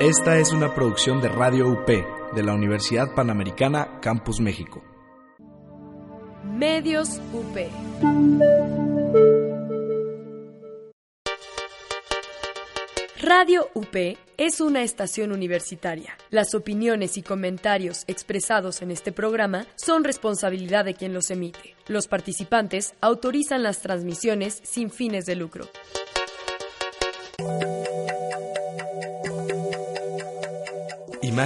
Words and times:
Esta 0.00 0.38
es 0.38 0.50
una 0.50 0.74
producción 0.74 1.20
de 1.20 1.28
Radio 1.28 1.68
UP 1.68 1.86
de 1.86 2.42
la 2.42 2.54
Universidad 2.54 3.14
Panamericana 3.14 4.00
Campus 4.00 4.40
México. 4.40 4.82
Medios 6.42 7.20
UP. 7.34 7.54
Radio 13.20 13.68
UP 13.74 14.16
es 14.38 14.62
una 14.62 14.82
estación 14.84 15.32
universitaria. 15.32 16.16
Las 16.30 16.54
opiniones 16.54 17.18
y 17.18 17.22
comentarios 17.22 18.04
expresados 18.06 18.80
en 18.80 18.92
este 18.92 19.12
programa 19.12 19.66
son 19.76 20.04
responsabilidad 20.04 20.86
de 20.86 20.94
quien 20.94 21.12
los 21.12 21.30
emite. 21.30 21.76
Los 21.88 22.08
participantes 22.08 22.94
autorizan 23.02 23.62
las 23.62 23.82
transmisiones 23.82 24.62
sin 24.64 24.90
fines 24.90 25.26
de 25.26 25.36
lucro. 25.36 25.68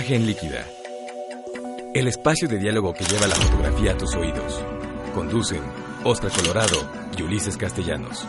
Líquida. 0.00 0.66
El 1.94 2.08
espacio 2.08 2.48
de 2.48 2.58
diálogo 2.58 2.92
que 2.92 3.04
lleva 3.04 3.28
la 3.28 3.36
fotografía 3.36 3.92
a 3.92 3.96
tus 3.96 4.12
oídos. 4.16 4.60
Conducen 5.14 5.62
Oscar 6.02 6.32
Colorado 6.32 6.84
y 7.16 7.22
Ulises 7.22 7.56
Castellanos. 7.56 8.26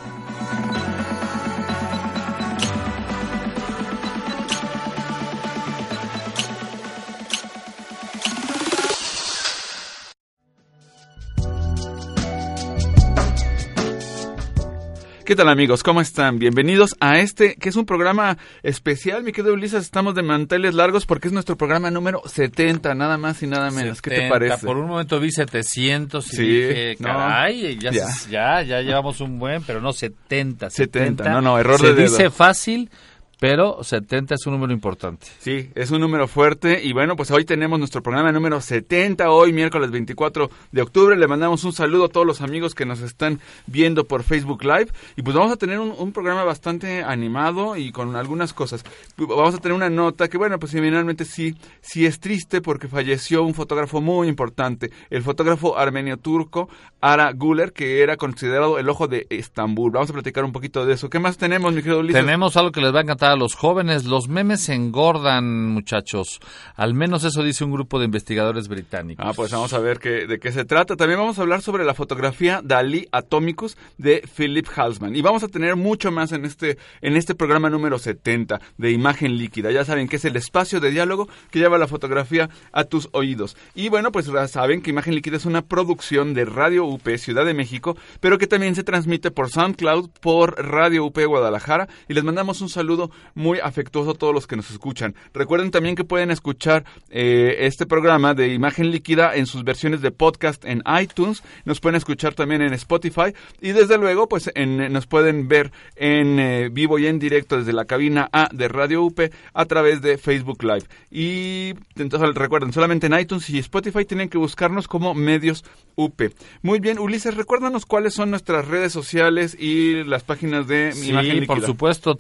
¿Qué 15.25 15.35
tal 15.35 15.49
amigos? 15.49 15.81
¿Cómo 15.81 16.01
están? 16.01 16.37
Bienvenidos 16.37 16.95
a 16.99 17.17
este, 17.17 17.55
que 17.55 17.69
es 17.69 17.75
un 17.75 17.87
programa 17.87 18.37
especial, 18.61 19.23
mi 19.23 19.31
querido 19.31 19.55
Ulises, 19.55 19.81
estamos 19.81 20.13
de 20.13 20.21
manteles 20.21 20.75
largos 20.75 21.07
porque 21.07 21.29
es 21.29 21.33
nuestro 21.33 21.57
programa 21.57 21.89
número 21.89 22.21
70, 22.25 22.93
nada 22.93 23.17
más 23.17 23.41
y 23.41 23.47
nada 23.47 23.71
menos. 23.71 24.03
¿Qué 24.03 24.11
te 24.11 24.29
parece? 24.29 24.63
Por 24.67 24.77
un 24.77 24.87
momento 24.87 25.19
vi 25.19 25.31
700 25.31 26.31
y 26.31 26.35
Sí, 26.35 26.43
dije, 26.43 26.95
no. 26.99 27.07
caray, 27.07 27.75
ya, 27.79 27.89
Ya. 27.91 28.05
ya. 28.29 28.61
ya, 28.61 28.81
llevamos 28.81 29.19
un 29.19 29.39
buen, 29.39 29.63
pero 29.63 29.81
no 29.81 29.93
70. 29.93 30.69
70, 30.69 31.27
no, 31.31 31.41
no, 31.41 31.57
error 31.57 31.79
Se 31.79 31.87
de 31.87 31.93
dedo. 31.95 32.03
dice 32.11 32.29
fácil, 32.29 32.91
pero 33.39 33.83
70 33.83 34.35
es 34.35 34.45
un 34.45 34.53
número 34.53 34.73
importante. 34.73 35.27
Sí, 35.39 35.69
es 35.75 35.91
un 35.91 36.01
número 36.01 36.27
fuerte 36.27 36.83
y 36.83 36.93
bueno, 36.93 37.15
pues 37.15 37.31
hoy 37.31 37.45
tenemos 37.45 37.79
nuestro 37.79 38.01
programa 38.01 38.31
número 38.31 38.61
70, 38.61 39.29
hoy 39.29 39.53
miércoles 39.53 39.91
24 39.91 40.49
de 40.71 40.81
octubre. 40.81 41.17
Le 41.17 41.27
mandamos 41.27 41.63
un 41.63 41.73
saludo 41.73 42.05
a 42.05 42.09
todos 42.09 42.25
los 42.25 42.41
amigos 42.41 42.75
que 42.75 42.85
nos 42.85 43.01
están 43.01 43.39
viendo 43.67 44.05
por 44.05 44.23
Facebook 44.23 44.63
Live 44.63 44.87
y 45.15 45.21
pues 45.21 45.35
vamos 45.35 45.51
a 45.51 45.57
tener 45.57 45.79
un, 45.79 45.93
un 45.97 46.11
programa 46.11 46.43
bastante 46.43 47.03
animado 47.03 47.75
y 47.75 47.91
con 47.91 48.15
algunas 48.15 48.53
cosas. 48.53 48.83
Vamos 49.17 49.55
a 49.55 49.57
tener 49.59 49.75
una 49.75 49.89
nota 49.89 50.27
que 50.27 50.37
bueno, 50.37 50.59
pues 50.59 50.71
finalmente 50.71 51.25
sí, 51.25 51.55
sí 51.81 52.05
es 52.05 52.19
triste 52.19 52.61
porque 52.61 52.87
falleció 52.87 53.43
un 53.43 53.53
fotógrafo 53.53 54.01
muy 54.01 54.27
importante, 54.27 54.91
el 55.09 55.23
fotógrafo 55.23 55.77
armenio 55.77 56.17
turco 56.17 56.69
Ara 57.01 57.31
Güler, 57.33 57.73
que 57.73 58.01
era 58.01 58.17
considerado 58.17 58.79
el 58.79 58.89
ojo 58.89 59.07
de 59.07 59.27
Estambul. 59.29 59.91
Vamos 59.91 60.09
a 60.09 60.13
platicar 60.13 60.43
un 60.43 60.51
poquito 60.51 60.85
de 60.85 60.93
eso. 60.93 61.09
¿Qué 61.09 61.19
más 61.19 61.37
tenemos, 61.37 61.73
mi 61.73 61.81
querido 61.81 61.99
Ulises? 61.99 62.19
Tenemos 62.19 62.57
algo 62.57 62.71
que 62.71 62.81
les 62.81 62.93
va 62.93 62.99
a 62.99 63.01
encantar 63.03 63.31
a 63.35 63.37
los 63.37 63.55
jóvenes. 63.55 64.05
Los 64.05 64.27
memes 64.27 64.67
engordan, 64.69 65.67
muchachos. 65.67 66.39
Al 66.75 66.93
menos 66.93 67.23
eso 67.23 67.43
dice 67.43 67.63
un 67.63 67.71
grupo 67.71 67.99
de 67.99 68.05
investigadores 68.05 68.67
británicos. 68.67 69.25
Ah, 69.25 69.33
pues 69.35 69.51
vamos 69.51 69.73
a 69.73 69.79
ver 69.79 69.99
qué, 69.99 70.25
de 70.25 70.39
qué 70.39 70.51
se 70.51 70.65
trata. 70.65 70.95
También 70.95 71.19
vamos 71.19 71.37
a 71.37 71.43
hablar 71.43 71.61
sobre 71.61 71.85
la 71.85 71.93
fotografía 71.93 72.61
Dalí 72.63 73.07
Atomicus 73.11 73.77
de 73.97 74.27
Philip 74.35 74.67
Halsman. 74.75 75.15
Y 75.15 75.21
vamos 75.21 75.43
a 75.43 75.47
tener 75.47 75.75
mucho 75.75 76.11
más 76.11 76.31
en 76.31 76.45
este, 76.45 76.77
en 77.01 77.15
este 77.15 77.35
programa 77.35 77.69
número 77.69 77.99
70 77.99 78.59
de 78.77 78.91
Imagen 78.91 79.37
Líquida. 79.37 79.71
Ya 79.71 79.85
saben 79.85 80.07
que 80.07 80.15
es 80.15 80.25
el 80.25 80.35
espacio 80.35 80.79
de 80.79 80.91
diálogo 80.91 81.27
que 81.51 81.59
lleva 81.59 81.77
la 81.77 81.87
fotografía 81.87 82.49
a 82.71 82.85
tus 82.85 83.09
oídos. 83.11 83.55
Y 83.75 83.89
bueno, 83.89 84.11
pues 84.11 84.25
ya 84.25 84.47
saben 84.47 84.81
que 84.81 84.89
Imagen 84.89 85.15
Líquida 85.15 85.37
es 85.37 85.45
una 85.45 85.61
producción 85.61 86.33
de 86.33 86.45
Radio 86.45 86.85
UP 86.85 87.07
Ciudad 87.17 87.45
de 87.45 87.53
México, 87.53 87.97
pero 88.19 88.37
que 88.37 88.47
también 88.47 88.75
se 88.75 88.83
transmite 88.83 89.31
por 89.31 89.49
SoundCloud, 89.49 90.09
por 90.21 90.55
Radio 90.65 91.05
UP 91.05 91.19
Guadalajara. 91.25 91.87
Y 92.07 92.13
les 92.13 92.23
mandamos 92.23 92.61
un 92.61 92.69
saludo 92.69 93.11
muy 93.33 93.59
afectuoso 93.59 94.11
a 94.11 94.13
todos 94.15 94.33
los 94.33 94.47
que 94.47 94.55
nos 94.55 94.69
escuchan. 94.71 95.15
Recuerden 95.33 95.71
también 95.71 95.95
que 95.95 96.03
pueden 96.03 96.31
escuchar 96.31 96.85
eh, 97.09 97.57
este 97.61 97.85
programa 97.85 98.33
de 98.33 98.53
Imagen 98.53 98.91
Líquida 98.91 99.35
en 99.35 99.45
sus 99.45 99.63
versiones 99.63 100.01
de 100.01 100.11
podcast 100.11 100.63
en 100.65 100.83
iTunes. 101.01 101.43
Nos 101.65 101.79
pueden 101.79 101.95
escuchar 101.95 102.33
también 102.33 102.61
en 102.61 102.73
Spotify. 102.73 103.33
Y 103.61 103.71
desde 103.71 103.97
luego, 103.97 104.27
pues 104.27 104.49
en- 104.55 104.91
nos 104.93 105.07
pueden 105.07 105.47
ver 105.47 105.71
en 105.95 106.39
eh, 106.39 106.69
vivo 106.71 106.99
y 106.99 107.07
en 107.07 107.19
directo 107.19 107.57
desde 107.57 107.73
la 107.73 107.85
cabina 107.85 108.29
A 108.31 108.49
de 108.51 108.67
Radio 108.67 109.03
UP 109.03 109.19
a 109.53 109.65
través 109.65 110.01
de 110.01 110.17
Facebook 110.17 110.63
Live. 110.63 110.83
Y 111.11 111.73
entonces 111.95 112.33
recuerden, 112.35 112.73
solamente 112.73 113.07
en 113.07 113.19
iTunes 113.19 113.49
y 113.49 113.59
Spotify 113.59 114.05
tienen 114.05 114.29
que 114.29 114.37
buscarnos 114.37 114.87
como 114.87 115.13
Medios 115.13 115.63
UP. 115.95 116.21
Muy 116.61 116.79
bien, 116.79 116.99
Ulises, 116.99 117.35
recuérdanos 117.35 117.85
cuáles 117.85 118.13
son 118.13 118.29
nuestras 118.29 118.67
redes 118.67 118.91
sociales 118.91 119.55
y 119.59 120.03
las 120.03 120.23
páginas 120.23 120.67
de 120.67 120.91
Sí, 120.91 121.09
Imagen 121.09 121.35
Líquida. 121.35 121.47
por 121.47 121.61
supuesto, 121.65 122.15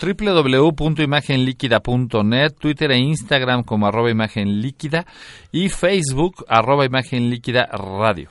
www.imagenliquida.net, 0.85 2.53
Twitter 2.59 2.91
e 2.91 2.97
Instagram 2.97 3.63
como 3.63 3.87
arroba 3.87 4.11
imagen 4.11 4.61
y 5.51 5.69
Facebook 5.69 6.45
arroba 6.47 6.85
imagen 6.85 7.29
líquida 7.29 7.65
radio. 7.65 8.29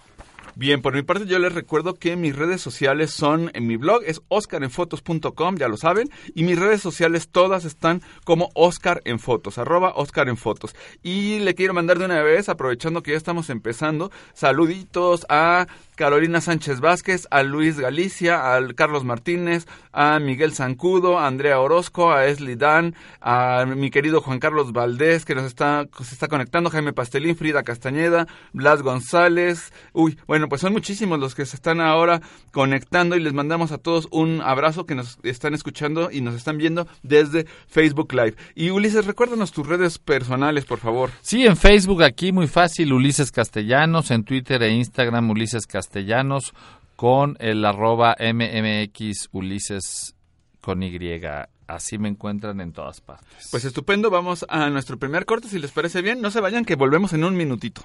Bien, 0.56 0.80
por 0.80 0.94
mi 0.94 1.02
parte 1.02 1.26
yo 1.26 1.40
les 1.40 1.52
recuerdo 1.52 1.94
que 1.94 2.14
mis 2.14 2.36
redes 2.36 2.60
sociales 2.60 3.10
son, 3.10 3.50
en 3.54 3.66
mi 3.66 3.76
blog 3.76 4.02
es 4.06 4.22
oscarenfotos.com, 4.28 5.56
ya 5.56 5.66
lo 5.66 5.76
saben, 5.76 6.08
y 6.32 6.44
mis 6.44 6.56
redes 6.56 6.80
sociales 6.80 7.28
todas 7.28 7.64
están 7.64 8.02
como 8.24 8.50
Oscar 8.54 9.02
en 9.04 9.18
Fotos, 9.18 9.58
arroba 9.58 9.94
Oscar 9.96 10.28
en 10.28 10.36
Fotos. 10.36 10.76
Y 11.02 11.40
le 11.40 11.56
quiero 11.56 11.74
mandar 11.74 11.98
de 11.98 12.04
una 12.04 12.22
vez, 12.22 12.48
aprovechando 12.48 13.02
que 13.02 13.10
ya 13.10 13.16
estamos 13.16 13.50
empezando, 13.50 14.12
saluditos 14.32 15.26
a 15.28 15.66
Carolina 15.96 16.40
Sánchez 16.40 16.80
Vázquez, 16.80 17.28
a 17.30 17.42
Luis 17.42 17.78
Galicia, 17.78 18.54
a 18.54 18.74
Carlos 18.74 19.04
Martínez, 19.04 19.66
a 19.92 20.18
Miguel 20.18 20.52
Zancudo, 20.52 21.18
a 21.18 21.26
Andrea 21.26 21.60
Orozco, 21.60 22.12
a 22.12 22.26
Esli 22.26 22.56
Dan, 22.56 22.94
a 23.20 23.64
mi 23.66 23.90
querido 23.90 24.20
Juan 24.20 24.40
Carlos 24.40 24.72
Valdés, 24.72 25.24
que 25.24 25.34
nos 25.34 25.44
está, 25.44 25.86
se 26.02 26.14
está 26.14 26.28
conectando, 26.28 26.70
Jaime 26.70 26.92
Pastelín, 26.92 27.36
Frida 27.36 27.62
Castañeda, 27.62 28.26
Blas 28.52 28.82
González. 28.82 29.72
Uy, 29.92 30.18
bueno, 30.26 30.48
pues 30.48 30.60
son 30.60 30.72
muchísimos 30.72 31.18
los 31.18 31.34
que 31.34 31.46
se 31.46 31.56
están 31.56 31.80
ahora 31.80 32.20
conectando 32.50 33.16
y 33.16 33.20
les 33.20 33.32
mandamos 33.32 33.72
a 33.72 33.78
todos 33.78 34.08
un 34.10 34.40
abrazo 34.42 34.86
que 34.86 34.94
nos 34.94 35.18
están 35.22 35.54
escuchando 35.54 36.10
y 36.10 36.20
nos 36.20 36.34
están 36.34 36.58
viendo 36.58 36.88
desde 37.02 37.46
Facebook 37.68 38.12
Live. 38.12 38.34
Y 38.54 38.70
Ulises, 38.70 39.06
recuérdanos 39.06 39.52
tus 39.52 39.66
redes 39.66 39.98
personales, 39.98 40.64
por 40.64 40.78
favor. 40.78 41.10
Sí, 41.22 41.46
en 41.46 41.56
Facebook 41.56 42.02
aquí 42.02 42.32
muy 42.32 42.48
fácil, 42.48 42.92
Ulises 42.92 43.30
Castellanos, 43.30 44.10
en 44.10 44.24
Twitter 44.24 44.62
e 44.62 44.70
Instagram 44.70 45.30
Ulises 45.30 45.66
Castellanos 45.84 46.54
con 46.96 47.36
el 47.40 47.64
arroba 47.64 48.16
MMX 48.18 49.28
Ulises 49.32 50.14
con 50.62 50.82
Y. 50.82 51.20
Así 51.66 51.98
me 51.98 52.08
encuentran 52.08 52.60
en 52.60 52.72
todas 52.72 53.00
partes. 53.00 53.48
Pues 53.50 53.64
estupendo, 53.64 54.10
vamos 54.10 54.46
a 54.48 54.70
nuestro 54.70 54.98
primer 54.98 55.26
corte, 55.26 55.48
si 55.48 55.58
les 55.58 55.72
parece 55.72 56.00
bien. 56.00 56.20
No 56.22 56.30
se 56.30 56.40
vayan, 56.40 56.64
que 56.64 56.74
volvemos 56.74 57.12
en 57.12 57.24
un 57.24 57.36
minutito. 57.36 57.82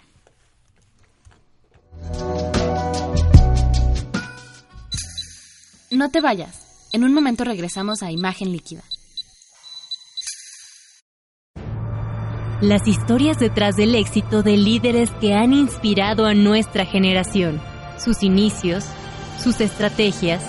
No 5.91 6.09
te 6.09 6.21
vayas. 6.21 6.87
En 6.93 7.03
un 7.03 7.13
momento 7.13 7.43
regresamos 7.43 8.01
a 8.01 8.11
Imagen 8.11 8.51
Líquida. 8.51 8.83
Las 12.61 12.87
historias 12.87 13.39
detrás 13.39 13.75
del 13.77 13.95
éxito 13.95 14.43
de 14.43 14.57
líderes 14.57 15.09
que 15.21 15.33
han 15.33 15.53
inspirado 15.53 16.25
a 16.25 16.33
nuestra 16.33 16.85
generación, 16.85 17.61
sus 17.99 18.23
inicios, 18.23 18.85
sus 19.41 19.61
estrategias 19.61 20.43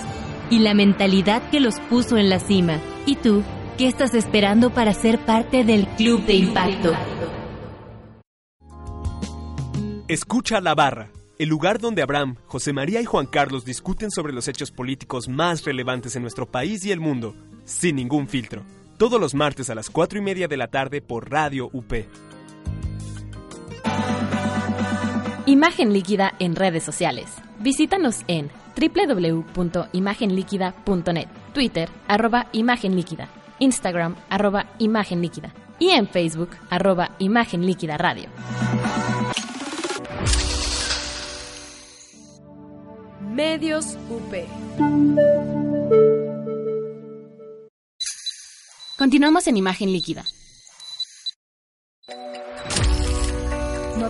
y 0.49 0.59
la 0.59 0.73
mentalidad 0.73 1.49
que 1.49 1.59
los 1.59 1.79
puso 1.81 2.17
en 2.17 2.29
la 2.29 2.39
cima. 2.39 2.79
¿Y 3.05 3.15
tú, 3.15 3.43
qué 3.77 3.87
estás 3.87 4.13
esperando 4.13 4.73
para 4.73 4.93
ser 4.93 5.19
parte 5.19 5.63
del 5.63 5.87
Club 5.95 6.25
de 6.25 6.33
Impacto? 6.33 6.93
Escucha 10.07 10.59
La 10.59 10.75
Barra, 10.75 11.09
el 11.39 11.47
lugar 11.47 11.79
donde 11.79 12.01
Abraham, 12.01 12.35
José 12.47 12.73
María 12.73 13.01
y 13.01 13.05
Juan 13.05 13.25
Carlos 13.25 13.63
discuten 13.63 14.11
sobre 14.11 14.33
los 14.33 14.47
hechos 14.49 14.69
políticos 14.69 15.29
más 15.29 15.63
relevantes 15.63 16.15
en 16.17 16.21
nuestro 16.21 16.45
país 16.45 16.85
y 16.85 16.91
el 16.91 16.99
mundo, 16.99 17.33
sin 17.63 17.95
ningún 17.95 18.27
filtro. 18.27 18.63
Todos 18.97 19.19
los 19.21 19.33
martes 19.33 19.69
a 19.69 19.75
las 19.75 19.89
4 19.89 20.19
y 20.19 20.21
media 20.21 20.47
de 20.47 20.57
la 20.57 20.67
tarde 20.67 21.01
por 21.01 21.31
Radio 21.31 21.69
UP. 21.71 21.93
Imagen 25.61 25.93
Líquida 25.93 26.33
en 26.39 26.55
redes 26.55 26.81
sociales. 26.81 27.35
Visítanos 27.59 28.23
en 28.27 28.49
www.imagenliquida.net, 28.75 31.27
Twitter, 31.53 31.87
arroba 32.07 32.47
Imagen 32.51 32.95
Líquida, 32.95 33.29
Instagram, 33.59 34.15
arroba 34.27 34.65
Imagen 34.79 35.21
Líquida 35.21 35.53
y 35.77 35.91
en 35.91 36.07
Facebook, 36.07 36.49
arroba 36.71 37.11
Imagen 37.19 37.67
Líquida 37.67 37.95
Radio. 37.99 38.27
Medios 43.19 43.99
UP. 44.09 44.33
Continuamos 48.97 49.45
en 49.45 49.57
Imagen 49.57 49.93
Líquida. 49.93 50.25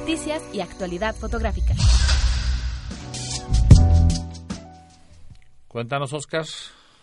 Noticias 0.01 0.43
y 0.51 0.61
actualidad 0.61 1.15
fotográfica. 1.15 1.75
Cuéntanos, 5.67 6.11
Oscar. 6.11 6.45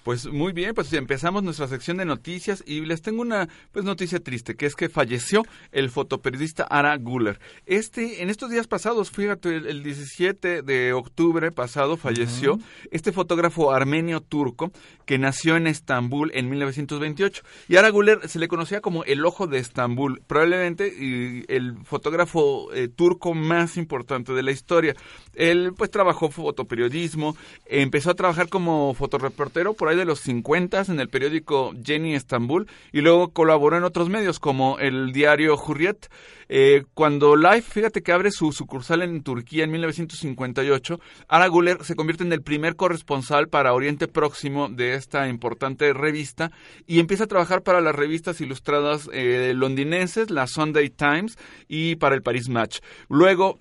Pues 0.08 0.24
muy 0.26 0.54
bien, 0.54 0.72
pues 0.72 0.90
empezamos 0.94 1.42
nuestra 1.42 1.68
sección 1.68 1.98
de 1.98 2.06
noticias 2.06 2.64
y 2.66 2.80
les 2.80 3.02
tengo 3.02 3.20
una 3.20 3.46
pues 3.72 3.84
noticia 3.84 4.18
triste, 4.18 4.56
que 4.56 4.64
es 4.64 4.74
que 4.74 4.88
falleció 4.88 5.44
el 5.70 5.90
fotoperiodista 5.90 6.62
Ara 6.62 6.96
Guller. 6.96 7.38
Este, 7.66 8.22
en 8.22 8.30
estos 8.30 8.50
días 8.50 8.66
pasados, 8.66 9.10
fíjate, 9.10 9.54
el, 9.54 9.82
17 9.82 10.62
de 10.62 10.94
octubre 10.94 11.52
pasado 11.52 11.98
falleció 11.98 12.58
este 12.90 13.12
fotógrafo 13.12 13.70
armenio 13.70 14.22
turco 14.22 14.72
que 15.04 15.18
nació 15.18 15.56
en 15.58 15.66
Estambul 15.66 16.30
en 16.32 16.48
1928. 16.48 17.42
Y 17.68 17.76
Ara 17.76 17.90
Guller 17.90 18.26
se 18.30 18.38
le 18.38 18.48
conocía 18.48 18.80
como 18.80 19.04
el 19.04 19.26
ojo 19.26 19.46
de 19.46 19.58
Estambul, 19.58 20.22
probablemente 20.26 21.44
el 21.54 21.84
fotógrafo 21.84 22.72
eh, 22.72 22.88
turco 22.88 23.34
más 23.34 23.76
importante 23.76 24.32
de 24.32 24.42
la 24.42 24.52
historia. 24.52 24.94
Él 25.34 25.74
pues 25.76 25.90
trabajó 25.90 26.30
fotoperiodismo, 26.30 27.36
empezó 27.66 28.12
a 28.12 28.14
trabajar 28.14 28.48
como 28.48 28.94
fotoreportero 28.94 29.74
por 29.74 29.88
ahí 29.88 29.97
de 29.98 30.04
los 30.04 30.20
50 30.20 30.84
en 30.88 31.00
el 31.00 31.08
periódico 31.08 31.74
Jenny 31.84 32.14
Estambul 32.14 32.68
y 32.92 33.00
luego 33.00 33.32
colaboró 33.32 33.76
en 33.76 33.84
otros 33.84 34.08
medios 34.08 34.38
como 34.38 34.78
el 34.78 35.12
diario 35.12 35.56
Hurriyet. 35.56 36.08
Eh, 36.48 36.84
cuando 36.94 37.36
Life, 37.36 37.70
fíjate 37.72 38.02
que 38.02 38.12
abre 38.12 38.30
su 38.30 38.52
sucursal 38.52 39.02
en 39.02 39.22
Turquía 39.22 39.64
en 39.64 39.70
1958, 39.70 41.00
Ara 41.28 41.46
Guller 41.48 41.84
se 41.84 41.94
convierte 41.94 42.24
en 42.24 42.32
el 42.32 42.42
primer 42.42 42.76
corresponsal 42.76 43.48
para 43.48 43.74
Oriente 43.74 44.08
Próximo 44.08 44.68
de 44.68 44.94
esta 44.94 45.28
importante 45.28 45.92
revista 45.92 46.50
y 46.86 47.00
empieza 47.00 47.24
a 47.24 47.28
trabajar 47.28 47.62
para 47.62 47.80
las 47.80 47.94
revistas 47.94 48.40
ilustradas 48.40 49.08
eh, 49.12 49.52
londinenses, 49.54 50.30
la 50.30 50.46
Sunday 50.46 50.90
Times 50.90 51.36
y 51.68 51.96
para 51.96 52.14
el 52.14 52.22
Paris 52.22 52.48
Match. 52.48 52.78
Luego 53.08 53.58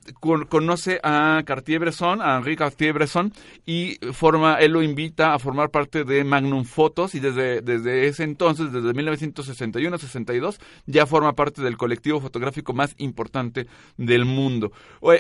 conoce 0.50 1.00
a 1.04 1.42
Cartier-Bresson, 1.46 2.22
a 2.22 2.38
Henri 2.38 2.56
Cartier-Bresson 2.56 3.34
y 3.66 3.98
forma, 4.14 4.56
él 4.56 4.72
lo 4.72 4.82
invita 4.82 5.34
a 5.34 5.40
formar 5.40 5.70
parte 5.70 6.04
de 6.04 6.24
Magnum 6.24 6.64
Photos 6.64 7.16
y 7.16 7.20
desde, 7.20 7.62
desde 7.62 8.08
ese 8.08 8.24
entonces, 8.24 8.72
desde 8.72 8.94
1961-62, 8.94 10.58
ya 10.86 11.06
forma 11.06 11.34
parte 11.34 11.62
del 11.62 11.78
colectivo 11.78 12.22
fotográfico 12.22 12.74
más 12.78 12.96
importante 12.98 13.68
del 13.98 14.24
mundo. 14.24 14.72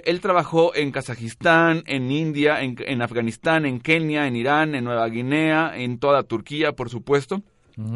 Él 0.05 0.21
trabajó 0.21 0.73
en 0.75 0.91
Kazajistán, 0.91 1.83
en 1.87 2.11
India, 2.11 2.61
en, 2.61 3.01
Afganistán, 3.01 3.65
en 3.65 3.79
Kenia, 3.79 4.27
en 4.27 4.35
Irán, 4.35 4.75
en 4.75 4.83
Nueva 4.85 5.07
Guinea, 5.09 5.73
en 5.75 5.99
toda 5.99 6.23
Turquía, 6.23 6.71
por 6.71 6.89
supuesto. 6.89 7.41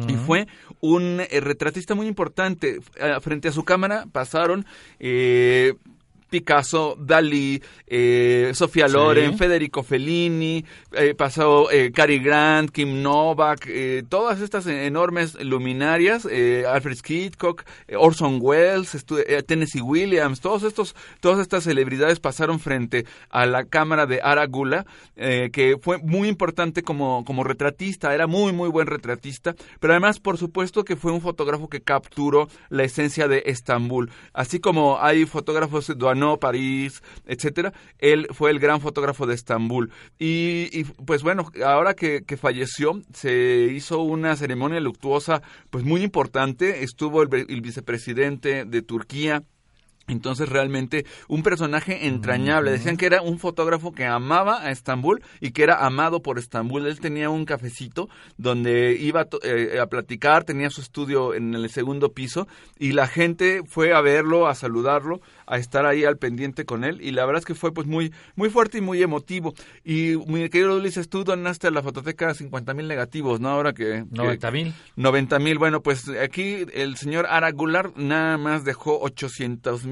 Y 0.08 0.12
fue 0.12 0.46
un 0.80 1.20
eh, 1.20 1.40
retratista 1.40 1.96
muy 1.96 2.06
importante. 2.06 2.78
Eh, 2.96 3.20
frente 3.20 3.48
a 3.48 3.52
su 3.52 3.64
cámara 3.64 4.06
pasaron 4.12 4.64
eh, 5.00 5.74
Picasso, 6.32 6.96
Dalí, 6.98 7.62
eh, 7.86 8.52
Sofía 8.54 8.88
Loren, 8.88 9.36
Federico 9.36 9.82
Fellini, 9.82 10.64
eh, 10.92 11.14
pasó 11.14 11.70
eh, 11.70 11.92
Cary 11.92 12.20
Grant, 12.20 12.70
Kim 12.70 13.02
Novak, 13.02 13.66
eh, 13.68 14.02
todas 14.08 14.40
estas 14.40 14.66
enormes 14.66 15.34
luminarias, 15.44 16.24
Alfred 16.24 16.96
Hitchcock, 17.06 17.64
Orson 17.94 18.38
Welles, 18.40 19.04
Tennessee 19.46 19.82
Williams, 19.82 20.40
todos 20.40 20.62
estos, 20.62 20.96
todas 21.20 21.38
estas 21.38 21.64
celebridades 21.64 22.18
pasaron 22.18 22.60
frente 22.60 23.04
a 23.28 23.44
la 23.44 23.66
cámara 23.66 24.06
de 24.06 24.20
Aragula, 24.22 24.86
que 25.14 25.76
fue 25.82 25.98
muy 25.98 26.28
importante 26.28 26.82
como, 26.82 27.26
como 27.26 27.44
retratista, 27.44 28.14
era 28.14 28.26
muy, 28.26 28.54
muy 28.54 28.70
buen 28.70 28.86
retratista, 28.86 29.54
pero 29.80 29.92
además, 29.92 30.18
por 30.18 30.38
supuesto, 30.38 30.82
que 30.84 30.96
fue 30.96 31.12
un 31.12 31.20
fotógrafo 31.20 31.68
que 31.68 31.82
capturó 31.82 32.48
la 32.70 32.84
esencia 32.84 33.28
de 33.28 33.42
Estambul, 33.44 34.10
así 34.32 34.60
como 34.60 34.98
hay 34.98 35.26
fotógrafos 35.26 35.92
de 36.30 36.38
París, 36.38 37.02
etcétera. 37.26 37.72
Él 37.98 38.28
fue 38.30 38.50
el 38.50 38.60
gran 38.60 38.80
fotógrafo 38.80 39.26
de 39.26 39.34
Estambul. 39.34 39.90
Y, 40.18 40.84
pues 41.04 41.22
bueno, 41.22 41.50
ahora 41.64 41.94
que, 41.94 42.22
falleció, 42.36 43.02
se 43.12 43.68
hizo 43.72 44.00
una 44.00 44.36
ceremonia 44.36 44.80
luctuosa 44.80 45.42
pues 45.70 45.84
muy 45.84 46.02
importante. 46.02 46.82
Estuvo 46.84 47.22
el 47.22 47.60
vicepresidente 47.60 48.64
de 48.64 48.82
Turquía, 48.82 49.42
entonces 50.08 50.48
realmente 50.48 51.06
un 51.28 51.42
personaje 51.42 52.06
entrañable. 52.06 52.72
Decían 52.72 52.96
que 52.96 53.06
era 53.06 53.22
un 53.22 53.38
fotógrafo 53.38 53.92
que 53.92 54.04
amaba 54.04 54.62
a 54.62 54.70
Estambul 54.70 55.22
y 55.40 55.52
que 55.52 55.62
era 55.62 55.86
amado 55.86 56.22
por 56.22 56.38
Estambul. 56.38 56.86
Él 56.86 57.00
tenía 57.00 57.30
un 57.30 57.44
cafecito 57.44 58.08
donde 58.36 58.96
iba 58.98 59.26
eh, 59.42 59.78
a 59.80 59.86
platicar, 59.86 60.44
tenía 60.44 60.70
su 60.70 60.80
estudio 60.80 61.34
en 61.34 61.54
el 61.54 61.70
segundo 61.70 62.12
piso 62.12 62.48
y 62.78 62.92
la 62.92 63.06
gente 63.06 63.62
fue 63.66 63.92
a 63.92 64.00
verlo, 64.00 64.48
a 64.48 64.54
saludarlo, 64.54 65.20
a 65.46 65.58
estar 65.58 65.86
ahí 65.86 66.04
al 66.04 66.18
pendiente 66.18 66.64
con 66.64 66.84
él 66.84 67.00
y 67.00 67.12
la 67.12 67.24
verdad 67.24 67.40
es 67.40 67.46
que 67.46 67.54
fue 67.54 67.72
pues 67.72 67.86
muy 67.86 68.12
muy 68.34 68.50
fuerte 68.50 68.78
y 68.78 68.80
muy 68.80 69.02
emotivo. 69.02 69.54
Y 69.84 70.16
mi 70.26 70.48
querido 70.48 70.76
Ulises, 70.76 71.08
tú 71.08 71.24
donaste 71.24 71.68
a 71.68 71.70
la 71.70 71.82
fototeca 71.82 72.34
50 72.34 72.74
mil 72.74 72.88
negativos, 72.88 73.40
¿no? 73.40 73.50
Ahora 73.50 73.72
que... 73.72 74.04
90 74.10 74.50
mil. 74.50 74.74
90 74.96 75.38
mil. 75.38 75.58
Bueno, 75.58 75.82
pues 75.82 76.08
aquí 76.08 76.66
el 76.72 76.96
señor 76.96 77.26
Aragular 77.28 77.92
nada 77.96 78.38
más 78.38 78.64
dejó 78.64 79.00
800 79.00 79.84
mil 79.84 79.91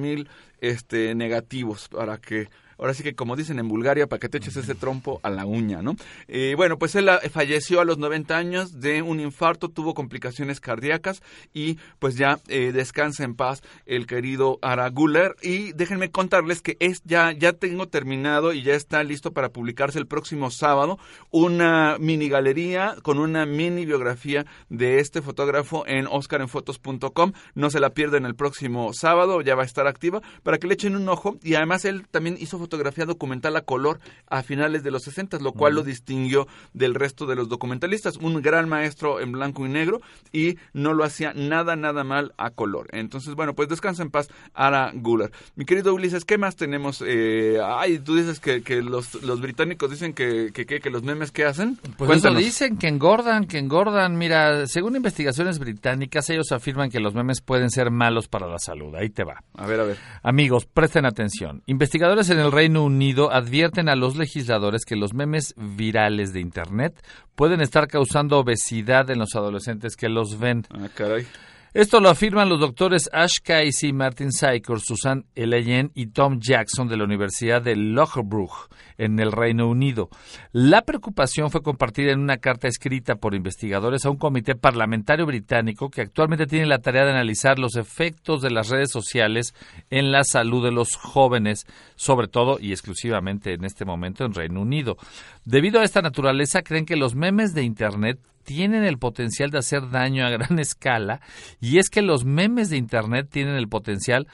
este, 0.60 1.14
negativos 1.14 1.88
para 1.88 2.18
que 2.18 2.48
ahora 2.80 2.94
sí 2.94 3.02
que 3.02 3.14
como 3.14 3.36
dicen 3.36 3.58
en 3.58 3.68
Bulgaria, 3.68 4.06
para 4.06 4.18
que 4.18 4.28
te 4.28 4.38
eches 4.38 4.56
ese 4.56 4.74
trompo 4.74 5.20
a 5.22 5.30
la 5.30 5.44
uña, 5.44 5.82
¿no? 5.82 5.96
Eh, 6.28 6.54
bueno, 6.56 6.78
pues 6.78 6.94
él 6.94 7.08
ah, 7.08 7.20
falleció 7.30 7.80
a 7.80 7.84
los 7.84 7.98
90 7.98 8.36
años 8.36 8.80
de 8.80 9.02
un 9.02 9.20
infarto, 9.20 9.68
tuvo 9.68 9.94
complicaciones 9.94 10.60
cardíacas 10.60 11.22
y 11.52 11.78
pues 11.98 12.16
ya 12.16 12.40
eh, 12.48 12.72
descansa 12.72 13.24
en 13.24 13.34
paz 13.34 13.62
el 13.86 14.06
querido 14.06 14.58
Ara 14.62 14.88
Guller. 14.88 15.36
Y 15.42 15.72
déjenme 15.72 16.10
contarles 16.10 16.62
que 16.62 16.76
es 16.80 17.02
ya, 17.04 17.32
ya 17.32 17.52
tengo 17.52 17.88
terminado 17.88 18.52
y 18.52 18.62
ya 18.62 18.74
está 18.74 19.02
listo 19.04 19.32
para 19.32 19.50
publicarse 19.50 19.98
el 19.98 20.06
próximo 20.06 20.50
sábado 20.50 20.98
una 21.30 21.96
mini 21.98 22.28
galería 22.28 22.96
con 23.02 23.18
una 23.18 23.44
mini 23.44 23.84
biografía 23.84 24.46
de 24.68 25.00
este 25.00 25.22
fotógrafo 25.22 25.86
en 25.86 26.06
oscarenfotos.com. 26.06 27.32
No 27.54 27.70
se 27.70 27.80
la 27.80 27.90
pierden 27.90 28.24
el 28.24 28.34
próximo 28.34 28.92
sábado, 28.94 29.42
ya 29.42 29.54
va 29.54 29.62
a 29.62 29.66
estar 29.66 29.86
activa 29.86 30.22
para 30.42 30.58
que 30.58 30.66
le 30.66 30.74
echen 30.74 30.96
un 30.96 31.08
ojo 31.08 31.36
y 31.42 31.54
además 31.54 31.84
él 31.84 32.06
también 32.10 32.36
hizo 32.40 32.58
fotografía 32.70 33.04
documental 33.04 33.56
a 33.56 33.62
color 33.62 33.98
a 34.28 34.44
finales 34.44 34.84
de 34.84 34.92
los 34.92 35.02
60, 35.02 35.40
lo 35.40 35.52
cual 35.52 35.74
lo 35.74 35.82
distinguió 35.82 36.46
del 36.72 36.94
resto 36.94 37.26
de 37.26 37.34
los 37.34 37.48
documentalistas. 37.48 38.16
Un 38.16 38.40
gran 38.42 38.68
maestro 38.68 39.20
en 39.20 39.32
blanco 39.32 39.66
y 39.66 39.68
negro 39.68 40.00
y 40.32 40.56
no 40.72 40.94
lo 40.94 41.02
hacía 41.02 41.32
nada, 41.34 41.74
nada 41.74 42.04
mal 42.04 42.32
a 42.36 42.50
color. 42.50 42.86
Entonces, 42.92 43.34
bueno, 43.34 43.54
pues 43.54 43.68
descansa 43.68 44.04
en 44.04 44.10
paz 44.10 44.28
Ara 44.54 44.92
Guller. 44.94 45.32
Mi 45.56 45.64
querido 45.64 45.92
Ulises, 45.92 46.24
¿qué 46.24 46.38
más 46.38 46.54
tenemos? 46.54 47.02
Eh, 47.04 47.58
ay, 47.60 47.98
tú 47.98 48.14
dices 48.14 48.38
que, 48.38 48.62
que 48.62 48.82
los, 48.82 49.20
los, 49.24 49.40
británicos 49.40 49.90
dicen 49.90 50.12
que, 50.12 50.52
que, 50.54 50.64
que, 50.64 50.90
los 50.90 51.02
memes 51.02 51.32
que 51.32 51.44
hacen. 51.44 51.76
Pues 51.96 52.18
eso 52.18 52.32
dicen, 52.34 52.76
que 52.76 52.86
engordan, 52.86 53.46
que 53.46 53.58
engordan. 53.58 54.16
Mira, 54.16 54.68
según 54.68 54.94
investigaciones 54.94 55.58
británicas, 55.58 56.30
ellos 56.30 56.52
afirman 56.52 56.88
que 56.88 57.00
los 57.00 57.14
memes 57.14 57.40
pueden 57.40 57.70
ser 57.70 57.90
malos 57.90 58.28
para 58.28 58.46
la 58.46 58.60
salud. 58.60 58.94
Ahí 58.94 59.10
te 59.10 59.24
va. 59.24 59.42
A 59.56 59.66
ver, 59.66 59.80
a 59.80 59.84
ver. 59.84 59.98
Amigos, 60.22 60.66
presten 60.66 61.04
atención. 61.04 61.64
Investigadores 61.66 62.30
en 62.30 62.38
el 62.38 62.52
Reino 62.52 62.59
Unido 62.68 63.32
advierten 63.32 63.88
a 63.88 63.96
los 63.96 64.16
legisladores 64.16 64.84
que 64.84 64.96
los 64.96 65.14
memes 65.14 65.54
virales 65.56 66.32
de 66.32 66.40
Internet 66.40 67.02
pueden 67.34 67.60
estar 67.60 67.88
causando 67.88 68.38
obesidad 68.38 69.10
en 69.10 69.18
los 69.18 69.34
adolescentes 69.34 69.96
que 69.96 70.08
los 70.08 70.38
ven. 70.38 70.66
Ah, 70.70 70.88
caray. 70.94 71.26
Esto 71.72 72.00
lo 72.00 72.08
afirman 72.08 72.48
los 72.48 72.58
doctores 72.58 73.08
Ash 73.12 73.36
Casey, 73.44 73.92
Martin 73.92 74.32
Syker, 74.32 74.80
Susan 74.80 75.24
Elayen 75.36 75.92
y 75.94 76.08
Tom 76.08 76.40
Jackson 76.40 76.88
de 76.88 76.96
la 76.96 77.04
Universidad 77.04 77.62
de 77.62 77.76
Loughborough 77.76 78.68
en 78.98 79.20
el 79.20 79.30
Reino 79.30 79.68
Unido. 79.68 80.08
La 80.50 80.82
preocupación 80.82 81.52
fue 81.52 81.62
compartida 81.62 82.10
en 82.10 82.18
una 82.18 82.38
carta 82.38 82.66
escrita 82.66 83.14
por 83.14 83.36
investigadores 83.36 84.04
a 84.04 84.10
un 84.10 84.16
comité 84.16 84.56
parlamentario 84.56 85.26
británico 85.26 85.90
que 85.90 86.00
actualmente 86.00 86.48
tiene 86.48 86.66
la 86.66 86.80
tarea 86.80 87.04
de 87.04 87.12
analizar 87.12 87.60
los 87.60 87.76
efectos 87.76 88.42
de 88.42 88.50
las 88.50 88.68
redes 88.68 88.90
sociales 88.90 89.54
en 89.90 90.10
la 90.10 90.24
salud 90.24 90.64
de 90.64 90.72
los 90.72 90.96
jóvenes, 90.96 91.68
sobre 91.94 92.26
todo 92.26 92.58
y 92.60 92.72
exclusivamente 92.72 93.54
en 93.54 93.64
este 93.64 93.84
momento 93.84 94.24
en 94.24 94.34
Reino 94.34 94.60
Unido. 94.60 94.96
Debido 95.44 95.78
a 95.78 95.84
esta 95.84 96.02
naturaleza, 96.02 96.62
creen 96.62 96.84
que 96.84 96.96
los 96.96 97.14
memes 97.14 97.54
de 97.54 97.62
Internet 97.62 98.18
tienen 98.50 98.82
el 98.82 98.98
potencial 98.98 99.50
de 99.50 99.58
hacer 99.58 99.90
daño 99.90 100.26
a 100.26 100.30
gran 100.30 100.58
escala 100.58 101.20
y 101.60 101.78
es 101.78 101.88
que 101.88 102.02
los 102.02 102.24
memes 102.24 102.68
de 102.68 102.78
Internet 102.78 103.28
tienen 103.30 103.54
el 103.54 103.68
potencial 103.68 104.26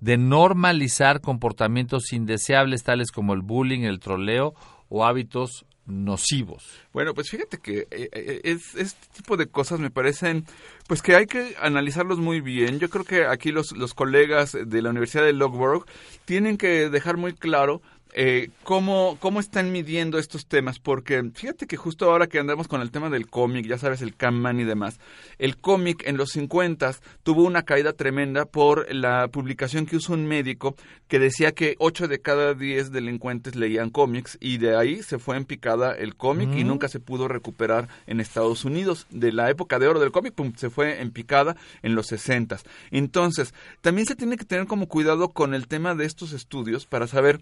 de 0.00 0.18
normalizar 0.18 1.20
comportamientos 1.20 2.12
indeseables 2.12 2.82
tales 2.82 3.12
como 3.12 3.32
el 3.32 3.42
bullying, 3.42 3.82
el 3.82 4.00
troleo 4.00 4.54
o 4.88 5.04
hábitos 5.04 5.66
nocivos. 5.86 6.68
Bueno, 6.92 7.14
pues 7.14 7.30
fíjate 7.30 7.58
que 7.58 7.86
eh, 7.92 8.08
eh, 8.12 8.40
es, 8.42 8.74
este 8.74 9.06
tipo 9.14 9.36
de 9.36 9.46
cosas 9.46 9.78
me 9.78 9.90
parecen, 9.90 10.46
pues 10.88 11.00
que 11.00 11.14
hay 11.14 11.26
que 11.26 11.54
analizarlos 11.60 12.18
muy 12.18 12.40
bien. 12.40 12.80
Yo 12.80 12.90
creo 12.90 13.04
que 13.04 13.24
aquí 13.24 13.52
los, 13.52 13.70
los 13.70 13.94
colegas 13.94 14.58
de 14.66 14.82
la 14.82 14.90
Universidad 14.90 15.22
de 15.22 15.32
Loughborough 15.32 15.86
tienen 16.24 16.58
que 16.58 16.88
dejar 16.88 17.18
muy 17.18 17.34
claro 17.34 17.82
eh, 18.12 18.50
cómo, 18.64 19.16
cómo 19.20 19.40
están 19.40 19.72
midiendo 19.72 20.18
estos 20.18 20.46
temas, 20.46 20.78
porque 20.78 21.22
fíjate 21.34 21.66
que 21.66 21.76
justo 21.76 22.10
ahora 22.10 22.26
que 22.26 22.38
andamos 22.38 22.68
con 22.68 22.80
el 22.80 22.90
tema 22.90 23.10
del 23.10 23.28
cómic, 23.28 23.66
ya 23.66 23.78
sabes, 23.78 24.02
el 24.02 24.16
Camman 24.16 24.60
y 24.60 24.64
demás, 24.64 24.98
el 25.38 25.56
cómic 25.56 26.02
en 26.06 26.16
los 26.16 26.30
50 26.30 26.94
tuvo 27.22 27.44
una 27.44 27.62
caída 27.62 27.92
tremenda 27.92 28.44
por 28.44 28.92
la 28.94 29.28
publicación 29.28 29.86
que 29.86 29.96
hizo 29.96 30.12
un 30.12 30.26
médico 30.26 30.76
que 31.08 31.18
decía 31.18 31.52
que 31.52 31.76
8 31.78 32.08
de 32.08 32.20
cada 32.20 32.54
10 32.54 32.92
delincuentes 32.92 33.56
leían 33.56 33.90
cómics 33.90 34.38
y 34.40 34.58
de 34.58 34.76
ahí 34.76 35.02
se 35.02 35.18
fue 35.18 35.36
en 35.36 35.44
picada 35.44 35.92
el 35.92 36.16
cómic 36.16 36.50
y 36.54 36.64
nunca 36.64 36.88
se 36.88 37.00
pudo 37.00 37.28
recuperar 37.28 37.88
en 38.06 38.20
Estados 38.20 38.64
Unidos. 38.64 39.06
De 39.10 39.32
la 39.32 39.50
época 39.50 39.78
de 39.78 39.88
oro 39.88 40.00
del 40.00 40.12
cómic, 40.12 40.34
pum, 40.34 40.52
se 40.56 40.70
fue 40.70 41.00
en 41.00 41.10
picada 41.10 41.56
en 41.82 41.94
los 41.94 42.06
60. 42.06 42.58
Entonces, 42.90 43.54
también 43.80 44.06
se 44.06 44.16
tiene 44.16 44.36
que 44.36 44.44
tener 44.44 44.66
como 44.66 44.86
cuidado 44.86 45.30
con 45.30 45.54
el 45.54 45.66
tema 45.66 45.94
de 45.94 46.06
estos 46.06 46.32
estudios 46.32 46.86
para 46.86 47.06
saber 47.06 47.40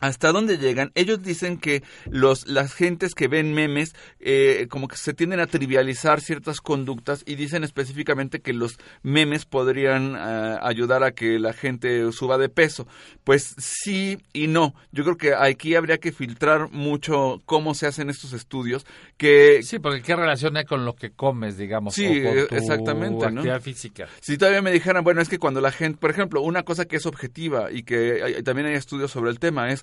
hasta 0.00 0.32
dónde 0.32 0.58
llegan. 0.58 0.90
Ellos 0.94 1.22
dicen 1.22 1.56
que 1.58 1.82
los, 2.10 2.46
las 2.46 2.74
gentes 2.74 3.14
que 3.14 3.28
ven 3.28 3.54
memes 3.54 3.94
eh, 4.20 4.66
como 4.68 4.88
que 4.88 4.96
se 4.96 5.14
tienden 5.14 5.40
a 5.40 5.46
trivializar 5.46 6.20
ciertas 6.20 6.60
conductas 6.60 7.22
y 7.26 7.36
dicen 7.36 7.64
específicamente 7.64 8.40
que 8.40 8.52
los 8.52 8.78
memes 9.02 9.46
podrían 9.46 10.14
ah, 10.16 10.58
ayudar 10.62 11.04
a 11.04 11.12
que 11.12 11.38
la 11.38 11.52
gente 11.52 12.10
suba 12.12 12.38
de 12.38 12.48
peso. 12.48 12.86
Pues 13.24 13.54
sí 13.58 14.18
y 14.32 14.46
no. 14.46 14.74
Yo 14.92 15.04
creo 15.04 15.16
que 15.16 15.34
aquí 15.34 15.74
habría 15.74 15.98
que 15.98 16.12
filtrar 16.12 16.70
mucho 16.70 17.42
cómo 17.46 17.74
se 17.74 17.86
hacen 17.86 18.10
estos 18.10 18.32
estudios. 18.32 18.84
Que 19.16 19.62
sí, 19.62 19.78
porque 19.78 20.02
qué 20.02 20.16
relación 20.16 20.56
hay 20.56 20.64
con 20.64 20.84
lo 20.84 20.94
que 20.94 21.10
comes, 21.10 21.56
digamos. 21.56 21.94
Sí, 21.94 22.22
o 22.24 22.46
con 22.48 22.58
exactamente. 22.58 23.24
Actividad 23.24 23.60
física. 23.60 24.08
Si 24.20 24.36
todavía 24.36 24.60
me 24.60 24.72
dijeran, 24.72 25.04
bueno, 25.04 25.22
es 25.22 25.28
que 25.28 25.38
cuando 25.38 25.60
la 25.60 25.70
gente, 25.70 25.98
por 25.98 26.10
ejemplo, 26.10 26.42
una 26.42 26.62
cosa 26.62 26.84
que 26.84 26.96
es 26.96 27.06
objetiva 27.06 27.70
y 27.70 27.84
que 27.84 28.42
también 28.44 28.66
hay 28.68 28.74
estudios 28.74 29.10
sobre 29.10 29.30
el 29.30 29.38
tema 29.38 29.70
es 29.70 29.73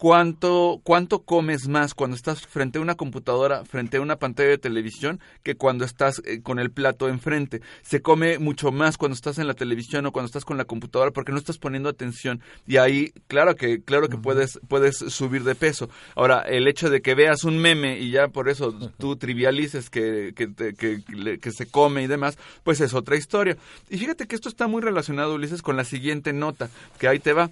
cuánto, 0.00 0.80
cuánto 0.82 1.24
comes 1.24 1.68
más 1.68 1.92
cuando 1.92 2.16
estás 2.16 2.46
frente 2.46 2.78
a 2.78 2.80
una 2.80 2.94
computadora, 2.94 3.66
frente 3.66 3.98
a 3.98 4.00
una 4.00 4.16
pantalla 4.16 4.48
de 4.48 4.56
televisión, 4.56 5.20
que 5.42 5.56
cuando 5.56 5.84
estás 5.84 6.22
eh, 6.24 6.40
con 6.40 6.58
el 6.58 6.70
plato 6.70 7.06
enfrente. 7.06 7.60
Se 7.82 8.00
come 8.00 8.38
mucho 8.38 8.72
más 8.72 8.96
cuando 8.96 9.14
estás 9.14 9.38
en 9.38 9.46
la 9.46 9.52
televisión 9.52 10.06
o 10.06 10.12
cuando 10.12 10.26
estás 10.26 10.46
con 10.46 10.56
la 10.56 10.64
computadora 10.64 11.10
porque 11.10 11.32
no 11.32 11.38
estás 11.38 11.58
poniendo 11.58 11.90
atención. 11.90 12.40
Y 12.66 12.78
ahí, 12.78 13.12
claro 13.28 13.56
que, 13.56 13.82
claro 13.82 14.08
que 14.08 14.16
puedes, 14.16 14.58
puedes 14.68 14.96
subir 14.96 15.44
de 15.44 15.54
peso. 15.54 15.90
Ahora, 16.16 16.40
el 16.40 16.66
hecho 16.66 16.88
de 16.88 17.02
que 17.02 17.14
veas 17.14 17.44
un 17.44 17.58
meme 17.58 17.98
y 17.98 18.10
ya 18.10 18.28
por 18.28 18.48
eso 18.48 18.72
tú 18.96 19.16
trivialices 19.16 19.90
que, 19.90 20.32
que, 20.34 20.54
que, 20.54 21.38
que 21.38 21.50
se 21.52 21.66
come 21.66 22.02
y 22.02 22.06
demás, 22.06 22.38
pues 22.64 22.80
es 22.80 22.94
otra 22.94 23.16
historia. 23.16 23.58
Y 23.90 23.98
fíjate 23.98 24.26
que 24.26 24.34
esto 24.34 24.48
está 24.48 24.66
muy 24.66 24.80
relacionado, 24.80 25.34
Ulises, 25.34 25.60
con 25.60 25.76
la 25.76 25.84
siguiente 25.84 26.32
nota, 26.32 26.70
que 26.98 27.06
ahí 27.06 27.18
te 27.18 27.34
va. 27.34 27.50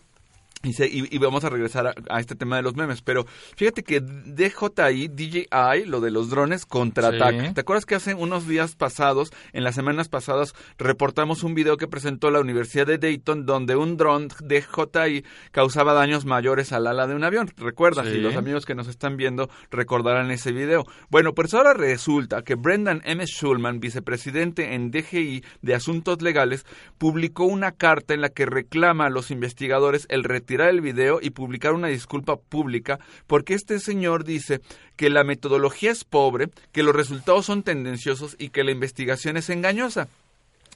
Y, 0.64 1.14
y, 1.14 1.18
vamos 1.18 1.44
a 1.44 1.50
regresar 1.50 1.94
a, 2.10 2.20
este 2.20 2.34
tema 2.34 2.56
de 2.56 2.62
los 2.62 2.74
memes. 2.74 3.00
Pero 3.00 3.26
fíjate 3.56 3.84
que 3.84 4.00
DJI, 4.00 5.06
DJI, 5.06 5.84
lo 5.86 6.00
de 6.00 6.10
los 6.10 6.30
drones, 6.30 6.66
contraataca. 6.66 7.54
¿Te 7.54 7.60
acuerdas 7.60 7.86
que 7.86 7.94
hace 7.94 8.14
unos 8.14 8.48
días 8.48 8.74
pasados, 8.74 9.32
en 9.52 9.62
las 9.62 9.76
semanas 9.76 10.08
pasadas, 10.08 10.54
reportamos 10.76 11.44
un 11.44 11.54
video 11.54 11.76
que 11.76 11.86
presentó 11.86 12.32
la 12.32 12.40
Universidad 12.40 12.88
de 12.88 12.98
Dayton 12.98 13.46
donde 13.46 13.76
un 13.76 13.96
dron 13.96 14.28
DJI 14.28 15.24
causaba 15.52 15.92
daños 15.92 16.24
mayores 16.24 16.72
al 16.72 16.88
ala 16.88 17.06
de 17.06 17.14
un 17.14 17.22
avión? 17.22 17.52
¿Recuerdas? 17.56 18.08
Y 18.08 18.18
los 18.18 18.34
amigos 18.34 18.66
que 18.66 18.74
nos 18.74 18.88
están 18.88 19.16
viendo 19.16 19.48
recordarán 19.70 20.32
ese 20.32 20.50
video. 20.50 20.86
Bueno, 21.08 21.34
pues 21.34 21.54
ahora 21.54 21.72
resulta 21.72 22.42
que 22.42 22.56
Brendan 22.56 23.00
M. 23.04 23.24
Schulman, 23.26 23.78
vicepresidente 23.78 24.74
en 24.74 24.90
DGI 24.90 25.44
de 25.62 25.74
Asuntos 25.76 26.20
Legales, 26.20 26.66
publicó 26.98 27.44
una 27.44 27.70
carta 27.70 28.12
en 28.12 28.22
la 28.22 28.30
que 28.30 28.44
reclama 28.44 29.06
a 29.06 29.10
los 29.10 29.30
investigadores 29.30 30.06
el 30.10 30.24
retorno 30.24 30.47
retirar 30.48 30.70
el 30.70 30.80
video 30.80 31.18
y 31.20 31.28
publicar 31.28 31.74
una 31.74 31.88
disculpa 31.88 32.36
pública 32.36 32.98
porque 33.26 33.52
este 33.52 33.78
señor 33.80 34.24
dice 34.24 34.62
que 34.96 35.10
la 35.10 35.22
metodología 35.22 35.90
es 35.90 36.04
pobre, 36.04 36.48
que 36.72 36.82
los 36.82 36.96
resultados 36.96 37.44
son 37.44 37.62
tendenciosos 37.62 38.34
y 38.38 38.48
que 38.48 38.64
la 38.64 38.70
investigación 38.70 39.36
es 39.36 39.50
engañosa. 39.50 40.08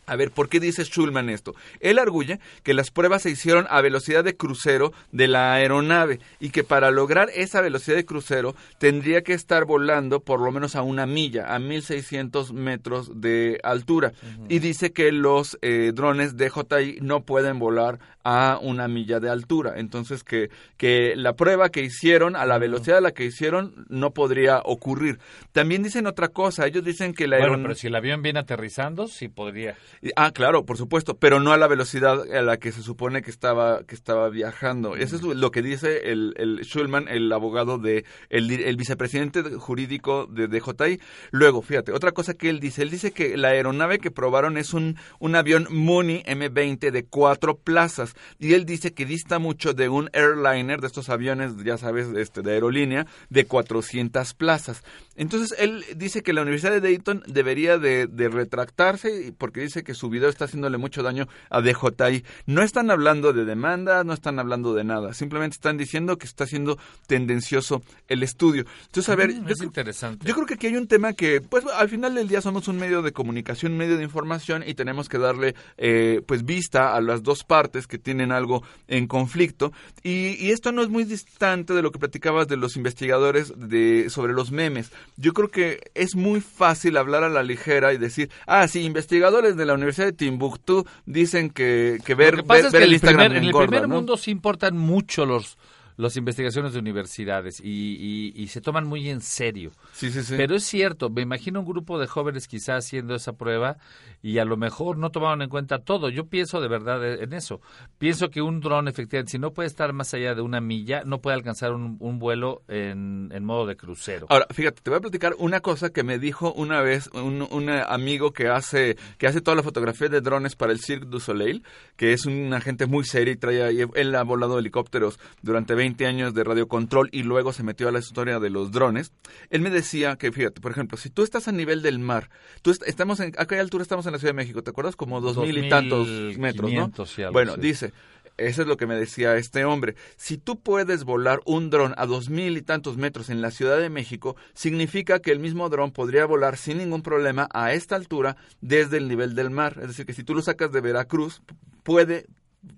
A 0.05 0.17
ver, 0.17 0.33
¿por 0.33 0.49
qué 0.49 0.59
dice 0.59 0.85
Schulman 0.85 1.31
esto? 1.31 1.55
Él 1.79 2.00
arguye 2.00 2.41
que 2.64 2.75
las 2.75 2.91
pruebas 2.91 3.23
se 3.23 3.31
hicieron 3.31 3.67
a 3.71 3.81
velocidad 3.81 4.25
de 4.25 4.37
crucero 4.37 4.93
de 5.12 5.29
la 5.29 5.55
aeronave 5.55 6.19
y 6.41 6.50
que 6.50 6.64
para 6.64 6.91
lograr 6.91 7.31
esa 7.35 7.61
velocidad 7.61 7.97
de 7.97 8.05
crucero 8.05 8.57
tendría 8.79 9.23
que 9.23 9.33
estar 9.33 9.64
volando 9.64 10.19
por 10.19 10.41
lo 10.41 10.50
menos 10.50 10.75
a 10.75 10.83
una 10.83 11.07
milla, 11.07 11.55
a 11.55 11.61
1600 11.61 12.52
metros 12.52 13.21
de 13.21 13.61
altura. 13.62 14.12
Y 14.49 14.59
dice 14.59 14.93
que 14.93 15.12
los 15.12 15.57
eh, 15.62 15.93
drones 15.95 16.37
DJI 16.37 16.99
no 17.00 17.21
pueden 17.21 17.61
volar 17.61 18.00
a 18.25 18.59
una 18.61 18.88
milla 18.88 19.21
de 19.21 19.31
altura. 19.31 19.75
Entonces, 19.76 20.25
que, 20.25 20.50
que 20.76 21.14
la 21.17 21.35
prueba 21.35 21.71
que 21.71 21.83
hicieron, 21.83 22.37
a 22.37 22.47
la 22.47 22.59
velocidad 22.59 22.99
a 22.99 23.00
la 23.00 23.12
que 23.12 23.25
hicieron, 23.25 23.87
no 23.88 24.12
podría 24.12 24.61
ocurrir. 24.64 25.19
También 25.52 25.83
dicen 25.83 26.07
otra 26.07 26.29
cosa. 26.29 26.67
Ellos 26.67 26.85
dicen 26.85 27.14
que 27.14 27.26
la 27.26 27.38
Bueno, 27.38 27.59
pero 27.62 27.75
si 27.75 27.88
el 27.88 27.95
avión 27.95 28.23
viene 28.23 28.41
aterrizando, 28.41 29.09
sí 29.09 29.29
podría. 29.29 29.76
Ah, 30.17 30.33
claro, 30.33 30.64
por 30.64 30.76
supuesto, 30.76 31.17
pero 31.17 31.41
no 31.41 31.52
a 31.52 31.57
la 31.57 31.69
velocidad 31.69 32.23
a 32.33 32.43
la 32.43 32.57
que 32.59 32.73
se 32.73 32.83
supone 32.83 33.23
que 33.23 33.31
estaba, 33.31 33.85
que 33.85 33.95
estaba 33.95 34.29
viajando. 34.29 34.97
Eso 34.97 35.17
es 35.17 35.23
lo 35.23 35.50
que 35.50 35.62
dice 35.62 36.11
el, 36.11 36.35
el 36.37 36.61
Schulman, 36.64 37.09
el 37.09 37.33
abogado 37.33 37.79
de, 37.79 38.05
el, 38.31 38.50
el 38.50 38.76
vicepresidente 38.76 39.43
jurídico 39.43 40.26
de 40.26 40.49
DJI. 40.49 41.00
Luego, 41.31 41.62
fíjate, 41.62 41.93
otra 41.93 42.12
cosa 42.12 42.35
que 42.35 42.50
él 42.50 42.61
dice, 42.61 42.83
él 42.83 42.91
dice 42.91 43.12
que 43.12 43.37
la 43.37 43.49
aeronave 43.49 43.99
que 43.99 44.11
probaron 44.11 44.57
es 44.57 44.75
un, 44.75 44.97
un 45.19 45.37
avión 45.37 45.67
Mooney 45.71 46.23
M20 46.25 46.91
de 46.91 47.05
cuatro 47.05 47.57
plazas 47.57 48.12
y 48.38 48.54
él 48.54 48.64
dice 48.64 48.92
que 48.92 49.07
dista 49.07 49.38
mucho 49.38 49.75
de 49.75 49.88
un 49.88 50.11
airliner, 50.12 50.81
de 50.81 50.87
estos 50.87 51.09
aviones, 51.09 51.52
ya 51.64 51.78
sabes, 51.78 52.09
este, 52.16 52.42
de 52.42 52.52
aerolínea, 52.52 53.07
de 53.31 53.47
400 53.47 54.35
plazas. 54.35 54.83
Entonces, 55.16 55.59
él 55.59 55.85
dice 55.97 56.23
que 56.23 56.33
la 56.33 56.42
Universidad 56.42 56.73
de 56.73 56.81
Dayton 56.81 57.23
debería 57.26 57.78
de, 57.78 58.07
de 58.07 58.28
retractarse 58.28 59.35
porque 59.37 59.61
dice 59.61 59.85
que 59.85 59.95
su 59.95 60.09
video 60.09 60.28
está 60.28 60.47
haciéndole 60.47 60.78
mucho 60.78 61.02
daño 61.02 61.28
a 61.50 61.61
DJI. 61.61 62.25
No 62.47 62.62
están 62.62 62.90
hablando 62.90 63.33
de 63.33 63.45
demanda, 63.45 64.04
no 64.04 64.12
están 64.12 64.38
hablando 64.38 64.75
de 64.75 64.85
nada, 64.85 65.14
simplemente 65.14 65.54
están 65.54 65.76
diciendo 65.76 66.19
que 66.19 66.26
está 66.26 66.47
siendo 66.47 66.78
tendencioso 67.07 67.83
el 68.09 68.23
estudio. 68.23 68.64
Entonces, 68.87 69.09
a 69.09 69.16
ver, 69.16 69.31
mm, 69.31 69.49
es 69.49 69.62
interesante. 69.62 70.26
yo 70.26 70.35
creo 70.35 70.47
que 70.47 70.54
aquí 70.54 70.66
hay 70.66 70.76
un 70.76 70.87
tema 70.87 71.12
que, 71.12 71.40
pues, 71.40 71.64
al 71.66 71.88
final 71.88 72.14
del 72.14 72.28
día 72.28 72.40
somos 72.40 72.69
un 72.69 72.78
medio 72.78 73.02
de 73.02 73.12
comunicación, 73.12 73.73
un 73.73 73.78
medio 73.78 73.97
de 73.97 74.04
información 74.04 74.64
y 74.66 74.75
tenemos 74.75 75.09
que 75.09 75.19
darle, 75.19 75.54
eh, 75.76 76.23
pues, 76.26 76.45
vista 76.45 76.95
a 76.95 77.00
las 77.00 77.23
dos 77.23 77.45
partes 77.45 77.87
que 77.87 77.99
tienen 78.03 78.33
algo 78.33 78.63
en 78.89 79.07
conflicto. 79.07 79.73
Y, 80.03 80.37
y, 80.39 80.51
esto 80.51 80.73
no 80.73 80.83
es 80.83 80.89
muy 80.89 81.05
distante 81.05 81.73
de 81.73 81.83
lo 81.83 81.91
que 81.93 81.99
platicabas 81.99 82.49
de 82.49 82.57
los 82.57 82.77
investigadores 82.77 83.53
de, 83.57 84.11
sobre 84.11 84.33
los 84.33 84.51
memes. 84.51 84.93
Yo 85.17 85.33
creo 85.33 85.51
que 85.51 85.81
es 85.95 86.15
muy 86.15 86.41
fácil 86.41 86.97
hablar 86.97 87.25
a 87.25 87.29
la 87.29 87.43
ligera 87.43 87.93
y 87.93 87.99
decir, 87.99 88.31
ah, 88.47 88.67
sí, 88.69 88.83
investigadores 88.83 89.57
de 89.57 89.67
la 89.67 89.75
Universidad 89.75 90.07
de 90.07 90.13
Timbuktu 90.13 90.85
dicen 91.07 91.51
que, 91.51 91.99
que 92.05 92.15
ver, 92.15 92.37
lo 92.37 92.43
que 92.43 92.49
pasa 92.49 92.63
ver, 92.63 92.67
es 92.67 92.73
que 92.73 92.79
ver 92.79 92.83
el 92.83 92.89
en 92.89 92.89
el 92.89 92.95
Instagram 92.95 93.27
primer, 93.27 93.43
en 93.43 93.49
el 93.49 93.67
primer 93.67 93.89
¿no? 93.89 93.95
mundo 93.97 94.17
sí 94.17 94.31
importan 94.31 94.77
mucho 94.77 95.27
los 95.27 95.57
las 96.03 96.17
investigaciones 96.17 96.73
de 96.73 96.79
universidades 96.81 97.61
y, 97.61 98.33
y- 98.37 98.43
y 98.43 98.49
se 98.49 98.61
toman 98.61 98.87
muy 98.87 99.09
en 99.09 99.21
serio. 99.21 99.71
Sí, 99.93 100.11
sí, 100.11 100.23
sí. 100.23 100.35
Pero 100.37 100.55
es 100.57 100.65
cierto, 100.65 101.09
me 101.11 101.23
imagino 101.23 101.61
un 101.61 101.67
grupo 101.67 101.99
de 101.99 102.07
jóvenes 102.07 102.49
quizás 102.49 102.85
haciendo 102.85 103.15
esa 103.15 103.33
prueba 103.35 103.77
y 104.23 104.39
a 104.39 104.45
lo 104.45 104.57
mejor 104.57 104.99
no 104.99 105.11
tomaron 105.11 105.43
en 105.43 105.49
cuenta 105.49 105.79
todo. 105.79 106.09
Yo 106.11 106.27
pienso 106.27 106.61
de 106.61 106.69
verdad 106.69 107.23
en 107.23 107.33
eso. 107.33 107.61
Pienso 107.99 108.31
que 108.31 108.43
un 108.43 108.61
dron, 108.61 108.89
efectivamente, 108.89 109.33
si 109.33 109.39
no 109.39 109.53
puede 109.53 109.67
estar 109.69 109.93
más 109.93 110.13
allá 110.15 110.35
de 110.35 110.43
una 110.43 110.61
milla, 110.61 111.03
no 111.05 111.21
puede 111.21 111.37
alcanzar 111.37 111.73
un, 111.73 111.97
un 112.01 112.19
vuelo 112.19 112.63
en, 112.69 113.31
en 113.33 113.45
modo 113.45 113.67
de 113.67 113.77
crucero. 113.77 114.27
Ahora, 114.29 114.47
fíjate, 114.51 114.83
te 114.83 114.91
voy 114.91 114.99
a 114.99 115.01
platicar 115.01 115.35
una 115.39 115.61
cosa 115.61 115.91
que 115.91 116.03
me 116.03 116.19
dijo 116.19 116.53
una 116.53 116.81
vez 116.83 117.09
un, 117.15 117.47
un 117.51 117.71
amigo 117.71 118.33
que 118.33 118.49
hace 118.49 118.97
que 119.19 119.27
hace 119.27 119.41
toda 119.41 119.57
la 119.57 119.63
fotografía 119.63 120.09
de 120.09 120.21
drones 120.21 120.57
para 120.57 120.73
el 120.73 120.81
Cirque 120.81 121.07
du 121.07 121.21
Soleil, 121.21 121.63
que 121.97 122.13
es 122.13 122.27
un 122.27 122.53
agente 122.55 122.87
muy 122.87 123.05
serio 123.05 123.33
y 123.33 123.37
trae 123.37 123.87
él 123.95 124.15
ha 124.15 124.23
volado 124.25 124.59
helicópteros 124.59 125.19
durante 125.43 125.75
20 125.75 125.92
años 126.07 126.35
de 126.35 126.45
radiocontrol 126.45 127.09
y 127.13 127.23
luego 127.23 127.53
se 127.53 127.63
metió 127.63 127.89
a 127.89 127.93
la 127.93 127.99
historia 127.99 128.41
de 128.41 128.51
los 128.51 128.73
drones. 128.73 129.13
Él 129.51 129.61
me 129.61 129.71
decía 129.71 130.17
que, 130.17 130.33
fíjate, 130.33 130.61
por 130.61 130.73
ejemplo, 130.73 130.97
si 130.99 131.11
tú 131.11 131.23
estás 131.23 131.49
a 131.49 131.53
nivel 131.53 131.83
del 131.83 131.99
mar, 131.99 132.31
tú 132.63 132.71
est- 132.71 132.83
estamos 132.87 133.21
en, 133.21 133.33
¿a 133.39 133.47
qué 133.47 133.59
altura 133.59 133.83
estamos 133.83 134.07
en 134.07 134.13
la 134.13 134.19
Ciudad 134.19 134.31
de 134.33 134.37
México? 134.37 134.63
¿Te 134.63 134.71
acuerdas? 134.71 134.97
Como 134.97 135.21
dos 135.21 135.37
mil 135.37 135.59
y 135.59 135.69
tantos 135.69 136.09
metros, 136.39 136.73
¿no? 136.73 136.81
2500 136.89 137.19
y 137.19 137.23
algo, 137.23 137.33
Bueno, 137.35 137.55
sí. 137.55 137.61
dice, 137.61 137.93
eso 138.39 138.63
es 138.63 138.69
lo 138.69 138.77
que 138.79 138.87
me 138.87 138.97
decía 138.97 139.37
este 139.37 139.65
hombre. 139.67 139.95
Si 140.17 140.39
tú 140.39 140.59
puedes 140.59 141.05
volar 141.05 141.41
un 141.45 141.69
dron 141.69 141.95
a 141.99 142.07
dos 142.07 142.31
mil 142.31 142.57
y 142.57 142.63
tantos 142.63 142.97
metros 142.97 143.29
en 143.29 143.43
la 143.43 143.51
Ciudad 143.51 143.79
de 143.79 143.91
México, 143.91 144.37
significa 144.55 145.19
que 145.21 145.33
el 145.33 145.39
mismo 145.39 145.69
dron 145.69 145.93
podría 145.93 146.25
volar 146.25 146.57
sin 146.57 146.79
ningún 146.79 147.03
problema 147.03 147.47
a 147.53 147.73
esta 147.75 147.95
altura 147.95 148.37
desde 148.63 148.97
el 148.97 149.07
nivel 149.09 149.35
del 149.35 149.51
mar. 149.51 149.79
Es 149.83 149.89
decir, 149.89 150.07
que 150.07 150.15
si 150.15 150.25
tú 150.25 150.35
lo 150.35 150.41
sacas 150.43 150.73
de 150.73 150.81
Veracruz, 150.81 151.43
puede 151.83 152.27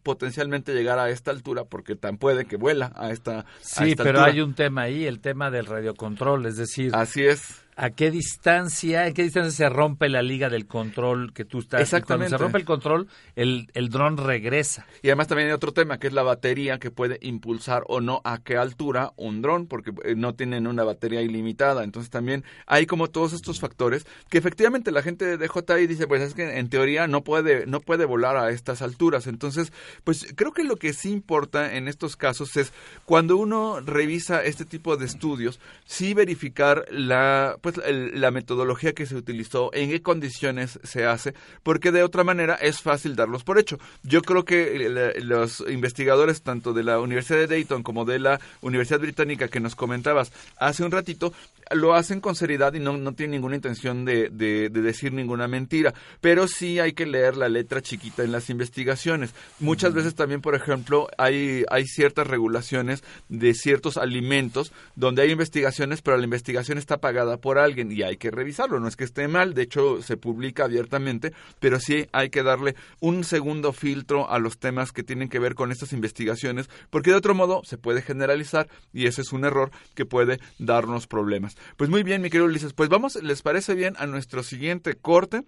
potencialmente 0.02 0.72
llegar 0.74 0.98
a 0.98 1.10
esta 1.10 1.30
altura 1.30 1.64
porque 1.64 1.96
tan 1.96 2.16
puede 2.18 2.46
que 2.46 2.56
vuela 2.56 2.92
a 2.96 3.10
esta 3.10 3.40
a 3.40 3.44
Sí, 3.60 3.90
esta 3.90 4.02
pero 4.04 4.18
altura. 4.20 4.32
hay 4.32 4.40
un 4.40 4.54
tema 4.54 4.82
ahí, 4.82 5.06
el 5.06 5.20
tema 5.20 5.50
del 5.50 5.66
radiocontrol, 5.66 6.46
es 6.46 6.56
decir, 6.56 6.90
Así 6.94 7.24
es. 7.24 7.63
A 7.76 7.90
qué 7.90 8.10
distancia, 8.10 9.06
en 9.06 9.14
qué 9.14 9.22
distancia 9.22 9.50
se 9.50 9.68
rompe 9.68 10.08
la 10.08 10.22
liga 10.22 10.48
del 10.48 10.66
control 10.66 11.32
que 11.32 11.44
tú 11.44 11.60
estás. 11.60 11.80
Exactamente. 11.80 12.30
Cuando 12.30 12.38
se 12.38 12.42
rompe 12.42 12.58
el 12.58 12.64
control, 12.64 13.08
el, 13.36 13.68
el 13.74 13.88
dron 13.88 14.16
regresa. 14.16 14.86
Y 15.02 15.08
además 15.08 15.28
también 15.28 15.48
hay 15.48 15.54
otro 15.54 15.72
tema, 15.72 15.98
que 15.98 16.06
es 16.06 16.12
la 16.12 16.22
batería 16.22 16.78
que 16.78 16.90
puede 16.90 17.18
impulsar 17.22 17.82
o 17.86 18.00
no 18.00 18.20
a 18.24 18.38
qué 18.42 18.56
altura 18.56 19.12
un 19.16 19.42
dron, 19.42 19.66
porque 19.66 19.92
eh, 20.04 20.14
no 20.16 20.34
tienen 20.34 20.66
una 20.66 20.84
batería 20.84 21.22
ilimitada. 21.22 21.84
Entonces 21.84 22.10
también 22.10 22.44
hay 22.66 22.86
como 22.86 23.08
todos 23.08 23.32
estos 23.32 23.60
factores 23.60 24.06
que 24.28 24.38
efectivamente 24.38 24.92
la 24.92 25.02
gente 25.02 25.24
de 25.24 25.36
DJI 25.36 25.86
dice, 25.86 26.06
pues 26.06 26.22
es 26.22 26.34
que 26.34 26.58
en 26.58 26.68
teoría 26.68 27.06
no 27.06 27.22
puede, 27.22 27.66
no 27.66 27.80
puede 27.80 28.04
volar 28.04 28.36
a 28.36 28.50
estas 28.50 28.82
alturas. 28.82 29.26
Entonces, 29.26 29.72
pues 30.04 30.32
creo 30.36 30.52
que 30.52 30.64
lo 30.64 30.76
que 30.76 30.92
sí 30.92 31.10
importa 31.10 31.74
en 31.76 31.88
estos 31.88 32.16
casos 32.16 32.56
es 32.56 32.72
cuando 33.04 33.36
uno 33.36 33.80
revisa 33.80 34.42
este 34.44 34.64
tipo 34.64 34.96
de 34.96 35.06
estudios, 35.06 35.60
sí 35.84 36.14
verificar 36.14 36.84
la, 36.90 37.56
pues, 37.64 37.80
la 37.86 38.30
metodología 38.30 38.92
que 38.92 39.06
se 39.06 39.16
utilizó, 39.16 39.70
en 39.72 39.88
qué 39.88 40.02
condiciones 40.02 40.78
se 40.82 41.06
hace, 41.06 41.32
porque 41.62 41.92
de 41.92 42.02
otra 42.02 42.22
manera 42.22 42.56
es 42.56 42.82
fácil 42.82 43.16
darlos 43.16 43.42
por 43.42 43.58
hecho. 43.58 43.78
Yo 44.02 44.20
creo 44.20 44.44
que 44.44 44.76
eh, 44.76 45.22
los 45.22 45.64
investigadores 45.66 46.42
tanto 46.42 46.74
de 46.74 46.82
la 46.82 47.00
Universidad 47.00 47.38
de 47.38 47.46
Dayton 47.46 47.82
como 47.82 48.04
de 48.04 48.18
la 48.18 48.38
Universidad 48.60 49.00
Británica 49.00 49.48
que 49.48 49.60
nos 49.60 49.76
comentabas 49.76 50.30
hace 50.58 50.84
un 50.84 50.90
ratito, 50.90 51.32
lo 51.70 51.94
hacen 51.94 52.20
con 52.20 52.34
seriedad 52.34 52.74
y 52.74 52.80
no, 52.80 52.96
no 52.96 53.14
tienen 53.14 53.32
ninguna 53.32 53.56
intención 53.56 54.04
de, 54.04 54.28
de, 54.30 54.68
decir 54.70 55.12
ninguna 55.12 55.48
mentira, 55.48 55.94
pero 56.20 56.46
sí 56.48 56.78
hay 56.78 56.92
que 56.92 57.06
leer 57.06 57.36
la 57.36 57.48
letra 57.48 57.80
chiquita 57.80 58.22
en 58.22 58.32
las 58.32 58.50
investigaciones. 58.50 59.34
Muchas 59.60 59.94
veces 59.94 60.14
también, 60.14 60.40
por 60.40 60.54
ejemplo, 60.54 61.08
hay, 61.18 61.64
hay 61.70 61.86
ciertas 61.86 62.26
regulaciones 62.26 63.02
de 63.28 63.54
ciertos 63.54 63.96
alimentos 63.96 64.72
donde 64.94 65.22
hay 65.22 65.30
investigaciones, 65.30 66.02
pero 66.02 66.16
la 66.16 66.24
investigación 66.24 66.78
está 66.78 66.98
pagada 66.98 67.38
por 67.38 67.58
alguien 67.58 67.90
y 67.90 68.02
hay 68.02 68.16
que 68.16 68.30
revisarlo. 68.30 68.80
No 68.80 68.88
es 68.88 68.96
que 68.96 69.04
esté 69.04 69.28
mal, 69.28 69.54
de 69.54 69.62
hecho 69.62 70.02
se 70.02 70.16
publica 70.16 70.64
abiertamente, 70.64 71.32
pero 71.60 71.80
sí 71.80 72.06
hay 72.12 72.30
que 72.30 72.42
darle 72.42 72.74
un 73.00 73.24
segundo 73.24 73.72
filtro 73.72 74.30
a 74.30 74.38
los 74.38 74.58
temas 74.58 74.92
que 74.92 75.02
tienen 75.02 75.28
que 75.28 75.38
ver 75.38 75.54
con 75.54 75.72
estas 75.72 75.92
investigaciones, 75.92 76.68
porque 76.90 77.10
de 77.10 77.16
otro 77.16 77.34
modo 77.34 77.62
se 77.64 77.78
puede 77.78 78.02
generalizar 78.02 78.68
y 78.92 79.06
ese 79.06 79.22
es 79.22 79.32
un 79.32 79.44
error 79.44 79.70
que 79.94 80.04
puede 80.04 80.38
darnos 80.58 81.06
problemas. 81.06 81.53
Pues 81.76 81.90
muy 81.90 82.02
bien, 82.02 82.22
mi 82.22 82.30
querido 82.30 82.46
Ulises, 82.46 82.72
pues 82.72 82.88
vamos, 82.88 83.16
¿les 83.22 83.42
parece 83.42 83.74
bien 83.74 83.94
a 83.98 84.06
nuestro 84.06 84.42
siguiente 84.42 84.94
corte? 84.94 85.44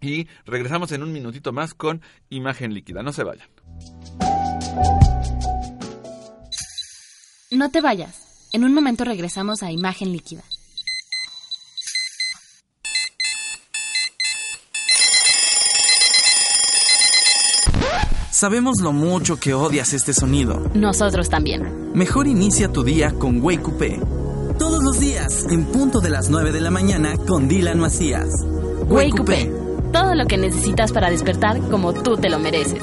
Y 0.00 0.28
regresamos 0.44 0.92
en 0.92 1.02
un 1.02 1.12
minutito 1.12 1.52
más 1.52 1.74
con 1.74 2.02
imagen 2.28 2.74
líquida. 2.74 3.02
No 3.02 3.12
se 3.12 3.24
vayan. 3.24 3.48
No 7.50 7.70
te 7.70 7.80
vayas. 7.80 8.48
En 8.52 8.64
un 8.64 8.74
momento 8.74 9.04
regresamos 9.04 9.62
a 9.62 9.70
imagen 9.70 10.12
líquida. 10.12 10.42
Sabemos 18.30 18.80
lo 18.82 18.92
mucho 18.92 19.38
que 19.38 19.54
odias 19.54 19.92
este 19.92 20.12
sonido. 20.12 20.68
Nosotros 20.74 21.30
también. 21.30 21.92
Mejor 21.94 22.26
inicia 22.26 22.68
tu 22.68 22.82
día 22.82 23.12
con 23.12 23.40
Wake 23.40 23.62
en 25.50 25.64
punto 25.66 26.00
de 26.00 26.10
las 26.10 26.30
9 26.30 26.52
de 26.52 26.60
la 26.60 26.70
mañana, 26.70 27.16
con 27.26 27.48
Dylan 27.48 27.78
Macías. 27.78 28.28
Wake 28.88 29.50
Todo 29.92 30.14
lo 30.14 30.26
que 30.26 30.36
necesitas 30.36 30.92
para 30.92 31.10
despertar 31.10 31.60
como 31.70 31.92
tú 31.92 32.16
te 32.16 32.28
lo 32.28 32.38
mereces. 32.38 32.82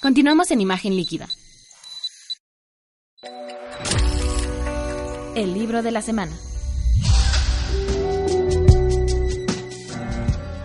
Continuamos 0.00 0.50
en 0.50 0.62
imagen 0.62 0.96
líquida. 0.96 1.28
El 5.34 5.52
libro 5.52 5.82
de 5.82 5.90
la 5.90 6.00
semana. 6.00 6.32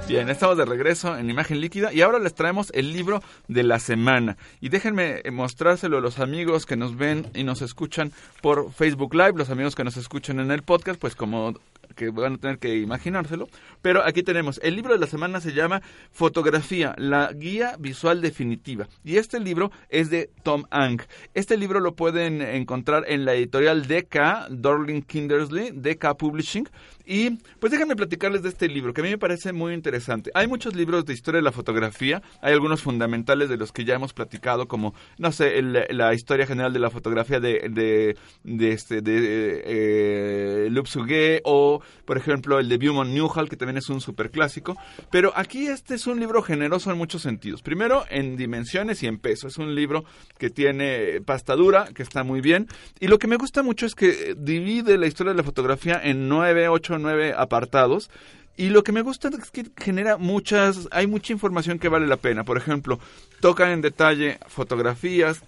Bien, 0.08 0.30
estamos 0.30 0.56
de 0.56 0.66
regreso 0.66 1.18
en 1.18 1.32
Imagen 1.32 1.60
Líquida 1.60 1.92
y 1.92 2.02
ahora 2.02 2.20
les 2.20 2.36
traemos 2.36 2.72
el 2.76 2.94
libro 2.94 3.24
de 3.48 3.64
la 3.64 3.80
semana. 3.80 4.38
Y 4.62 4.70
déjenme 4.70 5.24
mostrárselo 5.32 5.98
a 5.98 6.02
los 6.02 6.20
amigos 6.20 6.68
que 6.68 6.78
nos 6.78 6.96
ven 6.96 7.26
y 7.34 7.44
nos 7.44 7.64
escuchan 7.64 8.14
por 8.42 8.72
Facebook 8.72 9.16
Live, 9.16 9.34
los 9.36 9.50
amigos 9.50 9.74
que 9.74 9.84
nos 9.84 9.98
escuchan 9.98 10.40
en 10.40 10.52
el 10.52 10.62
podcast, 10.62 11.00
pues 11.02 11.16
como 11.16 11.56
que 11.96 12.10
van 12.10 12.34
a 12.34 12.38
tener 12.38 12.60
que 12.60 12.78
imaginárselo. 12.78 13.48
Pero 13.82 14.04
aquí 14.04 14.24
tenemos, 14.24 14.60
el 14.64 14.76
libro 14.76 14.94
de 14.94 15.00
la 15.00 15.08
semana 15.08 15.42
se 15.42 15.54
llama 15.54 15.82
Fotografía, 16.12 16.94
la 16.98 17.32
guía 17.34 17.76
visual 17.80 18.22
definitiva. 18.22 18.88
Y 19.04 19.18
este 19.18 19.40
libro 19.40 19.72
es 19.90 20.10
de 20.10 20.30
Tom 20.44 20.66
Ang. 20.70 21.02
Este 21.34 21.58
libro 21.58 21.80
lo 21.80 21.96
pueden 21.96 22.42
encontrar 22.42 23.06
en 23.08 23.26
la 23.26 23.34
editorial 23.34 23.88
DK, 23.88 24.50
Darling 24.50 25.02
Kindersley, 25.02 25.72
DK 25.72 26.18
Publishing. 26.18 26.68
Y 27.08 27.32
pues 27.60 27.72
déjenme 27.72 27.96
platicarles 27.96 28.42
de 28.42 28.50
este 28.50 28.68
libro, 28.68 28.94
que 28.94 29.02
a 29.02 29.04
mí 29.04 29.12
me 29.12 29.18
parece 29.18 29.54
muy 29.54 29.74
interesante. 29.74 30.32
Hay 30.34 30.48
muchos 30.48 30.76
libros 30.76 31.06
de 31.06 31.14
historia 31.14 31.38
de 31.38 31.44
la 31.44 31.52
fotografía, 31.52 32.24
hay 32.42 32.54
algunos 32.54 32.82
fundamentales 32.82 33.48
de 33.48 33.58
los 33.58 33.72
que 33.72 33.86
ya 33.86 33.94
hemos 33.94 34.14
platicado, 34.14 34.68
como, 34.68 34.96
no 35.20 35.32
sé, 35.32 35.62
la 35.62 36.14
historia 36.16 36.48
general 36.48 36.74
de 36.74 36.80
la 36.80 36.90
fotografía 36.90 37.40
de, 37.40 38.16
de, 38.44 38.72
este, 38.72 39.02
de 39.02 39.62
eh, 39.66 41.42
o, 41.44 41.82
por 42.06 42.18
ejemplo, 42.18 42.60
el 42.60 42.70
de 42.70 42.78
Beaumont 42.78 43.12
Newhall, 43.12 43.50
que 43.50 43.58
también 43.58 43.78
es 43.78 43.90
un 43.90 44.02
super 44.02 44.32
clásico. 44.32 44.78
Pero 45.12 45.32
aquí 45.36 45.68
este 45.68 45.96
es 45.96 46.08
un 46.08 46.20
libro 46.20 46.42
generoso 46.42 46.92
en 46.92 46.98
muchos 46.98 47.22
sentidos. 47.22 47.62
Primero, 47.62 48.06
en 48.10 48.38
dimensiones 48.38 49.04
y 49.04 49.08
en 49.08 49.20
peso. 49.20 49.48
Es 49.48 49.58
un 49.58 49.76
libro 49.76 50.06
que 50.38 50.50
tiene 50.50 51.22
pasta 51.26 51.56
dura, 51.56 51.90
que 51.94 52.04
está 52.04 52.24
muy 52.24 52.42
bien. 52.42 52.68
Y 53.00 53.08
lo 53.08 53.20
que 53.20 53.28
me 53.28 53.38
gusta 53.38 53.64
mucho 53.64 53.86
es 53.86 53.96
que 53.96 54.36
divide 54.38 54.98
la 54.98 55.08
historia 55.08 55.34
de 55.34 55.38
la 55.38 55.44
fotografía 55.44 56.00
en 56.04 56.30
nueve, 56.30 56.68
ocho 56.68 56.98
nueve 56.98 57.34
apartados. 57.36 58.10
Y 58.58 58.70
lo 58.70 58.84
que 58.84 58.94
me 58.94 59.02
gusta 59.02 59.30
es 59.30 59.52
que 59.52 59.66
genera 59.76 60.18
muchas, 60.18 60.88
hay 60.92 61.08
mucha 61.08 61.34
información 61.34 61.78
que 61.78 61.90
vale 61.90 62.08
la 62.08 62.18
pena. 62.18 62.46
Por 62.46 62.58
ejemplo, 62.58 63.00
toca 63.42 63.74
en 63.74 63.82
detalle 63.82 64.40
fotografías, 64.48 65.44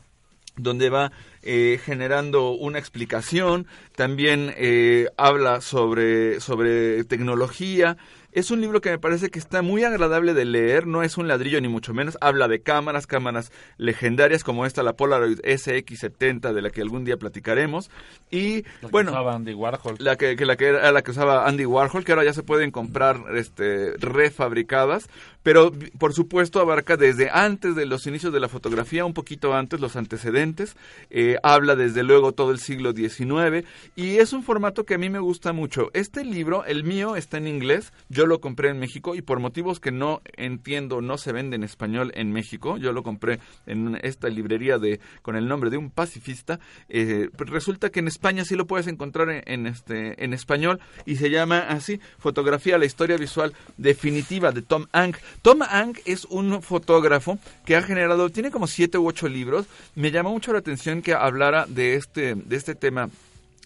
donde 0.57 0.89
va 0.89 1.11
eh, 1.43 1.79
generando 1.83 2.51
una 2.51 2.79
explicación, 2.79 3.67
también 3.95 4.53
eh, 4.57 5.07
habla 5.17 5.61
sobre, 5.61 6.39
sobre 6.41 7.03
tecnología, 7.05 7.97
es 8.37 8.51
un 8.51 8.61
libro 8.61 8.81
que 8.81 8.91
me 8.91 8.99
parece 8.99 9.31
que 9.31 9.39
está 9.39 9.63
muy 9.63 9.83
agradable 9.83 10.35
de 10.35 10.45
leer, 10.45 10.85
no 10.85 11.01
es 11.01 11.17
un 11.17 11.27
ladrillo 11.27 11.59
ni 11.59 11.69
mucho 11.69 11.95
menos, 11.95 12.19
habla 12.21 12.47
de 12.47 12.61
cámaras, 12.61 13.07
cámaras 13.07 13.51
legendarias 13.77 14.43
como 14.43 14.67
esta, 14.67 14.83
la 14.83 14.93
Polaroid 14.93 15.39
SX70 15.39 16.53
de 16.53 16.61
la 16.61 16.69
que 16.69 16.81
algún 16.81 17.03
día 17.03 17.17
platicaremos 17.17 17.89
y 18.29 18.61
la 18.81 18.89
bueno, 18.89 19.11
que 19.11 19.17
usaba 19.17 19.33
Andy 19.33 19.55
Warhol. 19.55 19.95
La 19.97 20.17
que, 20.17 20.35
la 20.45 20.55
que 20.55 20.67
era 20.67 20.91
la 20.91 21.01
que 21.01 21.09
usaba 21.09 21.47
Andy 21.47 21.65
Warhol, 21.65 22.03
que 22.05 22.11
ahora 22.11 22.25
ya 22.25 22.33
se 22.33 22.43
pueden 22.43 22.69
comprar 22.69 23.23
este 23.35 23.93
refabricadas, 23.97 25.09
pero 25.47 25.71
por 25.97 26.11
supuesto 26.11 26.59
abarca 26.59 26.97
desde 26.97 27.29
antes 27.29 27.73
de 27.73 27.85
los 27.85 28.05
inicios 28.05 28.33
de 28.33 28.41
la 28.41 28.49
fotografía, 28.49 29.05
un 29.05 29.13
poquito 29.13 29.53
antes 29.53 29.79
los 29.79 29.95
antecedentes, 29.95 30.75
eh, 31.09 31.37
habla 31.41 31.77
desde 31.77 32.03
luego 32.03 32.33
todo 32.33 32.51
el 32.51 32.59
siglo 32.59 32.91
XIX 32.91 33.65
y 33.95 34.17
es 34.17 34.33
un 34.33 34.43
formato 34.43 34.83
que 34.83 34.95
a 34.95 34.97
mí 34.97 35.09
me 35.09 35.19
gusta 35.19 35.53
mucho. 35.53 35.89
Este 35.93 36.25
libro, 36.25 36.65
el 36.65 36.83
mío, 36.83 37.15
está 37.15 37.37
en 37.37 37.47
inglés, 37.47 37.93
yo 38.09 38.25
lo 38.25 38.41
compré 38.41 38.71
en 38.71 38.79
México 38.79 39.15
y 39.15 39.21
por 39.21 39.39
motivos 39.39 39.79
que 39.79 39.89
no 39.89 40.21
entiendo 40.35 40.99
no 40.99 41.17
se 41.17 41.31
vende 41.31 41.55
en 41.55 41.63
español 41.63 42.11
en 42.15 42.33
México, 42.33 42.75
yo 42.75 42.91
lo 42.91 43.01
compré 43.01 43.39
en 43.67 43.97
esta 44.03 44.27
librería 44.27 44.79
de 44.79 44.99
con 45.21 45.37
el 45.37 45.47
nombre 45.47 45.69
de 45.69 45.77
un 45.77 45.91
pacifista, 45.91 46.59
eh, 46.89 47.29
resulta 47.37 47.89
que 47.89 48.01
en 48.01 48.09
España 48.09 48.43
sí 48.43 48.57
lo 48.57 48.67
puedes 48.67 48.87
encontrar 48.87 49.43
en, 49.45 49.65
este 49.65 50.21
en 50.21 50.33
español 50.33 50.81
y 51.05 51.15
se 51.15 51.29
llama 51.29 51.59
así 51.59 52.01
Fotografía 52.17 52.77
la 52.77 52.85
historia 52.85 53.15
visual 53.15 53.53
definitiva 53.77 54.51
de 54.51 54.61
Tom 54.61 54.87
Hank. 54.91 55.15
Tom 55.41 55.61
Hank 55.61 55.99
es 56.05 56.25
un 56.25 56.61
fotógrafo 56.61 57.37
que 57.65 57.75
ha 57.75 57.81
generado 57.81 58.29
tiene 58.29 58.51
como 58.51 58.67
siete 58.67 58.97
u 58.97 59.07
ocho 59.07 59.27
libros. 59.27 59.65
Me 59.95 60.11
llamó 60.11 60.31
mucho 60.31 60.51
la 60.53 60.59
atención 60.59 61.01
que 61.01 61.13
hablara 61.13 61.65
de 61.67 61.95
este 61.95 62.35
de 62.35 62.55
este 62.55 62.75
tema 62.75 63.09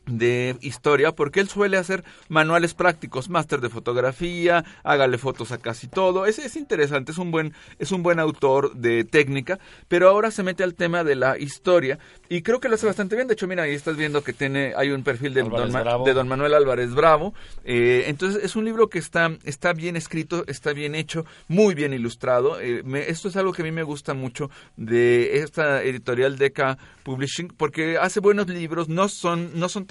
de 0.06 0.58
historia 0.62 1.12
porque 1.12 1.40
él 1.40 1.48
suele 1.48 1.78
hacer 1.78 2.04
manuales 2.28 2.74
prácticos, 2.74 3.30
máster 3.30 3.62
de 3.62 3.70
fotografía, 3.70 4.66
hágale 4.84 5.18
fotos 5.18 5.52
a 5.52 5.60
casi 5.60 5.88
todo. 5.88 6.26
Es, 6.26 6.40
es 6.40 6.56
interesante, 6.56 7.12
es 7.12 7.18
un 7.18 7.32
buen 7.32 7.54
es 7.80 7.92
un 7.92 8.04
buen 8.04 8.20
autor 8.20 8.74
de 8.74 9.04
técnica, 9.04 9.60
pero 9.88 10.10
ahora 10.10 10.32
se 10.32 10.44
mete 10.44 10.64
al 10.64 10.74
tema 10.74 11.04
de 11.04 11.16
la 11.16 11.38
historia 11.38 12.00
y 12.30 12.42
creo 12.42 12.60
que 12.60 12.68
lo 12.68 12.76
hace 12.76 12.88
bastante 12.88 13.16
bien. 13.16 13.28
De 13.28 13.34
hecho, 13.34 13.48
mira, 13.48 13.64
ahí 13.64 13.74
estás 13.74 13.96
viendo 13.96 14.24
que 14.24 14.34
tiene 14.34 14.74
hay 14.76 14.90
un 14.90 15.04
perfil 15.04 15.34
de, 15.34 15.44
don, 15.44 15.72
de 16.04 16.14
don, 16.14 16.28
Manuel 16.28 16.54
Álvarez 16.54 16.94
Bravo. 16.94 17.34
Eh, 17.64 18.06
entonces 18.08 18.44
es 18.44 18.56
un 18.56 18.66
libro 18.66 18.90
que 18.90 19.00
está 19.00 19.32
está 19.44 19.74
bien 19.74 19.96
escrito, 19.96 20.46
está 20.48 20.74
bien 20.74 20.96
hecho, 20.96 21.26
muy 21.48 21.76
bien 21.76 21.94
ilustrado. 21.94 22.60
Eh, 22.60 22.84
esto 23.08 23.30
es 23.30 23.36
algo 23.36 23.54
que 23.54 23.62
a 23.62 23.66
mí 23.66 23.72
me 23.72 23.84
gusta 23.84 24.14
mucho 24.14 24.50
de 24.78 25.38
esta 25.40 25.84
editorial 25.84 26.38
Deca 26.38 26.78
Publishing 27.04 27.50
porque 27.50 27.98
hace 27.98 28.20
buenos 28.20 28.48
libros, 28.48 28.90
no 28.90 29.08
son 29.08 29.60
no 29.60 29.70
son 29.70 29.86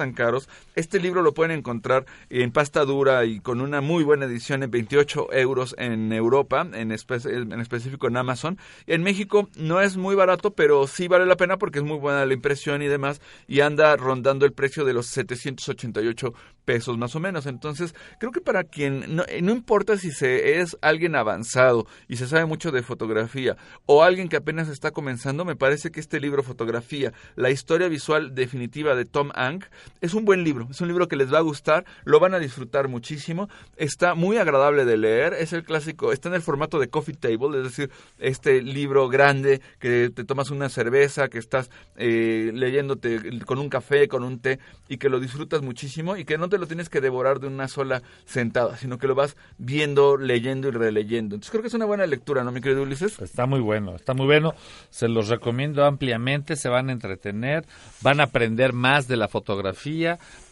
Este 0.75 1.01
libro 1.01 1.23
lo 1.23 1.35
pueden 1.35 1.57
encontrar 1.57 2.07
en 2.29 2.53
pasta 2.53 2.85
dura 2.85 3.25
y 3.25 3.41
con 3.41 3.61
una 3.61 3.81
muy 3.81 4.05
buena 4.05 4.27
edición 4.27 4.63
en 4.63 4.71
28 4.71 5.33
euros 5.33 5.75
en 5.79 6.13
Europa, 6.13 6.67
en, 6.73 6.93
en 6.93 7.61
específico 7.61 8.09
en 8.09 8.17
Amazon. 8.17 8.59
En 8.87 9.03
México 9.03 9.49
no 9.57 9.81
es 9.81 9.97
muy 9.97 10.15
barato, 10.15 10.55
pero 10.55 10.87
sí 10.87 11.09
vale 11.09 11.27
la 11.27 11.37
pena 11.37 11.59
porque 11.59 11.79
es 11.79 11.85
muy 11.85 11.99
buena 11.99 12.25
la 12.25 12.35
impresión 12.35 12.83
y 12.83 12.87
demás 12.87 13.21
y 13.47 13.61
anda 13.61 13.97
rondando 13.97 14.47
el 14.47 14.53
precio 14.53 14.85
de 14.85 14.95
los 14.95 15.07
788 15.07 16.35
pesos 16.65 16.99
más 16.99 17.15
o 17.17 17.21
menos. 17.21 17.47
Entonces, 17.47 17.95
creo 18.19 18.33
que 18.33 18.41
para 18.41 18.65
quien 18.65 19.17
no, 19.17 19.25
no 19.43 19.53
importa 19.53 19.97
si 19.97 20.11
se 20.11 20.61
es 20.61 20.77
alguien 20.81 21.17
avanzado 21.17 21.87
y 22.09 22.17
se 22.17 22.27
sabe 22.27 22.45
mucho 22.47 22.71
de 22.71 22.83
fotografía 22.83 23.57
o 23.87 24.03
alguien 24.03 24.29
que 24.29 24.37
apenas 24.37 24.69
está 24.69 24.91
comenzando, 24.91 25.45
me 25.45 25.57
parece 25.57 25.91
que 25.91 26.01
este 26.01 26.21
libro 26.21 26.43
fotografía, 26.43 27.13
la 27.37 27.51
historia 27.51 27.89
visual 27.89 28.35
definitiva 28.35 28.95
de 28.95 29.05
Tom 29.05 29.31
Hank, 29.35 29.65
es 30.01 30.15
un 30.15 30.25
buen 30.25 30.45
libro, 30.45 30.69
es 30.71 30.81
un 30.81 30.89
libro 30.89 31.09
que 31.09 31.17
les 31.17 31.33
va 31.33 31.39
a 31.39 31.43
gustar, 31.43 31.85
lo 32.05 32.21
van 32.21 32.35
a 32.35 32.39
disfrutar 32.39 32.89
muchísimo, 32.89 33.49
está 33.77 34.15
muy 34.15 34.37
agradable 34.37 34.85
de 34.85 34.97
leer, 34.97 35.35
es 35.35 35.53
el 35.53 35.65
clásico, 35.65 36.13
está 36.13 36.29
en 36.29 36.35
el 36.35 36.43
formato 36.43 36.79
de 36.79 36.89
coffee 36.89 37.15
table, 37.15 37.59
es 37.59 37.65
decir, 37.65 37.91
este 38.19 38.63
libro 38.63 39.09
grande 39.09 39.61
que 39.79 40.11
te 40.11 40.25
tomas 40.25 40.51
una 40.51 40.69
cerveza, 40.69 41.29
que 41.29 41.39
estás 41.39 41.71
eh, 41.97 42.51
leyéndote 42.55 43.41
con 43.47 43.59
un 43.59 43.69
café, 43.69 44.09
con 44.09 44.25
un 44.25 44.41
té 44.41 44.59
y 44.89 44.99
que 44.99 45.09
lo 45.09 45.21
disfrutas 45.21 45.63
muchísimo 45.63 46.17
y 46.17 46.25
que 46.25 46.39
no 46.39 46.49
te 46.51 46.59
lo 46.59 46.67
tienes 46.67 46.91
que 46.91 47.01
devorar 47.01 47.41
de 47.41 47.47
una 47.47 47.69
sola 47.69 48.03
sentada, 48.27 48.77
sino 48.77 48.99
que 48.99 49.07
lo 49.07 49.15
vas 49.15 49.37
viendo, 49.57 50.19
leyendo 50.19 50.69
y 50.69 50.73
releyendo. 50.73 51.37
Entonces 51.37 51.51
creo 51.51 51.63
que 51.63 51.69
es 51.69 51.75
una 51.75 51.87
buena 51.87 52.07
lectura, 52.07 52.45
¿no, 52.45 52.53
mi 52.53 52.61
querido 52.61 52.83
Ulises? 52.83 53.19
Está 53.21 53.47
muy 53.47 53.61
bueno, 53.61 53.97
está 53.97 54.13
muy 54.13 54.27
bueno, 54.27 54.55
se 54.91 55.09
los 55.09 55.29
recomiendo 55.29 55.85
ampliamente, 55.87 56.57
se 56.57 56.69
van 56.69 56.91
a 56.91 56.93
entretener, 56.93 57.65
van 58.03 58.21
a 58.21 58.25
aprender 58.25 58.75
más 58.75 59.09
de 59.09 59.17
la 59.17 59.29
fotografía 59.29 59.71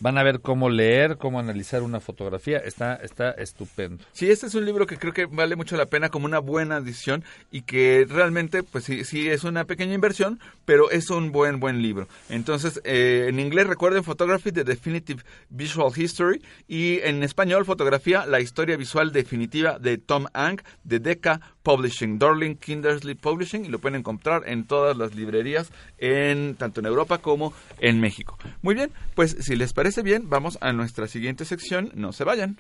van 0.00 0.18
a 0.18 0.22
ver 0.22 0.40
cómo 0.40 0.70
leer, 0.70 1.16
cómo 1.16 1.38
analizar 1.38 1.82
una 1.82 2.00
fotografía, 2.00 2.58
está, 2.58 2.94
está 2.96 3.30
estupendo. 3.32 4.04
Sí, 4.12 4.30
este 4.30 4.46
es 4.46 4.54
un 4.54 4.64
libro 4.64 4.86
que 4.86 4.96
creo 4.96 5.12
que 5.12 5.26
vale 5.26 5.56
mucho 5.56 5.76
la 5.76 5.86
pena 5.86 6.08
como 6.08 6.26
una 6.26 6.38
buena 6.38 6.76
edición 6.76 7.24
y 7.50 7.62
que 7.62 8.06
realmente, 8.08 8.62
pues 8.62 8.84
sí, 8.84 9.04
sí 9.04 9.28
es 9.28 9.44
una 9.44 9.64
pequeña 9.64 9.94
inversión, 9.94 10.40
pero 10.64 10.90
es 10.90 11.10
un 11.10 11.32
buen, 11.32 11.60
buen 11.60 11.82
libro. 11.82 12.08
Entonces, 12.28 12.80
eh, 12.84 13.26
en 13.28 13.40
inglés 13.40 13.66
recuerden 13.66 14.04
Photography, 14.04 14.52
The 14.52 14.64
Definitive 14.64 15.22
Visual 15.50 15.87
History 15.96 16.42
y 16.66 16.98
en 17.00 17.22
español 17.22 17.64
Fotografía, 17.64 18.26
la 18.26 18.40
historia 18.40 18.76
visual 18.76 19.12
definitiva 19.12 19.78
de 19.78 19.98
Tom 19.98 20.26
Hank, 20.34 20.62
de 20.84 20.98
Decca 20.98 21.40
Publishing, 21.62 22.18
Darling 22.18 22.56
Kindersley 22.56 23.14
Publishing 23.14 23.64
y 23.64 23.68
lo 23.68 23.78
pueden 23.78 24.00
encontrar 24.00 24.42
en 24.46 24.66
todas 24.66 24.96
las 24.96 25.14
librerías 25.14 25.70
en 25.98 26.54
tanto 26.54 26.80
en 26.80 26.86
Europa 26.86 27.18
como 27.18 27.52
en 27.78 28.00
México. 28.00 28.38
Muy 28.62 28.74
bien, 28.74 28.90
pues 29.14 29.36
si 29.40 29.56
les 29.56 29.72
parece 29.72 30.02
bien, 30.02 30.28
vamos 30.28 30.58
a 30.60 30.72
nuestra 30.72 31.06
siguiente 31.06 31.44
sección, 31.44 31.90
no 31.94 32.12
se 32.12 32.24
vayan. 32.24 32.58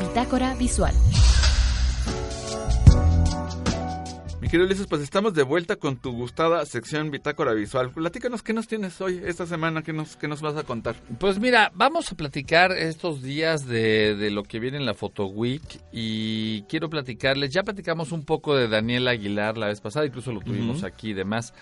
Bitácora 0.00 0.54
visual. 0.54 0.94
Mi 4.48 4.52
querido 4.52 4.66
Ulises, 4.66 4.86
pues 4.86 5.02
estamos 5.02 5.34
de 5.34 5.42
vuelta 5.42 5.76
con 5.76 5.98
tu 5.98 6.10
gustada 6.10 6.64
sección 6.64 7.10
Bitácora 7.10 7.52
Visual. 7.52 7.90
Platícanos, 7.90 8.42
¿qué 8.42 8.54
nos 8.54 8.66
tienes 8.66 8.98
hoy, 9.02 9.20
esta 9.22 9.44
semana? 9.44 9.82
¿Qué 9.82 9.92
nos, 9.92 10.16
qué 10.16 10.26
nos 10.26 10.40
vas 10.40 10.56
a 10.56 10.62
contar? 10.62 10.96
Pues 11.20 11.38
mira, 11.38 11.70
vamos 11.74 12.10
a 12.10 12.16
platicar 12.16 12.72
estos 12.72 13.20
días 13.20 13.66
de, 13.66 14.16
de 14.16 14.30
lo 14.30 14.44
que 14.44 14.58
viene 14.58 14.78
en 14.78 14.86
la 14.86 14.94
Photo 14.94 15.26
Week 15.26 15.60
y 15.92 16.62
quiero 16.62 16.88
platicarles, 16.88 17.50
ya 17.50 17.62
platicamos 17.62 18.10
un 18.10 18.24
poco 18.24 18.56
de 18.56 18.68
Daniel 18.68 19.08
Aguilar 19.08 19.58
la 19.58 19.66
vez 19.66 19.82
pasada, 19.82 20.06
incluso 20.06 20.32
lo 20.32 20.40
tuvimos 20.40 20.82
aquí 20.82 21.10
y 21.10 21.14
demás. 21.14 21.52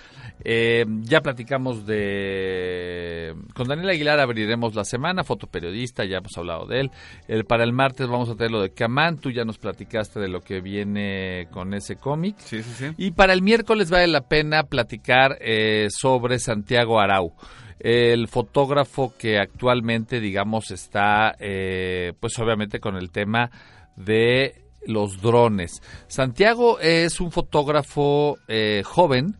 Eh, 0.44 0.86
ya 1.00 1.22
platicamos 1.22 1.86
de... 1.86 3.34
Con 3.56 3.66
Daniel 3.66 3.88
Aguilar 3.88 4.20
abriremos 4.20 4.76
la 4.76 4.84
semana, 4.84 5.24
fotoperiodista, 5.24 6.04
ya 6.04 6.18
hemos 6.18 6.38
hablado 6.38 6.66
de 6.66 6.82
él. 6.82 6.90
El, 7.26 7.46
para 7.46 7.64
el 7.64 7.72
martes 7.72 8.06
vamos 8.06 8.28
a 8.28 8.36
tener 8.36 8.52
lo 8.52 8.62
de 8.62 8.70
Camán, 8.70 9.18
tú 9.18 9.32
ya 9.32 9.44
nos 9.44 9.58
platicaste 9.58 10.20
de 10.20 10.28
lo 10.28 10.40
que 10.40 10.60
viene 10.60 11.48
con 11.50 11.74
ese 11.74 11.96
cómic. 11.96 12.36
Sí, 12.38 12.62
y 12.96 13.10
para 13.12 13.32
el 13.32 13.42
miércoles 13.42 13.90
vale 13.90 14.06
la 14.06 14.22
pena 14.22 14.64
platicar 14.64 15.38
eh, 15.40 15.88
sobre 15.90 16.38
Santiago 16.38 17.00
Arau 17.00 17.34
el 17.78 18.26
fotógrafo 18.26 19.12
que 19.18 19.38
actualmente, 19.38 20.18
digamos, 20.18 20.70
está, 20.70 21.36
eh, 21.38 22.14
pues 22.18 22.38
obviamente 22.38 22.80
con 22.80 22.96
el 22.96 23.10
tema 23.10 23.50
de 23.96 24.62
los 24.86 25.20
drones. 25.20 25.82
Santiago 26.08 26.80
es 26.80 27.20
un 27.20 27.30
fotógrafo 27.30 28.38
eh, 28.48 28.82
joven, 28.84 29.36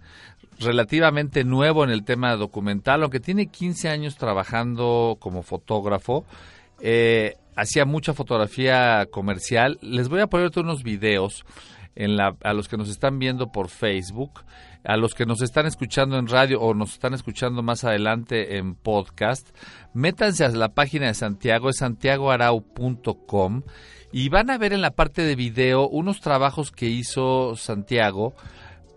relativamente 0.61 1.45
nuevo 1.45 1.83
en 1.83 1.91
el 1.91 2.05
tema 2.05 2.37
documental, 2.37 3.03
aunque 3.03 3.21
tiene 3.21 3.47
15 3.47 3.89
años 3.89 4.17
trabajando 4.17 5.17
como 5.19 5.43
fotógrafo. 5.43 6.27
hacía 7.57 7.87
mucha 7.87 8.13
fotografía 8.13 9.07
comercial. 9.11 9.79
Les 9.81 10.09
voy 10.11 10.21
a 10.21 10.27
poner 10.27 10.51
unos 10.59 10.83
videos 10.83 11.45
a 11.97 12.53
los 12.53 12.69
que 12.69 12.77
nos 12.77 12.89
están 12.89 13.19
viendo 13.19 13.51
por 13.53 13.69
Facebook, 13.69 14.45
a 14.85 14.97
los 14.97 15.15
que 15.15 15.27
nos 15.27 15.43
están 15.43 15.67
escuchando 15.67 16.19
en 16.19 16.29
radio 16.29 16.61
o 16.61 16.75
nos 16.75 16.93
están 16.93 17.15
escuchando 17.15 17.63
más 17.63 17.85
adelante 17.85 18.59
en 18.59 18.75
podcast, 18.75 19.49
métanse 19.95 20.45
a 20.45 20.49
la 20.49 20.75
página 20.75 21.07
de 21.07 21.15
Santiago, 21.15 21.71
es 21.71 21.79
santiagoarau.com 21.79 23.63
y 24.13 24.29
van 24.29 24.51
a 24.51 24.59
ver 24.59 24.73
en 24.73 24.81
la 24.81 24.93
parte 24.93 25.23
de 25.23 25.35
video 25.37 25.89
unos 25.89 26.21
trabajos 26.21 26.71
que 26.71 26.87
hizo 26.87 27.57
Santiago, 27.57 28.35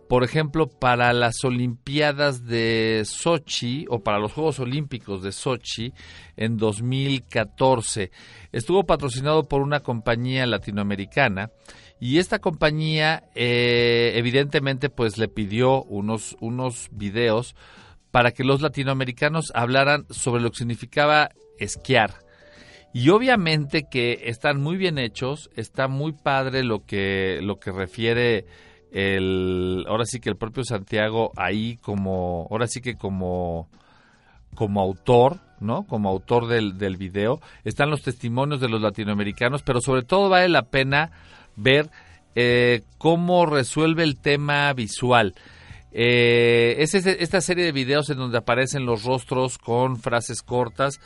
por 0.07 0.23
ejemplo, 0.23 0.67
para 0.67 1.13
las 1.13 1.43
Olimpiadas 1.43 2.45
de 2.45 3.03
Sochi 3.05 3.85
o 3.89 3.99
para 3.99 4.17
los 4.17 4.33
Juegos 4.33 4.59
Olímpicos 4.59 5.21
de 5.21 5.31
Sochi 5.31 5.93
en 6.35 6.57
2014. 6.57 8.09
Estuvo 8.51 8.85
patrocinado 8.85 9.47
por 9.47 9.61
una 9.61 9.81
compañía 9.81 10.47
latinoamericana 10.47 11.51
y 11.99 12.19
esta 12.19 12.39
compañía, 12.39 13.23
eh, 13.35 14.13
evidentemente, 14.15 14.89
pues 14.89 15.17
le 15.17 15.27
pidió 15.27 15.83
unos, 15.83 16.37
unos 16.39 16.89
videos 16.91 17.55
para 18.11 18.31
que 18.31 18.43
los 18.43 18.61
latinoamericanos 18.61 19.51
hablaran 19.53 20.05
sobre 20.09 20.41
lo 20.41 20.49
que 20.49 20.57
significaba 20.57 21.29
esquiar. 21.59 22.15
Y 22.93 23.09
obviamente 23.09 23.87
que 23.89 24.21
están 24.25 24.61
muy 24.61 24.77
bien 24.77 24.97
hechos, 24.97 25.49
está 25.55 25.87
muy 25.87 26.13
padre 26.13 26.63
lo 26.63 26.85
que, 26.85 27.39
lo 27.43 27.59
que 27.59 27.71
refiere 27.71 28.45
el, 28.91 29.85
ahora 29.87 30.05
sí 30.05 30.19
que 30.19 30.29
el 30.29 30.37
propio 30.37 30.63
Santiago 30.63 31.31
ahí 31.35 31.77
como, 31.77 32.47
ahora 32.49 32.65
sí 32.65 32.81
que 32.81 32.95
como, 32.95 33.69
como 34.55 34.81
autor, 34.81 35.37
¿no? 35.59 35.83
Como 35.85 36.09
autor 36.09 36.47
del, 36.47 36.77
del 36.77 36.97
video. 36.97 37.41
Están 37.63 37.91
los 37.91 38.01
testimonios 38.01 38.59
de 38.59 38.69
los 38.69 38.81
latinoamericanos, 38.81 39.61
pero 39.61 39.81
sobre 39.81 40.03
todo 40.03 40.29
vale 40.29 40.49
la 40.49 40.63
pena 40.63 41.11
ver 41.61 41.89
eh, 42.35 42.81
cómo 42.97 43.45
resuelve 43.45 44.03
el 44.03 44.17
tema 44.17 44.71
visual. 44.73 45.33
Eh, 45.91 46.75
es 46.79 46.93
esta 46.93 47.41
serie 47.41 47.65
de 47.65 47.71
videos 47.71 48.09
en 48.09 48.17
donde 48.17 48.37
aparecen 48.37 48.85
los 48.85 49.03
rostros 49.03 49.57
con 49.57 49.97
frases 49.97 50.41
cortas, 50.41 50.99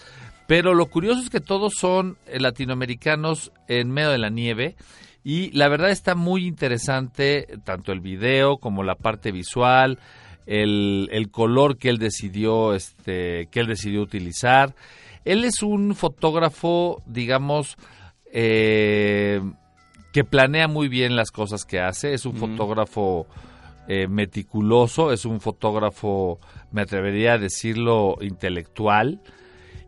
pero 0.48 0.74
lo 0.74 0.88
curioso 0.88 1.22
es 1.22 1.30
que 1.30 1.40
todos 1.40 1.74
son 1.80 2.18
eh, 2.28 2.40
latinoamericanos 2.40 3.52
en 3.68 3.92
medio 3.92 4.10
de 4.10 4.18
la 4.18 4.30
nieve 4.30 4.76
y 5.24 5.52
la 5.52 5.70
verdad 5.70 5.90
está 5.90 6.16
muy 6.16 6.46
interesante 6.46 7.48
tanto 7.64 7.94
el 7.94 8.02
video 8.02 8.58
como 8.58 8.84
la 8.84 8.96
parte 8.96 9.32
visual. 9.32 10.00
el, 10.46 11.08
el 11.14 11.32
color 11.32 11.78
que 11.78 11.88
él 11.88 11.98
decidió, 11.98 12.74
este, 12.74 13.48
que 13.50 13.62
él 13.62 13.68
decidió 13.68 14.02
utilizar. 14.02 14.76
Él 15.24 15.46
es 15.46 15.64
un 15.64 15.96
fotógrafo, 15.96 17.02
digamos, 17.06 17.78
eh, 18.34 19.42
que 20.14 20.24
planea 20.24 20.68
muy 20.68 20.88
bien 20.88 21.18
las 21.18 21.32
cosas 21.32 21.66
que 21.66 21.82
hace. 21.82 22.14
Es 22.14 22.26
un 22.26 22.36
fotógrafo 22.36 23.28
eh, 23.88 24.08
meticuloso, 24.08 25.12
es 25.12 25.26
un 25.26 25.42
fotógrafo, 25.42 26.40
me 26.72 26.84
atrevería 26.84 27.34
a 27.34 27.38
decirlo, 27.40 28.18
intelectual. 28.22 29.20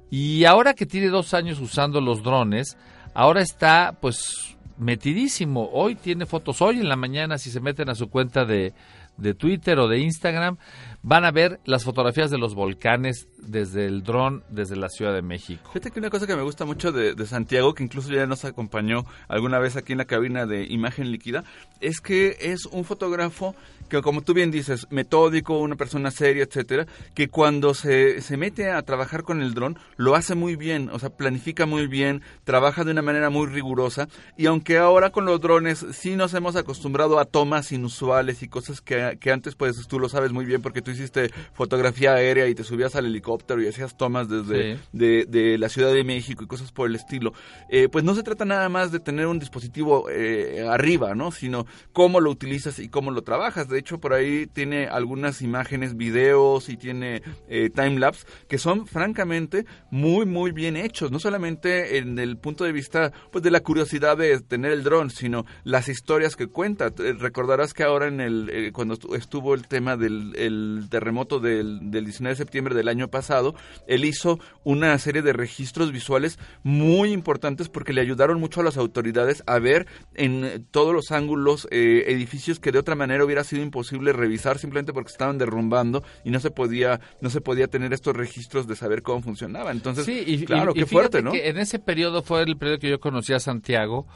Y 0.10 0.46
ahora 0.46 0.74
que 0.74 0.88
tiene 0.88 1.10
dos 1.10 1.36
años 1.36 1.60
usando 1.60 2.02
los 2.02 2.24
drones, 2.24 2.76
ahora 3.14 3.42
está 3.42 3.98
pues 4.02 4.58
metidísimo. 4.78 5.70
Hoy 5.72 5.94
tiene 5.94 6.26
fotos, 6.26 6.60
hoy 6.60 6.80
en 6.80 6.90
la 6.90 6.96
mañana, 6.96 7.38
si 7.38 7.52
se 7.52 7.62
meten 7.62 7.90
a 7.90 7.96
su 7.96 8.10
cuenta 8.10 8.46
de, 8.46 8.74
de 9.18 9.36
Twitter 9.36 9.78
o 9.78 9.88
de 9.88 10.00
Instagram, 10.00 10.58
van 11.06 11.24
a 11.24 11.30
ver 11.30 11.60
las 11.66 11.84
fotografías 11.84 12.32
de 12.32 12.40
los 12.40 12.56
volcanes 12.56 13.28
desde 13.38 13.86
el 13.86 14.02
dron, 14.02 14.44
desde 14.50 14.76
la 14.76 14.90
Ciudad 14.90 15.14
de 15.14 15.22
México. 15.22 15.70
Fíjate 15.72 15.92
que 15.92 16.00
una 16.00 16.10
cosa 16.10 16.26
que 16.26 16.36
me 16.36 16.42
gusta 16.42 16.66
mucho 16.66 16.92
de, 16.92 17.14
de, 17.14 17.28
Santiago, 17.28 17.76
que 17.76 17.84
incluso 17.84 18.12
ya 18.12 18.26
nos 18.26 18.44
acompañó 18.44 19.06
alguna 19.28 19.60
vez 19.60 19.76
aquí 19.76 19.92
en 19.92 20.00
la 20.00 20.06
cabina 20.06 20.48
de 20.48 20.64
imagen 20.64 21.12
líquida, 21.12 21.44
es 21.80 22.02
que 22.02 22.38
es 22.40 22.66
un 22.66 22.86
fotógrafo 22.86 23.56
que, 23.90 24.02
como 24.02 24.22
tú 24.22 24.34
bien 24.34 24.52
dices, 24.52 24.88
metódico, 24.90 25.60
una 25.60 25.76
persona 25.76 26.12
seria, 26.12 26.44
etcétera, 26.44 26.86
que 27.14 27.28
cuando 27.30 27.74
se, 27.74 28.22
se 28.22 28.38
mete 28.38 28.70
a 28.72 28.82
trabajar 28.82 29.24
con 29.24 29.42
el 29.42 29.54
dron, 29.54 29.78
lo 29.98 30.16
hace 30.16 30.36
muy 30.36 30.56
bien, 30.56 30.90
o 30.92 31.00
sea, 31.00 31.10
planifica 31.10 31.66
muy 31.66 31.88
bien, 31.88 32.22
trabaja 32.44 32.84
de 32.84 32.92
una 32.92 33.02
manera 33.02 33.30
muy 33.30 33.48
rigurosa, 33.48 34.08
y 34.38 34.46
aunque 34.48 34.78
ahora 34.78 35.12
con 35.12 35.26
los 35.26 35.40
drones 35.42 35.86
sí 35.94 36.16
nos 36.16 36.34
hemos 36.34 36.56
acostumbrado 36.56 37.20
a 37.20 37.26
tomas 37.26 37.72
inusuales 37.72 38.42
y 38.44 38.48
cosas 38.48 38.82
que, 38.82 39.18
que 39.20 39.32
antes, 39.32 39.56
pues 39.56 39.88
tú 39.88 40.00
lo 40.00 40.10
sabes 40.10 40.32
muy 40.32 40.46
bien 40.46 40.62
porque 40.62 40.82
tú 40.82 40.92
hiciste 40.92 41.32
fotografía 41.54 42.14
aérea 42.14 42.48
y 42.48 42.56
te 42.56 42.64
subías 42.64 42.96
al 42.96 43.06
helicóptero 43.06 43.62
y 43.62 43.68
hacías 43.68 43.98
tomas 43.98 44.28
desde 44.30 44.56
Sí. 44.76 44.80
de, 44.94 45.26
de 45.28 45.58
la 45.58 45.70
Ciudad 45.70 45.94
de 45.94 46.04
México 46.04 46.44
y 46.44 46.48
cosas 46.48 46.72
por 46.72 46.88
el 46.90 46.96
estilo. 46.96 47.34
Eh, 47.70 47.90
pues 47.92 48.04
no 48.04 48.16
se 48.16 48.24
trata 48.24 48.46
nada 48.46 48.70
más 48.70 48.92
de 48.92 49.00
tener 49.00 49.28
un 49.28 49.38
dispositivo 49.40 50.10
eh, 50.10 50.66
arriba, 50.70 51.14
¿no? 51.14 51.32
Sino 51.32 51.66
cómo 51.94 52.20
lo 52.20 52.32
utilizas 52.32 52.80
y 52.80 52.88
cómo 52.90 53.12
lo 53.12 53.22
trabajas. 53.24 53.68
De 53.76 53.80
hecho, 53.82 54.00
por 54.00 54.14
ahí 54.14 54.48
tiene 54.48 54.88
algunas 54.88 55.42
imágenes, 55.42 55.98
videos 55.98 56.70
y 56.70 56.78
tiene 56.78 57.22
eh, 57.50 57.70
timelapse 57.70 58.26
que 58.48 58.58
son 58.58 58.88
francamente 58.88 59.66
muy, 59.92 60.26
muy 60.26 60.52
bien 60.52 60.78
hechos. 60.78 61.12
No 61.12 61.20
solamente 61.20 61.98
en 61.98 62.18
el 62.20 62.38
punto 62.38 62.64
de 62.64 62.72
vista 62.72 63.12
pues 63.32 63.44
de 63.44 63.52
la 63.52 63.60
curiosidad 63.60 64.16
de 64.18 64.40
tener 64.40 64.72
el 64.72 64.84
dron, 64.84 65.10
sino 65.10 65.46
las 65.66 65.90
historias 65.90 66.36
que 66.38 66.48
cuenta. 66.48 66.92
Recordarás 67.20 67.74
que 67.74 67.84
ahora 67.84 68.08
en 68.08 68.22
el 68.22 68.50
eh, 68.50 68.72
cuando 68.72 68.96
estu- 68.96 69.16
estuvo 69.16 69.54
el 69.54 69.68
tema 69.68 69.98
del 69.98 70.34
el 70.38 70.88
terremoto 70.90 71.40
del, 71.40 71.92
del 71.92 72.06
19 72.06 72.32
de 72.34 72.38
septiembre 72.38 72.76
del 72.76 72.88
año 72.88 73.10
pasado, 73.10 73.56
él 73.88 74.06
hizo 74.06 74.40
una 74.64 74.98
serie 75.00 75.22
de 75.22 75.34
registros 75.34 75.92
visuales 75.92 76.40
muy 76.64 77.12
importantes 77.12 77.68
porque 77.68 77.92
le 77.94 78.00
ayudaron 78.02 78.40
mucho 78.40 78.62
a 78.62 78.64
las 78.64 78.78
autoridades 78.78 79.44
a 79.48 79.60
ver 79.60 79.86
en 80.14 80.66
todos 80.72 80.94
los 80.94 81.12
ángulos 81.12 81.68
eh, 81.72 82.06
edificios 82.08 82.60
que 82.60 82.72
de 82.72 82.80
otra 82.80 82.96
manera 82.96 83.26
hubiera 83.26 83.44
sido 83.44 83.62
imposible 83.66 84.14
revisar 84.14 84.58
simplemente 84.58 84.94
porque 84.94 85.12
estaban 85.12 85.38
derrumbando 85.38 86.04
y 86.24 86.30
no 86.32 86.40
se 86.40 86.52
podía 86.52 87.00
no 87.22 87.30
se 87.30 87.42
podía 87.42 87.68
tener 87.68 87.92
estos 87.94 88.16
registros 88.16 88.68
de 88.68 88.76
saber 88.76 89.02
cómo 89.02 89.22
funcionaba. 89.22 89.72
Entonces, 89.72 90.06
Sí, 90.06 90.24
y, 90.26 90.46
claro, 90.46 90.72
y- 90.74 90.80
y 90.80 90.84
qué 90.84 90.86
fuerte, 90.86 91.22
¿no? 91.22 91.32
que 91.32 91.50
en 91.50 91.58
ese 91.58 91.80
periodo 91.80 92.22
fue 92.22 92.42
el 92.44 92.56
periodo 92.58 92.80
que 92.80 92.90
yo 92.90 93.00
conocí 93.00 93.34
a 93.34 93.40
Santiago 93.40 94.08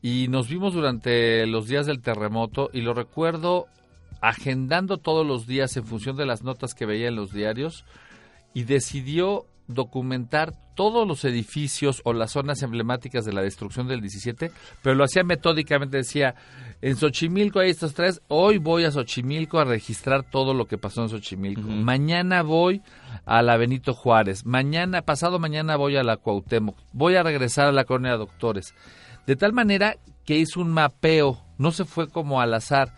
y 0.00 0.26
nos 0.28 0.48
vimos 0.48 0.74
durante 0.74 1.46
los 1.46 1.68
días 1.68 1.86
del 1.86 2.00
terremoto 2.00 2.70
y 2.72 2.80
lo 2.80 2.94
recuerdo 2.94 3.66
agendando 4.20 4.98
todos 4.98 5.26
los 5.26 5.46
días 5.46 5.76
en 5.76 5.84
función 5.84 6.16
de 6.16 6.26
las 6.26 6.42
notas 6.42 6.74
que 6.74 6.86
veía 6.86 7.08
en 7.08 7.16
los 7.16 7.32
diarios 7.32 7.84
y 8.54 8.64
decidió 8.64 9.46
documentar 9.66 10.54
todos 10.74 11.06
los 11.06 11.24
edificios 11.24 12.00
o 12.04 12.12
las 12.12 12.32
zonas 12.32 12.62
emblemáticas 12.62 13.24
de 13.24 13.32
la 13.32 13.42
destrucción 13.42 13.88
del 13.88 14.00
17, 14.00 14.50
pero 14.82 14.96
lo 14.96 15.04
hacía 15.04 15.22
metódicamente, 15.22 15.98
decía, 15.98 16.34
en 16.80 16.96
Xochimilco 16.96 17.60
hay 17.60 17.70
estos 17.70 17.94
tres, 17.94 18.22
hoy 18.28 18.58
voy 18.58 18.84
a 18.84 18.90
Xochimilco 18.90 19.58
a 19.58 19.64
registrar 19.64 20.22
todo 20.22 20.54
lo 20.54 20.66
que 20.66 20.78
pasó 20.78 21.02
en 21.02 21.10
Xochimilco, 21.10 21.68
mañana 21.68 22.42
voy 22.42 22.82
a 23.26 23.42
la 23.42 23.56
Benito 23.56 23.92
Juárez, 23.92 24.46
mañana, 24.46 25.02
pasado 25.02 25.38
mañana 25.38 25.76
voy 25.76 25.96
a 25.96 26.02
la 26.02 26.16
Cuauhtémoc, 26.16 26.76
voy 26.92 27.16
a 27.16 27.22
regresar 27.22 27.68
a 27.68 27.72
la 27.72 27.84
colonia 27.84 28.12
de 28.12 28.18
doctores, 28.18 28.74
de 29.26 29.36
tal 29.36 29.52
manera 29.52 29.96
que 30.24 30.38
hizo 30.38 30.60
un 30.60 30.70
mapeo, 30.70 31.44
no 31.58 31.72
se 31.72 31.84
fue 31.84 32.08
como 32.08 32.40
al 32.40 32.54
azar, 32.54 32.94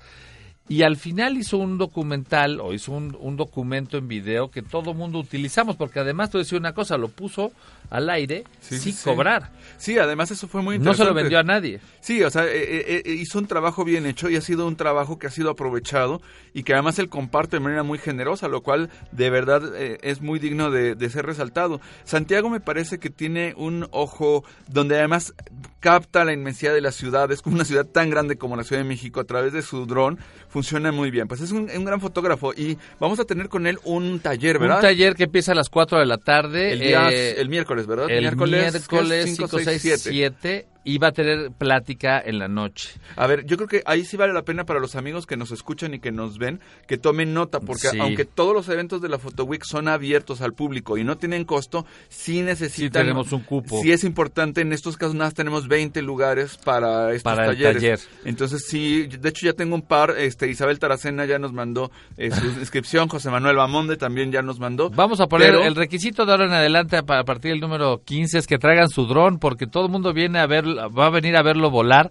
y 0.69 0.83
al 0.83 0.97
final 0.97 1.37
hizo 1.37 1.59
un 1.59 1.77
documental 1.79 2.61
o 2.61 2.73
hizo 2.73 2.93
un, 2.93 3.17
un 3.21 3.37
documento 3.37 3.99
en 3.99 4.09
video 4.09 4.51
que 4.51 4.63
todo 4.63 4.95
mundo 4.95 5.19
utilizamos, 5.19 5.77
porque 5.77 6.01
además 6.01 6.31
te 6.31 6.39
voy 6.39 6.43
a 6.43 6.45
decir 6.45 6.59
una 6.59 6.73
cosa, 6.73 6.97
lo 6.97 7.09
puso 7.09 7.53
al 7.91 8.09
aire 8.09 8.45
Sí, 8.61 8.79
sin 8.79 8.95
sí, 8.95 9.05
cobrar. 9.05 9.51
Sí, 9.77 9.99
además 9.99 10.31
eso 10.31 10.49
fue 10.49 10.63
muy 10.63 10.79
No 10.79 10.85
se 10.95 11.03
interesante. 11.03 11.11
lo 11.11 11.15
vendió 11.15 11.39
a 11.39 11.43
nadie. 11.43 11.81
Sí, 12.01 12.23
o 12.23 12.31
sea, 12.31 12.45
eh, 12.47 12.51
eh, 12.55 13.03
eh, 13.05 13.13
hizo 13.13 13.39
un 13.39 13.47
trabajo 13.47 13.85
bien 13.85 14.07
hecho 14.07 14.31
y 14.31 14.37
ha 14.37 14.41
sido 14.41 14.67
un 14.67 14.77
trabajo 14.77 15.19
que 15.19 15.27
ha 15.27 15.31
sido 15.31 15.51
aprovechado 15.51 16.23
y 16.55 16.63
que 16.63 16.73
además 16.73 16.99
él 16.99 17.11
comparte 17.11 17.57
de 17.57 17.61
manera 17.61 17.83
muy 17.83 17.99
generosa, 17.99 18.49
lo 18.49 18.63
cual 18.63 18.89
de 19.13 19.29
verdad 19.29 19.63
eh, 19.77 19.99
es 20.01 20.23
muy 20.23 20.39
digno 20.39 20.71
de, 20.71 20.95
de 20.95 21.11
ser 21.11 21.27
resaltado. 21.27 21.81
Santiago 22.05 22.49
me 22.49 22.61
parece 22.61 22.99
que 22.99 23.11
tiene 23.11 23.53
un 23.59 23.87
ojo 23.91 24.45
donde 24.69 24.97
además 24.97 25.35
capta 25.81 26.25
la 26.25 26.33
inmensidad 26.33 26.73
de 26.73 26.81
las 26.81 26.95
ciudades, 26.95 27.43
como 27.43 27.57
una 27.57 27.67
ciudad 27.67 27.85
tan 27.85 28.09
grande 28.09 28.39
como 28.39 28.57
la 28.57 28.65
Ciudad 28.65 28.81
de 28.81 28.89
México 28.89 29.21
a 29.21 29.25
través 29.25 29.53
de 29.53 29.61
su 29.61 29.85
dron, 29.85 30.19
funciona 30.55 30.93
muy 30.93 31.11
bien. 31.11 31.27
Pues 31.27 31.41
es 31.41 31.51
un, 31.51 31.69
un 31.69 31.85
gran 31.85 32.01
fotógrafo 32.01 32.55
y 32.55 32.79
vamos 33.01 33.19
a 33.19 33.25
tener 33.25 33.49
con 33.49 33.67
él 33.67 33.77
un 33.83 34.21
taller, 34.21 34.61
¿verdad? 34.61 34.77
Un 34.77 34.83
taller 34.83 35.15
que 35.17 35.25
empieza 35.25 35.51
a 35.51 35.55
las 35.57 35.69
4 35.69 35.99
de 35.99 36.07
la 36.07 36.17
tarde. 36.19 36.73
el, 36.73 36.79
día- 36.79 37.11
eh, 37.11 37.41
el 37.41 37.49
miércoles, 37.49 37.89
¿verdad? 37.89 38.07
el 38.09 38.21
miércoles, 38.21 38.61
¿qué 38.73 38.97
es? 39.21 39.25
5, 39.25 39.49
5, 39.49 39.59
6, 39.65 39.83
6, 39.83 40.01
7. 40.13 40.67
Y 40.85 40.99
va 40.99 41.09
a 41.09 41.13
tener 41.13 41.51
plática 41.51 42.21
en 42.25 42.39
la 42.39 42.47
noche. 42.49 42.91
A 43.17 43.27
ver, 43.27 43.47
yo 43.47 43.57
creo 43.57 43.69
que 43.69 43.83
ahí 43.87 44.05
sí 44.05 44.17
vale 44.19 44.33
la 44.35 44.43
pena 44.43 44.65
para 44.65 44.81
los 44.81 44.97
amigos 44.97 45.25
que 45.27 45.37
nos 45.37 45.51
escuchan 45.51 45.95
y 45.95 45.99
que 45.99 46.13
nos 46.13 46.37
ven 46.39 46.61
que 46.87 46.99
tomen 46.99 47.33
nota, 47.33 47.61
porque 47.61 47.89
Sí. 47.89 47.99
aunque 47.99 48.25
todos 48.27 48.53
los 48.55 48.69
eventos 48.69 49.01
de 49.01 49.09
la 49.09 49.19
Photo 49.19 49.45
Week 49.45 49.65
son 49.65 49.89
abiertos 49.89 50.43
al 50.43 50.53
público 50.53 50.99
y 50.99 51.05
no 51.05 51.17
tienen 51.17 51.45
costo, 51.45 51.87
sí 52.09 52.43
necesitan. 52.43 52.75
Sí 52.75 52.91
tenemos 52.91 53.33
un 53.33 53.41
cupo. 53.41 53.81
Sí 53.83 53.93
es 53.93 54.05
importante, 54.05 54.61
en 54.61 54.73
estos 54.75 54.97
casos 54.99 55.15
nada 55.15 55.27
más 55.29 55.35
tenemos 55.35 55.69
20 55.69 56.03
lugares 56.03 56.59
para 56.59 57.11
estos 57.15 57.23
Para 57.23 57.47
el 57.47 57.53
talleres. 57.57 57.75
taller. 57.83 57.99
Entonces 58.27 58.65
sí, 58.69 59.07
de 59.07 59.29
hecho 59.31 59.47
ya 59.47 59.55
tengo 59.55 59.75
un 59.75 59.83
par, 59.83 60.15
este 60.19 60.49
Isabel 60.51 60.79
Taracena 60.79 61.25
ya 61.25 61.39
nos 61.39 61.53
mandó 61.55 61.91
eh, 62.19 62.31
su 62.31 62.45
inscripción, 62.61 63.09
José 63.09 63.31
Manuel 63.31 63.57
Bamonde 63.57 63.97
también 63.97 64.31
ya 64.33 64.43
nos 64.43 64.61
mandó. 64.61 64.91
Vamos 64.91 65.21
a 65.21 65.27
poner 65.29 65.49
Pero- 65.53 65.65
el 65.65 65.75
requisito 65.75 66.27
de 66.27 66.33
ahora 66.33 66.45
en 66.47 66.53
adelante 66.53 66.97
a 66.99 67.03
partir 67.25 67.53
del 67.53 67.61
número 67.61 68.03
15 68.05 68.39
es 68.39 68.47
que 68.47 68.59
traigan 68.59 68.89
su 68.91 69.07
dron 69.07 69.39
porque 69.39 69.67
todo 69.67 69.87
el 69.87 69.91
mundo 69.93 70.13
viene 70.13 70.39
a 70.41 70.47
ver, 70.47 70.65
va 70.89 71.07
a 71.07 71.11
venir 71.11 71.37
a 71.37 71.43
verlo 71.43 71.71
volar, 71.71 72.11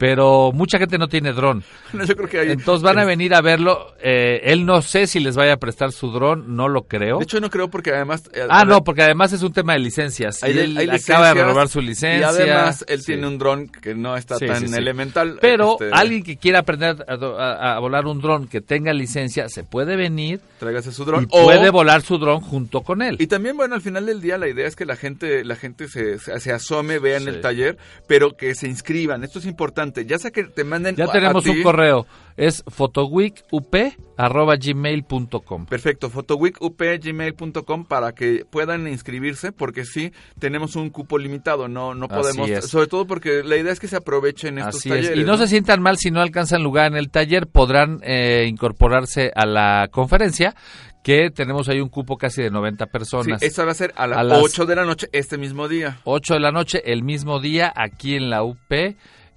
pero 0.00 0.50
mucha 0.52 0.78
gente 0.78 0.96
no 0.96 1.08
tiene 1.08 1.32
dron. 1.34 1.62
No, 1.92 2.04
yo 2.04 2.16
creo 2.16 2.28
que 2.28 2.38
hay- 2.38 2.50
Entonces 2.52 2.82
van 2.84 2.98
a 3.00 3.04
venir 3.04 3.34
a 3.34 3.40
verlo. 3.42 3.94
eh, 4.00 4.40
él 4.44 4.64
no 4.64 4.80
sé 4.80 5.06
si 5.08 5.18
les 5.20 5.36
vaya 5.36 5.54
a 5.54 5.56
prestar 5.58 5.90
su 5.92 6.10
dron, 6.12 6.56
no 6.56 6.68
lo 6.68 6.84
creo. 6.84 7.18
De 7.18 7.24
hecho 7.24 7.40
no 7.40 7.50
creo 7.50 7.68
porque 7.68 7.90
además... 7.90 8.22
eh, 8.32 8.46
ah, 8.48 8.64
no, 8.64 8.82
porque 8.84 9.02
además 9.02 9.32
es 9.32 9.42
un 9.42 9.52
tema 9.52 9.72
de 9.74 9.80
licencias. 9.80 10.42
Hay 10.44 10.54
y 10.54 10.58
él 10.60 10.78
hay 10.78 10.88
acaba 10.88 11.28
de 11.28 11.34
renovar 11.42 11.68
su 11.68 11.80
licencia. 11.80 12.20
Y 12.20 12.22
además 12.22 12.84
él 12.88 13.00
Sí. 13.00 13.06
tiene 13.06 13.26
un 13.26 13.38
dron 13.38 13.68
que 13.68 13.94
no 13.94 14.16
está 14.16 14.36
Sí, 14.36 14.46
tan 14.46 14.66
sí, 14.68 14.74
elemental. 14.74 15.38
Pero 15.40 15.72
este, 15.72 15.90
alguien 15.92 16.22
que 16.22 16.36
quiera 16.36 16.60
aprender 16.60 17.04
a, 17.06 17.12
a- 17.14 17.76
a 17.76 17.78
volar 17.80 18.06
un 18.06 18.20
dron 18.20 18.46
que 18.46 18.60
tenga 18.60 18.92
licencia, 18.92 19.48
se 19.48 19.64
puede 19.64 19.96
venir 19.96 20.40
Tráigase 20.60 20.92
su 20.92 21.04
dron. 21.04 21.24
y 21.24 21.26
o- 21.32 21.42
puede 21.44 21.70
volar 21.70 22.02
su 22.02 22.16
dron 22.18 22.40
junto 22.40 22.82
con 22.82 23.02
él. 23.02 23.16
Y 23.18 23.26
también, 23.26 23.56
bueno, 23.56 23.74
al 23.74 23.82
final 23.82 24.06
del 24.06 24.20
día 24.20 24.38
la 24.38 24.48
idea 24.48 24.66
es 24.68 24.76
que 24.76 24.86
la 24.86 24.94
gente, 24.96 25.44
la 25.44 25.56
gente 25.56 25.88
se, 25.88 26.18
se, 26.18 26.52
asome, 26.52 26.98
vea 27.00 27.16
en 27.16 27.24
Sí. 27.24 27.28
el 27.30 27.40
taller, 27.40 27.76
pero 28.06 28.36
que 28.36 28.54
se 28.54 28.68
inscriban. 28.68 29.24
Esto 29.24 29.40
es 29.40 29.46
importante. 29.46 29.89
Ya 30.06 30.18
sea 30.18 30.30
que 30.30 30.44
te 30.44 30.64
manden 30.64 30.96
Ya 30.96 31.06
tenemos 31.10 31.46
a 31.46 31.50
un 31.50 31.62
correo, 31.62 32.06
es 32.36 32.62
fotoweekup@gmail.com. 32.66 35.66
Perfecto, 35.66 36.10
fotoweekup.gmail.com 36.10 37.84
para 37.84 38.12
que 38.12 38.44
puedan 38.48 38.86
inscribirse, 38.88 39.52
porque 39.52 39.84
sí, 39.84 40.12
tenemos 40.38 40.76
un 40.76 40.90
cupo 40.90 41.18
limitado, 41.18 41.68
no, 41.68 41.94
no 41.94 42.08
podemos, 42.08 42.48
sobre 42.66 42.86
todo 42.86 43.06
porque 43.06 43.42
la 43.44 43.56
idea 43.56 43.72
es 43.72 43.80
que 43.80 43.88
se 43.88 43.96
aprovechen 43.96 44.58
estos 44.58 44.76
Así 44.76 44.88
talleres. 44.88 45.10
es. 45.10 45.18
Y 45.18 45.24
no, 45.24 45.36
se 45.36 45.46
sientan 45.48 45.82
mal 45.82 45.98
si 45.98 46.10
no 46.10 46.20
alcanzan 46.20 46.62
lugar 46.62 46.86
en 46.90 46.96
el 46.96 47.10
taller, 47.10 47.46
podrán 47.46 48.00
eh, 48.02 48.46
incorporarse 48.48 49.30
a 49.34 49.46
la 49.46 49.88
conferencia, 49.90 50.54
que 51.02 51.30
tenemos 51.30 51.68
ahí 51.68 51.80
un 51.80 51.88
cupo 51.88 52.16
casi 52.18 52.42
de 52.42 52.50
90 52.50 52.84
Sí, 52.84 52.90
personas. 52.92 53.42
esta 53.42 53.64
va 53.64 53.72
a 53.72 53.74
ser 53.74 53.92
a, 53.96 54.06
las 54.06 54.18
A 54.18 54.22
las- 54.22 54.42
8 54.42 54.66
de 54.66 54.76
la 54.76 54.84
noche 54.84 55.08
este 55.12 55.38
mismo 55.38 55.66
día. 55.68 55.98
8 56.04 56.34
de 56.34 56.40
la 56.40 56.52
noche, 56.52 56.82
el 56.92 57.02
mismo 57.02 57.40
día, 57.40 57.72
aquí 57.74 58.16
en 58.16 58.28
la 58.30 58.42
UP. 58.42 58.58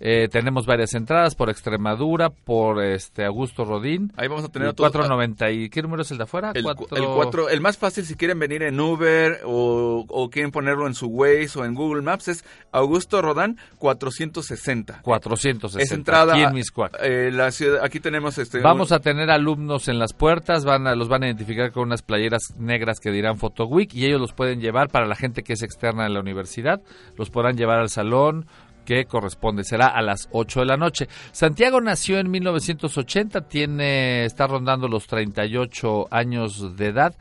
Eh, 0.06 0.28
tenemos 0.28 0.66
varias 0.66 0.94
entradas 0.96 1.34
por 1.34 1.50
Extremadura, 1.50 2.30
por 2.30 2.84
este 2.84 3.24
Augusto 3.24 3.63
Rodín. 3.63 4.12
Ahí 4.18 4.28
vamos 4.28 4.44
a 4.44 4.50
tener 4.50 4.68
el 4.68 4.76
490 4.76 5.52
y 5.52 5.70
¿qué 5.70 5.82
número 5.82 6.02
es 6.02 6.12
el 6.12 6.18
de 6.18 6.26
afuera? 6.26 6.52
El 6.54 6.66
4, 6.66 7.48
el, 7.48 7.62
más 7.62 7.78
fácil 7.78 8.04
si 8.04 8.16
quieren 8.16 8.38
venir 8.38 8.63
en 8.63 8.78
Uber 8.82 9.39
o, 9.46 10.06
o, 10.10 10.30
quieren 10.30 10.52
ponerlo 10.52 10.88
en 10.88 10.94
su 10.94 11.08
Waze 11.08 11.58
o 11.58 11.63
en 11.63 11.74
Google 11.74 12.02
Maps 12.02 12.28
es 12.28 12.44
Augusto 12.74 13.22
Rodán 13.22 13.58
460. 13.78 15.00
460. 15.04 15.82
Es 15.82 15.92
entrada 15.94 16.34
aquí 16.34 16.44
en 16.44 16.54
Miscuac. 16.54 16.98
Eh, 17.02 17.32
la 17.32 17.50
ciudad, 17.52 17.82
aquí 17.82 18.02
tenemos 18.02 18.38
este 18.38 18.60
Vamos 18.60 18.92
a 18.92 19.00
tener 19.00 19.32
alumnos 19.32 19.88
en 19.88 20.00
las 20.00 20.12
puertas, 20.12 20.66
van 20.66 20.86
a, 20.86 20.96
los 20.96 21.08
van 21.08 21.24
a 21.24 21.28
identificar 21.28 21.72
con 21.72 21.84
unas 21.84 22.02
playeras 22.02 22.54
negras 22.58 23.00
que 23.00 23.10
dirán 23.10 23.38
Photo 23.38 23.68
Week 23.68 23.94
y 23.94 24.06
ellos 24.06 24.20
los 24.20 24.34
pueden 24.34 24.60
llevar 24.60 24.89
para 24.89 25.08
la 25.08 25.16
gente 25.16 25.44
que 25.44 25.54
es 25.54 25.63
externa 25.63 26.04
de 26.04 26.10
la 26.10 26.20
universidad, 26.20 26.82
los 27.16 27.30
podrán 27.30 27.56
llevar 27.56 27.80
al 27.80 27.88
salón 27.88 28.48
que 28.86 29.06
corresponde. 29.06 29.63
Será 29.63 29.88
a 29.88 30.02
las 30.02 30.30
8 30.32 30.62
de 30.62 30.65
la 30.65 30.78
noche. 30.78 31.08
Santiago 31.32 31.82
nació 31.82 32.19
en 32.19 32.30
1980, 32.30 33.48
tiene, 33.48 34.26
está 34.26 34.48
rondando 34.48 34.88
los 34.88 35.08
38 35.08 36.08
años 36.12 36.76
de 36.76 36.88
edad. 36.88 37.15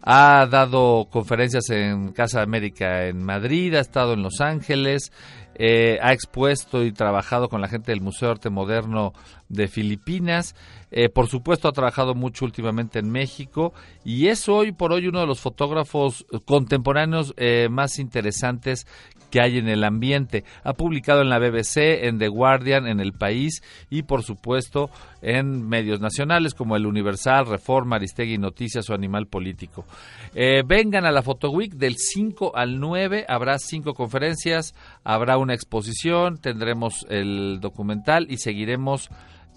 Ha 0.00 0.46
dado 0.48 1.08
conferencias 1.10 1.70
en 1.70 2.12
Casa 2.12 2.42
América 2.42 3.06
en 3.06 3.22
Madrid, 3.24 3.74
ha 3.74 3.80
estado 3.80 4.12
en 4.12 4.22
Los 4.22 4.40
Ángeles, 4.40 5.12
eh, 5.58 5.98
ha 6.00 6.12
expuesto 6.12 6.84
y 6.84 6.92
trabajado 6.92 7.48
con 7.48 7.60
la 7.60 7.68
gente 7.68 7.90
del 7.90 8.00
Museo 8.00 8.28
de 8.28 8.32
Arte 8.32 8.50
Moderno 8.50 9.12
de 9.48 9.66
Filipinas. 9.66 10.54
Eh, 10.90 11.08
por 11.08 11.26
supuesto, 11.26 11.68
ha 11.68 11.72
trabajado 11.72 12.14
mucho 12.14 12.44
últimamente 12.44 13.00
en 13.00 13.10
México 13.10 13.74
y 14.04 14.28
es 14.28 14.48
hoy 14.48 14.72
por 14.72 14.92
hoy 14.92 15.08
uno 15.08 15.20
de 15.20 15.26
los 15.26 15.40
fotógrafos 15.40 16.24
contemporáneos 16.44 17.34
eh, 17.36 17.68
más 17.70 17.98
interesantes 17.98 18.86
que 19.30 19.42
hay 19.42 19.58
en 19.58 19.68
el 19.68 19.84
ambiente. 19.84 20.44
Ha 20.64 20.72
publicado 20.72 21.20
en 21.20 21.28
la 21.28 21.38
BBC, 21.38 22.04
en 22.06 22.18
The 22.18 22.28
Guardian, 22.28 22.86
en 22.86 23.00
El 23.00 23.12
País 23.12 23.62
y, 23.90 24.04
por 24.04 24.22
supuesto, 24.22 24.88
en 25.20 25.68
medios 25.68 26.00
nacionales 26.00 26.54
como 26.54 26.76
El 26.76 26.86
Universal, 26.86 27.44
Reforma, 27.44 27.96
Aristegui 27.96 28.38
Noticias 28.38 28.88
o 28.88 28.94
Animal 28.94 29.26
Político. 29.26 29.84
Vengan 30.32 31.04
a 31.04 31.10
la 31.10 31.20
Photo 31.20 31.50
Week 31.50 31.74
del 31.74 31.96
5 31.98 32.56
al 32.56 32.80
9, 32.80 33.26
habrá 33.28 33.58
cinco 33.58 33.92
conferencias, 33.92 34.74
habrá 35.04 35.36
una 35.48 35.54
exposición, 35.54 36.36
tendremos 36.36 37.06
el 37.08 37.58
documental 37.62 38.26
y 38.28 38.36
seguiremos 38.36 39.08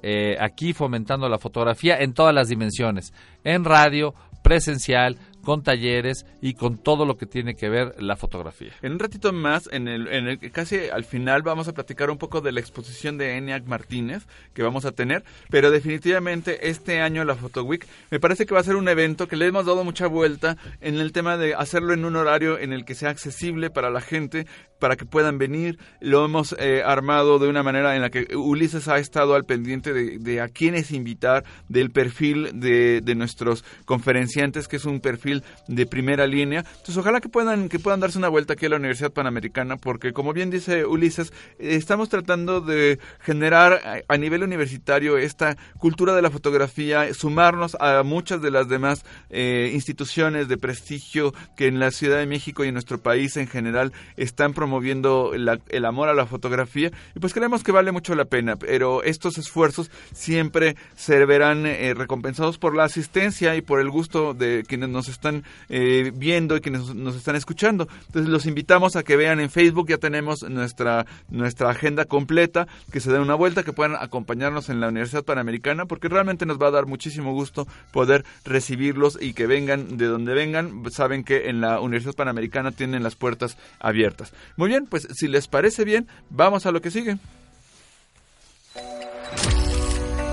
eh, 0.02 0.38
aquí 0.40 0.72
fomentando 0.72 1.28
la 1.28 1.38
fotografía 1.38 1.98
en 2.00 2.14
todas 2.14 2.34
las 2.34 2.48
dimensiones, 2.48 3.14
en 3.44 3.66
radio, 3.66 4.16
presencial, 4.42 5.18
con 5.42 5.64
talleres 5.64 6.26
y 6.42 6.54
con 6.54 6.78
todo 6.78 7.06
lo 7.06 7.18
que 7.18 7.26
tiene 7.26 7.56
que 7.56 7.70
ver 7.70 8.02
la 8.02 8.16
fotografía. 8.16 8.74
En 8.82 8.94
un 8.94 9.00
ratito 9.00 9.34
más, 9.34 9.70
en 9.72 9.88
el, 9.88 10.08
en 10.08 10.28
el 10.28 10.52
casi 10.52 10.90
al 10.92 11.04
final 11.04 11.42
vamos 11.42 11.68
a 11.68 11.74
platicar 11.74 12.10
un 12.10 12.18
poco 12.18 12.42
de 12.42 12.52
la 12.52 12.60
exposición 12.60 13.18
de 13.18 13.38
ENIAC 13.38 13.66
Martínez 13.66 14.26
que 14.54 14.64
vamos 14.64 14.86
a 14.86 14.92
tener, 14.92 15.24
pero 15.50 15.72
definitivamente 15.72 16.70
este 16.70 17.02
año 17.02 17.24
la 17.24 17.36
Photo 17.36 17.64
Week 17.64 17.88
me 18.10 18.20
parece 18.20 18.46
que 18.46 18.54
va 18.54 18.60
a 18.60 18.64
ser 18.64 18.76
un 18.76 18.88
evento 18.88 19.28
que 19.28 19.36
le 19.36 19.48
hemos 19.48 19.66
dado 19.66 19.84
mucha 19.84 20.08
vuelta 20.08 20.58
en 20.82 20.96
el 20.96 21.12
tema 21.12 21.38
de 21.38 21.56
hacerlo 21.56 21.94
en 21.94 22.06
un 22.06 22.16
horario 22.16 22.60
en 22.60 22.74
el 22.74 22.86
que 22.86 22.96
sea 22.96 23.10
accesible 23.10 23.70
para 23.70 23.90
la 23.90 24.02
gente, 24.02 24.46
para 24.80 24.96
que 24.96 25.06
puedan 25.06 25.38
venir. 25.38 25.78
Lo 26.02 26.26
hemos 26.26 26.56
eh, 26.60 26.82
armado 26.84 27.40
de 27.40 27.48
una 27.48 27.64
manera 27.64 27.96
en 27.96 28.02
la 28.02 28.10
que 28.10 28.36
Ulises 28.36 28.88
ha 28.88 28.98
estado 28.98 29.36
al 29.36 29.46
pendiente 29.46 29.94
de, 29.94 30.42
a 30.42 30.48
quiénes 30.48 30.92
invitar, 30.92 31.44
del 31.70 31.92
perfil 31.92 32.60
de, 32.60 33.02
de 33.02 33.16
nuestros 33.16 33.64
conferenciantes, 33.86 34.68
que 34.68 34.78
es 34.78 34.86
un 34.86 35.00
perfil 35.00 35.31
de 35.68 35.86
primera 35.86 36.28
línea. 36.28 36.60
Entonces, 36.60 36.98
ojalá 36.98 37.22
que 37.22 37.30
puedan, 37.30 37.70
que 37.70 37.80
puedan 37.80 38.00
darse 38.00 38.18
una 38.18 38.30
vuelta 38.30 38.54
aquí 38.54 38.66
a 38.66 38.70
la 38.70 38.76
Universidad 38.76 39.12
Panamericana, 39.12 39.78
porque 39.78 40.14
como 40.14 40.34
bien 40.34 40.50
dice 40.50 40.86
Ulises, 40.86 41.34
estamos 41.60 42.10
tratando 42.10 42.62
de 42.62 43.00
generar 43.20 44.04
a, 44.08 44.18
nivel 44.18 44.44
universitario 44.44 45.18
esta 45.18 45.58
cultura 45.80 46.14
de 46.14 46.22
la 46.22 46.30
fotografía, 46.30 47.14
sumarnos 47.14 47.76
a 47.80 48.04
muchas 48.04 48.42
de 48.42 48.52
las 48.52 48.68
demás 48.68 49.04
eh, 49.30 49.72
instituciones 49.74 50.48
de 50.48 50.58
prestigio 50.58 51.34
que 51.56 51.68
en 51.68 51.80
la 51.80 51.92
Ciudad 51.92 52.20
de 52.20 52.28
México 52.28 52.64
y 52.64 52.68
en 52.68 52.74
nuestro 52.74 53.00
país 53.00 53.38
en 53.38 53.48
general 53.48 53.94
están 54.18 54.54
promoviendo 54.54 55.34
el 55.34 55.86
amor 55.86 56.10
a 56.10 56.14
la 56.14 56.26
fotografía. 56.26 56.92
Y 57.16 57.20
pues 57.20 57.34
creemos 57.34 57.64
que 57.64 57.72
vale 57.72 57.92
mucho 57.92 58.16
la 58.16 58.26
pena, 58.26 58.56
pero 58.56 59.04
estos 59.04 59.38
esfuerzos 59.38 59.92
siempre 60.14 60.76
se 60.96 61.26
verán 61.26 61.66
eh, 61.66 61.94
recompensados 61.94 62.58
por 62.58 62.76
la 62.76 62.86
asistencia 62.86 63.56
y 63.56 63.62
por 63.62 63.80
el 63.80 63.90
gusto 63.90 64.34
de 64.34 64.64
quienes 64.68 64.90
nos 64.90 65.08
están 65.08 65.21
están 65.22 65.44
eh, 65.70 66.12
viendo 66.16 66.58
y 66.58 66.62
quienes 66.62 66.96
nos 66.96 67.16
están 67.16 67.36
escuchando. 67.36 67.88
Entonces 68.08 68.30
los 68.30 68.48
invitamos 68.48 68.96
a 68.96 69.04
que 69.04 69.16
vean 69.16 69.40
en 69.40 69.52
Facebook, 69.52 69.88
ya 69.90 69.98
tenemos 69.98 70.42
nuestra, 70.50 71.06
nuestra 71.30 71.70
agenda 71.70 72.06
completa, 72.06 72.68
que 72.92 73.00
se 73.00 73.12
den 73.12 73.22
una 73.22 73.36
vuelta, 73.36 73.64
que 73.64 73.72
puedan 73.72 73.96
acompañarnos 73.96 74.70
en 74.70 74.80
la 74.80 74.88
Universidad 74.88 75.24
Panamericana, 75.24 75.86
porque 75.86 76.10
realmente 76.10 76.48
nos 76.48 76.60
va 76.60 76.68
a 76.68 76.72
dar 76.72 76.88
muchísimo 76.88 77.34
gusto 77.34 77.68
poder 77.92 78.26
recibirlos 78.44 79.18
y 79.22 79.34
que 79.34 79.46
vengan 79.46 79.98
de 79.98 80.08
donde 80.08 80.34
vengan. 80.34 80.84
Saben 80.92 81.24
que 81.24 81.50
en 81.50 81.62
la 81.62 81.80
Universidad 81.80 82.16
Panamericana 82.16 82.72
tienen 82.72 83.04
las 83.04 83.16
puertas 83.16 83.58
abiertas. 83.80 84.34
Muy 84.58 84.70
bien, 84.70 84.88
pues 84.88 85.08
si 85.14 85.28
les 85.28 85.48
parece 85.48 85.86
bien, 85.86 86.08
vamos 86.32 86.66
a 86.66 86.72
lo 86.72 86.82
que 86.82 86.90
sigue. 86.90 87.18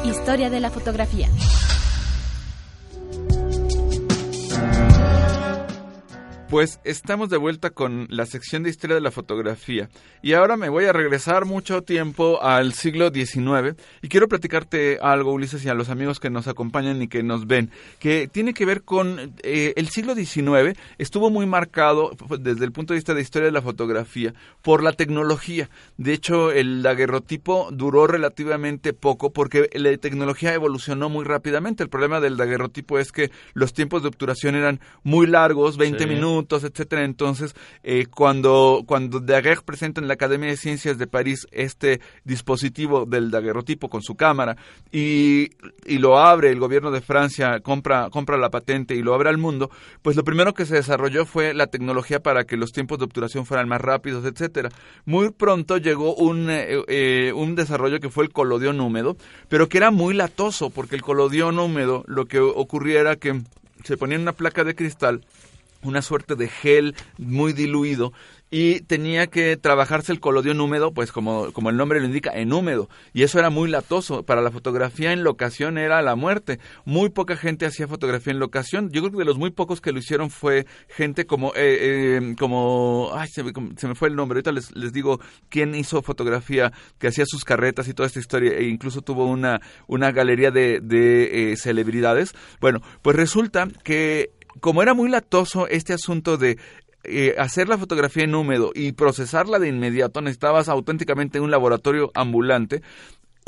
Historia 0.05 0.49
de 0.49 0.61
la 0.61 0.71
fotografía. 0.71 1.29
Pues 6.49 6.81
estamos 6.83 7.29
de 7.29 7.37
vuelta 7.37 7.69
con 7.69 8.07
la 8.09 8.25
sección 8.25 8.63
de 8.63 8.71
historia 8.71 8.95
de 8.95 9.03
la 9.03 9.11
fotografía 9.11 9.91
y 10.23 10.33
ahora 10.33 10.57
me 10.57 10.71
voy 10.71 10.87
a 10.87 10.95
regresar 10.95 11.45
mucho 11.45 11.83
tiempo 11.83 12.43
al 12.43 12.73
siglo 12.73 13.11
XIX 13.11 13.77
y 14.01 14.09
quiero 14.09 14.29
platicarte 14.29 14.99
algo, 15.03 15.33
Ulises, 15.33 15.63
y 15.67 15.69
a 15.69 15.75
los 15.75 15.91
amigos 15.91 16.21
que 16.21 16.31
nos 16.31 16.49
acompañan 16.49 17.03
y 17.03 17.09
que 17.09 17.23
nos 17.23 17.47
ven, 17.47 17.71
que 17.99 18.29
tiene 18.29 18.55
que 18.55 18.65
ver 18.65 18.83
con 18.83 19.35
eh, 19.43 19.75
el 19.77 19.91
siglo 19.91 20.15
XIX 20.15 20.79
estuvo 20.97 21.29
muy 21.29 21.45
marcado 21.45 22.13
desde 22.41 22.65
el 22.65 22.73
punto 22.73 22.95
de 22.95 22.99
vista 22.99 23.13
de 23.13 23.21
historia 23.21 23.47
de 23.47 23.53
la 23.53 23.61
fotografía 23.61 24.33
por 24.63 24.83
la 24.83 24.93
tecnología. 24.95 25.69
De 25.99 26.15
hecho, 26.15 26.51
el 26.51 26.83
daguerrotipo 26.83 27.69
duró 27.73 28.07
relativamente 28.07 28.95
poco 28.95 29.35
porque 29.35 29.69
la 29.75 29.95
tecnología 29.99 30.55
evolucionó 30.55 31.11
muy 31.11 31.27
rápidamente. 31.27 31.83
El 31.83 31.91
problema 31.91 32.21
del 32.21 32.39
daguerrotipo 32.39 32.99
es 32.99 33.13
que 33.13 33.31
los 33.53 33.75
tiempos 33.75 34.01
de 34.01 34.09
obturación 34.09 34.55
eran 34.55 34.81
muy 35.03 35.27
largos, 35.27 35.77
20 35.77 36.07
minutos 36.07 36.38
etcétera. 36.47 37.05
Entonces, 37.05 37.55
eh, 37.83 38.07
cuando, 38.07 38.83
cuando 38.87 39.21
Daguerre 39.21 39.63
presenta 39.65 40.01
en 40.01 40.09
la 40.09 40.15
Academia 40.15 40.49
de 40.49 40.57
Ciencias 40.57 40.99
de 40.99 41.07
París 41.07 41.47
este 41.51 42.01
dispositivo 42.25 43.07
del 43.07 43.31
daguerrotipo 43.31 43.89
con 43.89 44.03
su 44.03 44.15
cámara 44.15 44.57
y, 44.93 45.51
y 45.87 45.99
lo 45.99 46.19
abre, 46.19 46.51
el 46.51 46.61
gobierno 46.61 46.91
de 46.91 47.01
Francia 47.01 47.61
compra, 47.61 48.09
compra 48.11 48.37
la 48.37 48.51
patente 48.51 48.95
y 48.95 49.03
lo 49.03 49.15
abre 49.15 49.29
al 49.31 49.39
mundo, 49.39 49.71
pues 50.03 50.17
lo 50.17 50.25
primero 50.25 50.55
que 50.55 50.67
se 50.67 50.75
desarrolló 50.77 51.27
fue 51.27 51.55
la 51.55 51.67
tecnología 51.67 52.21
para 52.21 52.45
que 52.45 52.57
los 52.57 52.73
tiempos 52.73 52.99
de 52.99 53.05
obturación 53.05 53.47
fueran 53.47 53.69
más 53.69 53.81
rápidos, 53.81 54.25
etcétera. 54.25 54.71
Muy 55.05 55.31
pronto 55.31 55.77
llegó 55.79 56.15
un, 56.15 56.51
eh, 56.51 56.83
eh, 56.89 57.33
un 57.35 57.55
desarrollo 57.55 58.01
que 58.01 58.11
fue 58.11 58.25
el 58.25 58.33
colodión 58.33 58.81
húmedo, 58.81 59.17
pero 59.49 59.69
que 59.69 59.79
era 59.79 59.91
muy 59.91 60.15
latoso, 60.15 60.71
porque 60.71 60.97
el 60.97 61.03
colodión 61.03 61.59
húmedo 61.59 62.05
lo 62.07 62.27
que 62.27 62.41
ocurría 62.41 63.01
era 63.01 63.17
que 63.17 63.41
se 63.85 63.97
ponía 63.97 64.19
una 64.19 64.33
placa 64.33 64.65
de 64.65 64.75
cristal 64.75 65.25
una 65.83 66.03
suerte 66.03 66.35
de 66.35 66.49
gel 66.49 66.95
muy 67.19 67.53
diluido 67.53 68.13
y 68.51 68.81
tenía 68.81 69.27
que 69.27 69.57
trabajarse 69.57 70.11
el 70.11 70.21
colodión 70.21 70.61
húmedo, 70.61 70.93
pues 70.93 71.13
como, 71.13 71.53
como 71.53 71.69
el 71.69 71.77
nombre 71.77 72.01
lo 72.01 72.07
indica, 72.07 72.31
en 72.35 72.53
húmedo. 72.53 72.89
Y 73.13 73.23
eso 73.23 73.39
era 73.39 73.51
muy 73.51 73.69
latoso. 73.69 74.23
Para 74.23 74.41
la 74.41 74.51
fotografía 74.51 75.13
en 75.13 75.23
locación 75.23 75.77
era 75.77 76.01
la 76.01 76.17
muerte. 76.17 76.59
Muy 76.87 77.11
poca 77.11 77.37
gente 77.37 77.67
hacía 77.67 77.87
fotografía 77.87 78.33
en 78.33 78.39
locación. 78.39 78.91
Yo 78.91 79.03
creo 79.03 79.13
que 79.13 79.19
de 79.19 79.25
los 79.27 79.37
muy 79.37 79.51
pocos 79.51 79.81
que 79.81 79.93
lo 79.93 79.99
hicieron 79.99 80.31
fue 80.31 80.67
gente 80.89 81.27
como, 81.27 81.49
eh, 81.57 82.19
eh, 82.19 82.37
como, 82.39 83.11
ay, 83.15 83.29
se, 83.29 83.43
me 83.43 83.95
fue 83.95 84.09
el 84.09 84.17
nombre. 84.17 84.37
Ahorita 84.37 84.53
les, 84.53 84.75
les 84.75 84.93
digo 84.95 85.21
quién 85.51 85.75
hizo 85.75 86.01
fotografía, 86.01 86.73
que 86.99 87.09
hacía 87.09 87.27
sus 87.27 87.45
carretas 87.45 87.87
y 87.89 87.95
toda 87.95 88.07
esta 88.07 88.19
historia, 88.19 88.53
e 88.53 88.65
incluso 88.65 89.03
tuvo 89.03 89.27
una, 89.27 89.61
una 89.87 90.11
galería 90.11 90.51
de, 90.51 90.81
de 90.81 91.53
eh, 91.53 91.57
celebridades. 91.57 92.35
Bueno, 92.61 92.81
pues 93.03 93.15
resulta 93.15 93.69
que 93.85 94.38
como 94.61 94.83
era 94.83 94.95
muy 94.95 95.09
latoso 95.09 95.69
este 95.69 95.93
asunto 95.93 96.37
de 96.37 96.59
eh, 97.05 97.35
hacer 97.39 97.69
la 97.69 97.79
fotografía 97.79 98.25
en 98.25 98.35
húmedo 98.35 98.73
y 98.75 98.93
procesarla 98.93 99.59
de 99.59 99.69
inmediato, 99.69 100.21
necesitabas 100.21 100.69
auténticamente 100.69 101.41
un 101.41 101.51
laboratorio 101.51 102.11
ambulante 102.15 102.83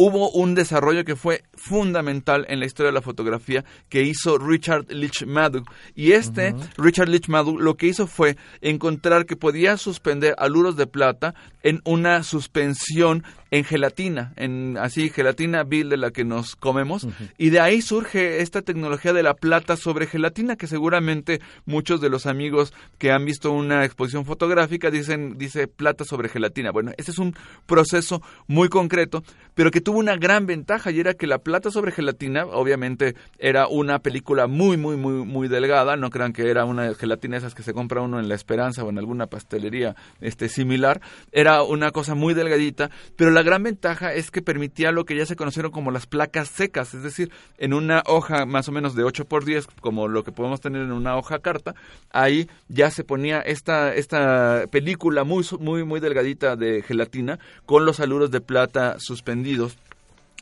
hubo 0.03 0.31
un 0.31 0.55
desarrollo 0.55 1.05
que 1.05 1.14
fue 1.14 1.44
fundamental 1.53 2.46
en 2.49 2.59
la 2.59 2.64
historia 2.64 2.88
de 2.88 2.94
la 2.94 3.03
fotografía 3.03 3.66
que 3.90 4.03
hizo 4.03 4.38
Richard 4.38 4.87
Leach 4.88 5.27
Maddow. 5.27 5.62
Y 5.94 6.12
este, 6.12 6.55
Richard 6.79 7.11
Leach 7.11 7.29
Maddow, 7.29 7.59
lo 7.59 7.77
que 7.77 7.88
hizo 7.88 8.07
fue 8.07 8.38
encontrar 8.62 9.27
que 9.27 9.37
podía 9.37 9.77
suspender 9.77 10.35
aluros 10.38 10.79
de 10.79 10.87
plata 10.87 11.35
en 11.62 11.83
una 11.85 12.23
suspensión 12.23 13.25
en 13.51 13.65
gelatina, 13.65 14.33
en 14.37 14.77
así 14.79 15.11
gelatina 15.11 15.65
vil 15.65 15.89
de 15.89 15.97
la 15.97 16.11
que 16.11 16.25
nos 16.25 16.55
comemos, 16.57 17.07
y 17.37 17.51
de 17.51 17.61
ahí 17.61 17.83
surge 17.83 18.43
esta 18.43 18.63
tecnología 18.63 19.13
de 19.13 19.23
la 19.23 19.35
plata 19.35 19.77
sobre 19.77 20.07
gelatina 20.07 20.57
que 20.57 20.67
seguramente 20.67 21.41
muchos 21.65 22.01
de 22.01 22.09
los 22.09 22.27
amigos 22.27 22.73
que 22.99 23.11
han 23.11 23.25
visto 23.25 23.51
una 23.51 23.85
exposición 23.85 24.25
fotográfica 24.25 24.91
dicen 24.91 25.37
dice 25.37 25.67
plata 25.67 26.05
sobre 26.05 26.29
gelatina. 26.29 26.71
Bueno, 26.71 26.93
ese 26.97 27.11
es 27.11 27.19
un 27.19 27.35
proceso 27.67 28.23
muy 28.46 28.69
concreto, 28.69 29.25
pero 29.55 29.71
que 29.71 29.81
tuvo 29.81 29.98
una 29.98 30.17
gran 30.17 30.46
ventaja 30.46 30.90
y 30.90 31.01
era 31.01 31.15
que 31.15 31.27
la 31.27 31.38
plata 31.38 31.71
sobre 31.71 31.92
gelatina, 31.92 32.46
obviamente 32.46 33.17
era 33.38 33.67
una 33.67 33.98
película 33.98 34.46
muy 34.46 34.77
muy 34.77 34.96
muy 34.96 35.25
muy 35.25 35.48
delgada, 35.48 35.96
no 35.96 36.11
crean 36.11 36.33
que 36.33 36.51
era 36.51 36.65
una 36.65 36.94
gelatina 36.94 37.37
esas 37.37 37.55
que 37.55 37.63
se 37.63 37.75
compra 37.75 38.01
uno 38.01 38.21
en 38.21 38.29
La 38.29 38.35
Esperanza 38.37 38.85
o 38.85 38.90
en 38.90 38.98
alguna 38.98 39.27
pastelería 39.27 39.96
este 40.21 40.48
similar, 40.48 41.01
era 41.33 41.63
una 41.63 41.90
cosa 41.90 42.15
muy 42.15 42.35
delgadita, 42.35 42.90
pero 43.17 43.31
la 43.31 43.40
gran 43.43 43.63
ventaja 43.63 44.15
es 44.15 44.31
que 44.31 44.43
permitía 44.43 44.93
lo 44.93 45.05
que 45.05 45.17
ya 45.17 45.27
se 45.27 45.37
conocieron 45.37 45.71
como 45.71 45.91
las 45.91 46.07
placas 46.07 46.49
secas, 46.49 46.95
es 46.95 47.03
decir, 47.03 47.31
en 47.59 47.75
una 47.75 48.03
hoja 48.07 48.47
más 48.47 48.69
o 48.69 48.73
menos 48.73 48.95
de 48.95 49.05
8 49.05 49.25
por 49.25 49.45
10, 49.45 49.67
como 49.81 50.09
lo 50.09 50.25
que 50.25 50.33
podemos 50.33 50.61
tener 50.61 50.83
en 50.83 50.93
una 50.93 51.17
hoja 51.17 51.38
carta, 51.38 51.75
ahí 52.11 52.49
ya 52.69 52.91
se 52.91 53.05
ponía 53.05 53.41
esta, 53.41 53.95
esta 53.95 54.65
película 54.71 55.25
muy, 55.25 55.45
muy, 55.59 55.85
muy 55.85 56.01
delgadita 56.01 56.57
de 56.57 56.83
gelatina 56.83 57.38
con 57.67 57.85
los 57.85 58.01
aluros 58.01 58.31
de 58.31 58.41
plata 58.41 58.99
suspendidos 58.99 59.77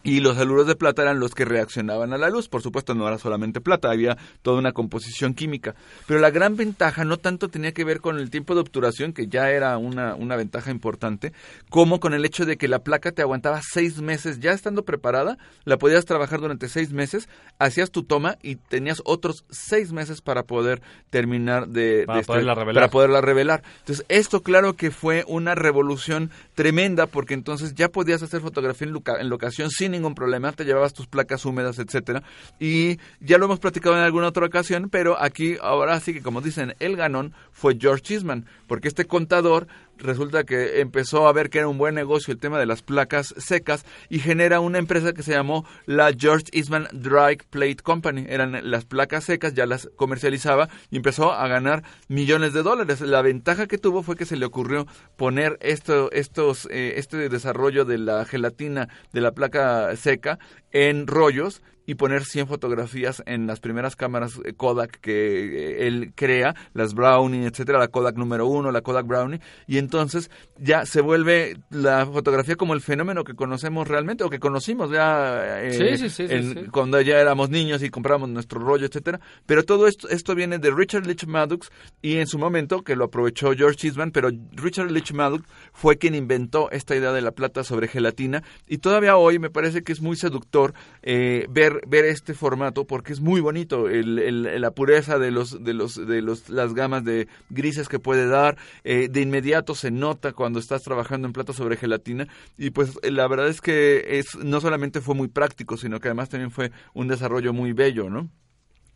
y 0.09 0.21
los 0.21 0.39
aluros 0.39 0.67
de 0.67 0.75
plata 0.75 1.03
eran 1.03 1.21
los 1.21 1.35
que 1.35 1.45
reaccionaban 1.45 2.15
a 2.15 2.19
la 2.19 2.31
luz. 2.31 2.49
Por 2.49 2.63
supuesto, 2.63 2.95
no 2.95 3.07
era 3.07 3.19
solamente 3.19 3.61
plata, 3.61 3.91
había 3.91 4.17
toda 4.41 4.59
una 4.59 4.73
composición 4.73 5.35
química. 5.35 5.75
Pero 6.07 6.19
la 6.19 6.31
gran 6.31 6.57
ventaja 6.57 7.05
no 7.05 7.19
tanto 7.19 7.49
tenía 7.49 7.73
que 7.73 7.85
ver 7.85 8.01
con 8.01 8.19
el 8.19 8.31
tiempo 8.31 8.55
de 8.55 8.63
obturación, 8.63 9.13
que 9.13 9.27
ya 9.27 9.51
era 9.51 9.77
una, 9.77 10.15
una 10.15 10.37
ventaja 10.37 10.71
importante, 10.71 11.35
como 11.69 12.01
con 12.01 12.15
el 12.15 12.25
hecho 12.25 12.47
de 12.47 12.57
que 12.57 12.69
la 12.69 12.79
placa 12.79 13.13
te 13.13 13.21
aguantaba 13.21 13.61
seis 13.63 14.01
meses. 14.01 14.41
Ya 14.41 14.53
estando 14.53 14.83
preparada, 14.83 15.37
la 15.65 15.77
podías 15.77 16.07
trabajar 16.07 16.41
durante 16.41 16.71
seis 16.71 16.91
meses, 16.91 17.29
hacías 17.59 17.91
tu 17.91 18.03
toma 18.03 18.39
y 18.43 18.57
tenías 18.57 19.03
otros 19.05 19.45
seis 19.51 19.93
meses 19.93 20.23
para 20.23 20.45
poder 20.45 20.81
terminar 21.11 21.69
de... 21.69 22.05
Para, 22.07 22.21
este, 22.21 22.33
poderla, 22.33 22.55
revelar. 22.55 22.75
para 22.75 22.91
poderla 22.91 23.21
revelar. 23.21 23.63
Entonces, 23.81 24.07
esto 24.09 24.43
claro 24.43 24.73
que 24.75 24.91
fue 24.91 25.25
una 25.29 25.55
revolución 25.55 26.31
tremenda, 26.55 27.07
porque 27.07 27.35
entonces 27.35 27.75
ya 27.75 27.91
podías 27.91 28.23
hacer 28.23 28.41
fotografía 28.41 28.87
en, 28.87 28.95
loca 28.95 29.21
en 29.21 29.29
locación 29.29 29.69
sin 29.71 29.98
ningún 29.99 30.15
problema, 30.15 30.53
te 30.53 30.65
llevabas 30.65 30.95
tus 30.95 31.07
placas 31.07 31.45
húmedas, 31.45 31.79
etcétera. 31.79 32.23
Y 32.59 32.99
ya 33.21 33.39
lo 33.39 33.47
hemos 33.47 33.61
platicado 33.61 33.97
en 33.97 34.03
alguna 34.03 34.29
otra 34.29 34.47
ocasión, 34.47 34.89
pero 34.91 35.21
aquí 35.21 35.57
ahora 35.61 35.99
sí 36.01 36.13
que 36.13 36.23
como 36.23 36.41
dicen, 36.41 36.75
el 36.79 36.97
ganón 36.97 37.35
fue 37.53 37.77
George 37.79 38.15
Eastman, 38.15 38.47
porque 38.67 38.89
este 38.89 39.07
contador 39.07 39.67
resulta 39.99 40.45
que 40.45 40.81
empezó 40.81 41.29
a 41.29 41.33
ver 41.33 41.51
que 41.51 41.59
era 41.59 41.69
un 41.69 41.79
buen 41.79 41.95
negocio 41.95 42.33
el 42.33 42.41
tema 42.41 42.59
de 42.59 42.67
las 42.67 42.83
placas 42.83 43.35
secas 43.39 43.85
y 44.09 44.19
genera 44.19 44.61
una 44.61 44.79
empresa 44.79 45.13
que 45.13 45.23
se 45.23 45.33
llamó 45.33 45.65
la 45.87 46.13
George 46.17 46.47
Eastman 46.53 46.89
Dry 46.93 47.39
Plate 47.51 47.77
Company. 47.83 48.27
Eran 48.29 48.71
las 48.71 48.85
placas 48.85 49.25
secas, 49.25 49.55
ya 49.55 49.67
las 49.67 49.89
comercializaba 49.97 50.69
y 50.91 50.97
empezó 50.97 51.33
a 51.33 51.47
ganar 51.49 51.83
millones 52.09 52.53
de 52.53 52.63
dólares. 52.63 53.01
La 53.01 53.23
ventaja 53.23 53.67
que 53.67 53.79
tuvo 53.79 54.03
fue 54.03 54.17
que 54.17 54.27
se 54.27 54.37
le 54.37 54.47
ocurrió 54.47 54.87
poner 55.17 55.59
esto, 55.61 56.11
estos, 56.13 56.67
eh, 56.71 56.95
este 56.97 57.29
desarrollo 57.29 57.85
de 57.85 57.99
la 57.99 58.25
gelatina 58.25 58.89
de 59.13 59.21
la 59.21 59.33
placa 59.33 59.95
seca 59.97 60.39
en 60.73 61.07
rollos 61.07 61.63
y 61.89 61.95
poner 61.95 62.27
100 62.27 62.49
fotografías 62.49 63.23
en 63.25 63.47
las 63.47 63.61
primeras 63.61 63.97
cámaras 63.97 64.39
eh, 64.45 64.53
Kodak 64.53 65.01
que 65.01 65.13
eh, 65.15 65.87
él 65.89 66.13
crea, 66.15 66.55
las 66.75 66.93
Brownie, 66.93 67.47
etcétera, 67.47 67.79
la 67.79 67.89
Kodak 67.89 68.17
número 68.17 68.47
uno, 68.47 68.71
la 68.71 68.83
Kodak 68.83 69.07
Brownie, 69.07 69.41
y 69.67 69.79
entonces 69.79 70.31
ya 70.59 70.85
se 70.85 71.01
vuelve 71.01 71.57
la 71.71 72.05
fotografía 72.05 72.57
como 72.57 72.75
el 72.75 72.83
fenómeno 72.83 73.25
que 73.25 73.33
conocemos 73.33 73.89
realmente 73.89 74.23
o 74.23 74.29
que 74.29 74.39
conocimos 74.39 74.91
ya 74.91 75.63
eh, 75.63 75.73
Sí, 75.73 75.97
sí, 75.97 76.11
sí, 76.11 76.29
sí, 76.29 76.35
en- 76.35 76.55
sí. 76.55 76.61
cuando 76.71 77.01
ya 77.01 77.19
éramos 77.19 77.49
niños 77.49 77.83
y 77.83 77.89
comprábamos 77.89 78.29
nuestro 78.29 78.61
rollo, 78.61 78.85
etcétera. 78.85 79.19
Pero 79.47 79.63
todo 79.65 79.87
esto, 79.87 80.11
esto 80.11 80.35
viene 80.35 80.59
de 80.59 80.71
Richard 80.71 81.07
Leach 81.07 81.25
Maddox 81.25 81.71
y 82.03 82.17
en 82.19 82.27
su 82.27 82.39
momento 82.39 82.83
que 82.83 82.97
lo 82.97 83.05
aprovechó 83.05 83.53
George 83.55 83.87
Eastman, 83.87 84.11
pero 84.11 84.29
Richard 84.53 84.91
Leach 84.91 85.13
Maddox 85.13 85.45
fue 85.73 85.97
quien 85.97 86.15
inventó 86.15 86.71
esta 86.71 86.95
idea 86.95 87.13
de 87.13 87.23
la 87.23 87.31
plata 87.31 87.65
sobre 87.65 87.89
gelatina 87.89 88.43
y 88.67 88.77
todavía 88.77 89.17
hoy 89.17 89.39
me 89.39 89.49
parece 89.49 89.83
que 89.83 89.93
es 89.93 90.03
muy 90.03 90.17
seductor 90.17 90.75
eh, 91.03 91.47
ver 91.87 92.05
este 92.05 92.35
formato 92.35 92.85
porque 92.85 93.13
es 93.13 93.21
muy 93.21 93.41
bonito 93.41 93.89
el, 93.89 94.61
la 94.61 94.71
pureza 94.71 95.19
de 95.19 95.31
los 95.31 95.63
de 95.63 95.75
los 95.75 95.95
de 95.95 96.23
los 96.23 96.49
las 96.49 96.75
gamas 96.75 97.05
de 97.05 97.29
grises 97.51 97.89
que 97.89 97.99
puede 97.99 98.27
dar 98.27 98.57
eh, 98.85 99.09
de 99.11 99.21
inmediato 99.21 99.75
se 99.75 99.91
nota 99.91 100.33
cuando 100.33 100.59
estás 100.59 100.83
trabajando 100.83 101.27
en 101.27 101.33
plata 101.33 101.53
sobre 101.53 101.77
gelatina 101.77 102.29
y 102.57 102.71
pues 102.71 102.99
eh, 103.03 103.11
la 103.11 103.29
verdad 103.29 103.49
es 103.49 103.61
que 103.61 104.19
es 104.19 104.37
no 104.37 104.61
solamente 104.61 105.01
fue 105.01 105.15
muy 105.15 105.29
práctico 105.29 105.77
sino 105.77 106.01
que 106.01 106.09
además 106.09 106.29
también 106.29 106.51
fue 106.51 106.73
un 106.95 107.09
desarrollo 107.09 107.53
muy 107.53 107.73
bello 107.73 108.11
no 108.11 108.29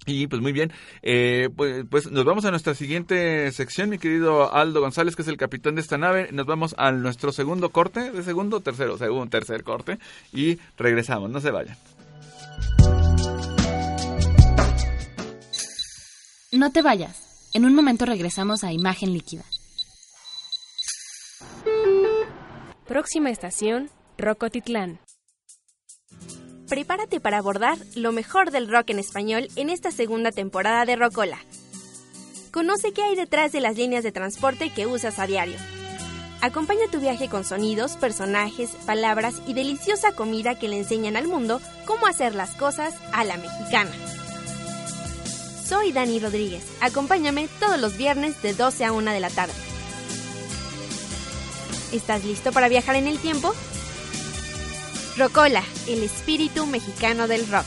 y 0.04 0.26
pues 0.26 0.42
muy 0.42 0.50
bien, 0.52 0.72
eh, 1.02 1.48
pues, 1.54 1.84
pues 1.88 2.10
nos 2.10 2.24
vamos 2.24 2.44
a 2.44 2.50
nuestra 2.50 2.74
siguiente 2.74 3.50
sección, 3.52 3.88
mi 3.88 3.98
querido 3.98 4.52
Aldo 4.52 4.80
González, 4.80 5.14
que 5.14 5.22
es 5.22 5.28
el 5.28 5.36
capitán 5.36 5.76
de 5.76 5.80
esta 5.80 5.96
nave. 5.96 6.28
Nos 6.32 6.46
vamos 6.46 6.74
a 6.76 6.90
nuestro 6.90 7.30
segundo 7.30 7.70
corte, 7.70 8.10
de 8.10 8.22
segundo, 8.24 8.60
tercero, 8.60 8.98
segundo, 8.98 9.30
tercer 9.30 9.62
corte, 9.62 9.98
y 10.32 10.58
regresamos, 10.76 11.30
no 11.30 11.40
se 11.40 11.52
vayan. 11.52 11.76
No 16.52 16.70
te 16.70 16.82
vayas. 16.82 17.50
En 17.54 17.64
un 17.64 17.74
momento 17.74 18.06
regresamos 18.06 18.62
a 18.62 18.72
Imagen 18.72 19.12
Líquida. 19.12 19.44
Próxima 22.86 23.30
estación, 23.30 23.90
Rocotitlán. 24.18 25.00
Prepárate 26.68 27.20
para 27.20 27.38
abordar 27.38 27.78
lo 27.94 28.12
mejor 28.12 28.50
del 28.50 28.70
rock 28.70 28.90
en 28.90 28.98
español 28.98 29.48
en 29.56 29.70
esta 29.70 29.90
segunda 29.90 30.30
temporada 30.30 30.84
de 30.84 30.96
Rocola. 30.96 31.38
Conoce 32.50 32.92
qué 32.92 33.02
hay 33.02 33.16
detrás 33.16 33.52
de 33.52 33.60
las 33.60 33.76
líneas 33.76 34.04
de 34.04 34.12
transporte 34.12 34.70
que 34.70 34.86
usas 34.86 35.18
a 35.18 35.26
diario. 35.26 35.56
Acompaña 36.42 36.88
tu 36.90 36.98
viaje 36.98 37.28
con 37.28 37.44
sonidos, 37.44 37.92
personajes, 37.92 38.70
palabras 38.84 39.36
y 39.46 39.54
deliciosa 39.54 40.10
comida 40.10 40.56
que 40.56 40.66
le 40.66 40.76
enseñan 40.76 41.16
al 41.16 41.28
mundo 41.28 41.60
cómo 41.84 42.08
hacer 42.08 42.34
las 42.34 42.56
cosas 42.56 42.94
a 43.12 43.22
la 43.22 43.36
mexicana. 43.36 43.92
Soy 45.64 45.92
Dani 45.92 46.18
Rodríguez. 46.18 46.64
Acompáñame 46.80 47.48
todos 47.60 47.78
los 47.80 47.96
viernes 47.96 48.42
de 48.42 48.54
12 48.54 48.84
a 48.84 48.92
1 48.92 49.12
de 49.12 49.20
la 49.20 49.30
tarde. 49.30 49.52
¿Estás 51.92 52.24
listo 52.24 52.50
para 52.50 52.68
viajar 52.68 52.96
en 52.96 53.06
el 53.06 53.20
tiempo? 53.20 53.54
Rocola, 55.16 55.62
el 55.86 56.02
espíritu 56.02 56.66
mexicano 56.66 57.28
del 57.28 57.48
rock. 57.52 57.66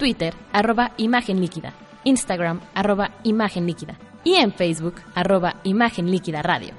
Twitter, 0.00 0.34
arroba 0.50 0.92
Imagen 0.96 1.42
Líquida, 1.42 1.74
Instagram, 2.04 2.62
arroba 2.74 3.10
Imagen 3.22 3.66
Líquida 3.66 3.98
y 4.24 4.36
en 4.36 4.50
Facebook, 4.50 4.94
arroba 5.14 5.56
Imagen 5.62 6.10
Líquida 6.10 6.40
Radio. 6.40 6.72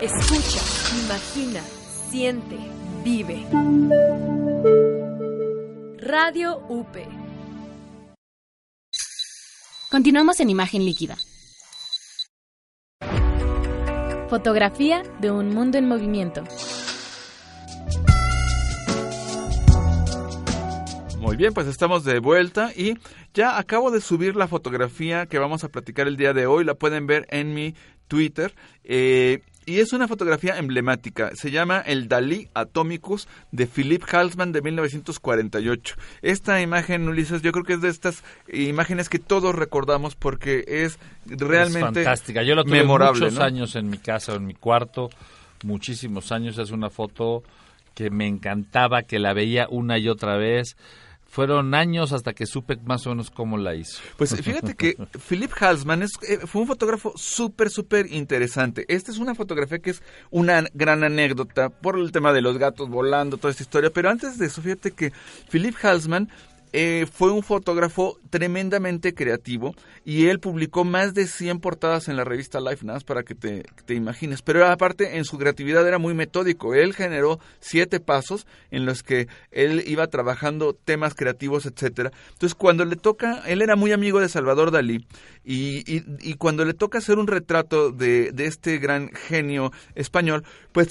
Escucha, 0.00 0.60
imagina, 1.04 1.60
siente, 2.08 2.56
vive. 3.02 3.44
Radio 5.98 6.62
UP. 6.68 6.96
Continuamos 9.90 10.38
en 10.38 10.50
Imagen 10.50 10.84
Líquida. 10.84 11.16
Fotografía 14.28 15.02
de 15.18 15.32
un 15.32 15.52
mundo 15.52 15.78
en 15.78 15.88
movimiento. 15.88 16.44
Muy 21.20 21.36
bien, 21.36 21.52
pues 21.52 21.66
estamos 21.66 22.02
de 22.04 22.18
vuelta 22.18 22.72
y 22.74 22.94
ya 23.34 23.58
acabo 23.58 23.90
de 23.90 24.00
subir 24.00 24.36
la 24.36 24.48
fotografía 24.48 25.26
que 25.26 25.38
vamos 25.38 25.64
a 25.64 25.68
platicar 25.68 26.08
el 26.08 26.16
día 26.16 26.32
de 26.32 26.46
hoy. 26.46 26.64
La 26.64 26.74
pueden 26.74 27.06
ver 27.06 27.26
en 27.28 27.52
mi 27.52 27.74
Twitter. 28.08 28.54
Eh, 28.84 29.42
y 29.66 29.80
es 29.80 29.92
una 29.92 30.08
fotografía 30.08 30.56
emblemática. 30.56 31.30
Se 31.34 31.50
llama 31.50 31.80
el 31.80 32.08
Dalí 32.08 32.48
Atomicus 32.54 33.28
de 33.52 33.66
Philip 33.66 34.02
Halsman 34.10 34.50
de 34.50 34.62
1948. 34.62 35.96
Esta 36.22 36.62
imagen, 36.62 37.06
Ulises, 37.06 37.42
yo 37.42 37.52
creo 37.52 37.64
que 37.64 37.74
es 37.74 37.82
de 37.82 37.90
estas 37.90 38.24
imágenes 38.50 39.10
que 39.10 39.18
todos 39.18 39.54
recordamos 39.54 40.16
porque 40.16 40.64
es 40.66 40.98
realmente 41.26 42.00
es 42.00 42.06
fantástica. 42.06 42.42
Yo 42.42 42.54
la 42.54 42.64
tuve 42.64 42.78
memorable, 42.78 43.20
muchos 43.20 43.38
¿no? 43.38 43.44
años 43.44 43.76
en 43.76 43.90
mi 43.90 43.98
casa, 43.98 44.34
en 44.34 44.46
mi 44.46 44.54
cuarto, 44.54 45.10
muchísimos 45.64 46.32
años. 46.32 46.56
Es 46.56 46.70
una 46.70 46.88
foto 46.88 47.42
que 47.94 48.10
me 48.10 48.26
encantaba, 48.26 49.02
que 49.02 49.18
la 49.18 49.34
veía 49.34 49.66
una 49.68 49.98
y 49.98 50.08
otra 50.08 50.38
vez. 50.38 50.76
Fueron 51.30 51.74
años 51.74 52.10
hasta 52.12 52.32
que 52.32 52.44
supe 52.44 52.76
más 52.84 53.06
o 53.06 53.10
menos 53.10 53.30
cómo 53.30 53.56
la 53.56 53.76
hizo. 53.76 54.02
Pues 54.16 54.34
fíjate 54.34 54.74
que 54.74 54.96
Philip 55.28 55.52
Halsman 55.60 56.02
es, 56.02 56.10
eh, 56.28 56.38
fue 56.44 56.62
un 56.62 56.66
fotógrafo 56.66 57.12
súper, 57.14 57.70
súper 57.70 58.12
interesante. 58.12 58.84
Esta 58.88 59.12
es 59.12 59.18
una 59.18 59.36
fotografía 59.36 59.78
que 59.78 59.90
es 59.90 60.02
una 60.30 60.64
gran 60.74 61.04
anécdota 61.04 61.68
por 61.68 61.96
el 62.00 62.10
tema 62.10 62.32
de 62.32 62.42
los 62.42 62.58
gatos 62.58 62.88
volando, 62.88 63.36
toda 63.36 63.52
esta 63.52 63.62
historia. 63.62 63.90
Pero 63.90 64.10
antes 64.10 64.38
de 64.38 64.46
eso, 64.46 64.60
fíjate 64.60 64.90
que 64.90 65.12
Philip 65.48 65.76
Halsman 65.80 66.28
eh, 66.72 67.06
fue 67.10 67.32
un 67.32 67.42
fotógrafo 67.42 68.18
tremendamente 68.30 69.14
creativo 69.14 69.74
y 70.04 70.26
él 70.26 70.40
publicó 70.40 70.84
más 70.84 71.14
de 71.14 71.26
100 71.26 71.60
portadas 71.60 72.08
en 72.08 72.16
la 72.16 72.24
revista 72.24 72.60
Life, 72.60 72.84
más 72.86 73.04
para 73.04 73.22
que 73.22 73.34
te, 73.34 73.64
te 73.84 73.94
imagines. 73.94 74.42
Pero 74.42 74.66
aparte, 74.66 75.16
en 75.16 75.24
su 75.24 75.38
creatividad 75.38 75.86
era 75.86 75.98
muy 75.98 76.14
metódico. 76.14 76.74
Él 76.74 76.94
generó 76.94 77.40
siete 77.58 78.00
pasos 78.00 78.46
en 78.70 78.86
los 78.86 79.02
que 79.02 79.28
él 79.50 79.82
iba 79.86 80.06
trabajando 80.06 80.74
temas 80.74 81.14
creativos, 81.14 81.66
etcétera. 81.66 82.12
Entonces, 82.32 82.54
cuando 82.54 82.84
le 82.84 82.96
toca, 82.96 83.42
él 83.46 83.62
era 83.62 83.76
muy 83.76 83.92
amigo 83.92 84.20
de 84.20 84.28
Salvador 84.28 84.70
Dalí 84.70 85.06
y, 85.44 85.82
y, 85.86 86.34
cuando 86.34 86.64
le 86.64 86.74
toca 86.74 86.98
hacer 86.98 87.18
un 87.18 87.26
retrato 87.26 87.90
de, 87.90 88.30
de 88.32 88.46
este 88.46 88.78
gran 88.78 89.08
genio 89.08 89.72
español, 89.94 90.44
pues 90.72 90.88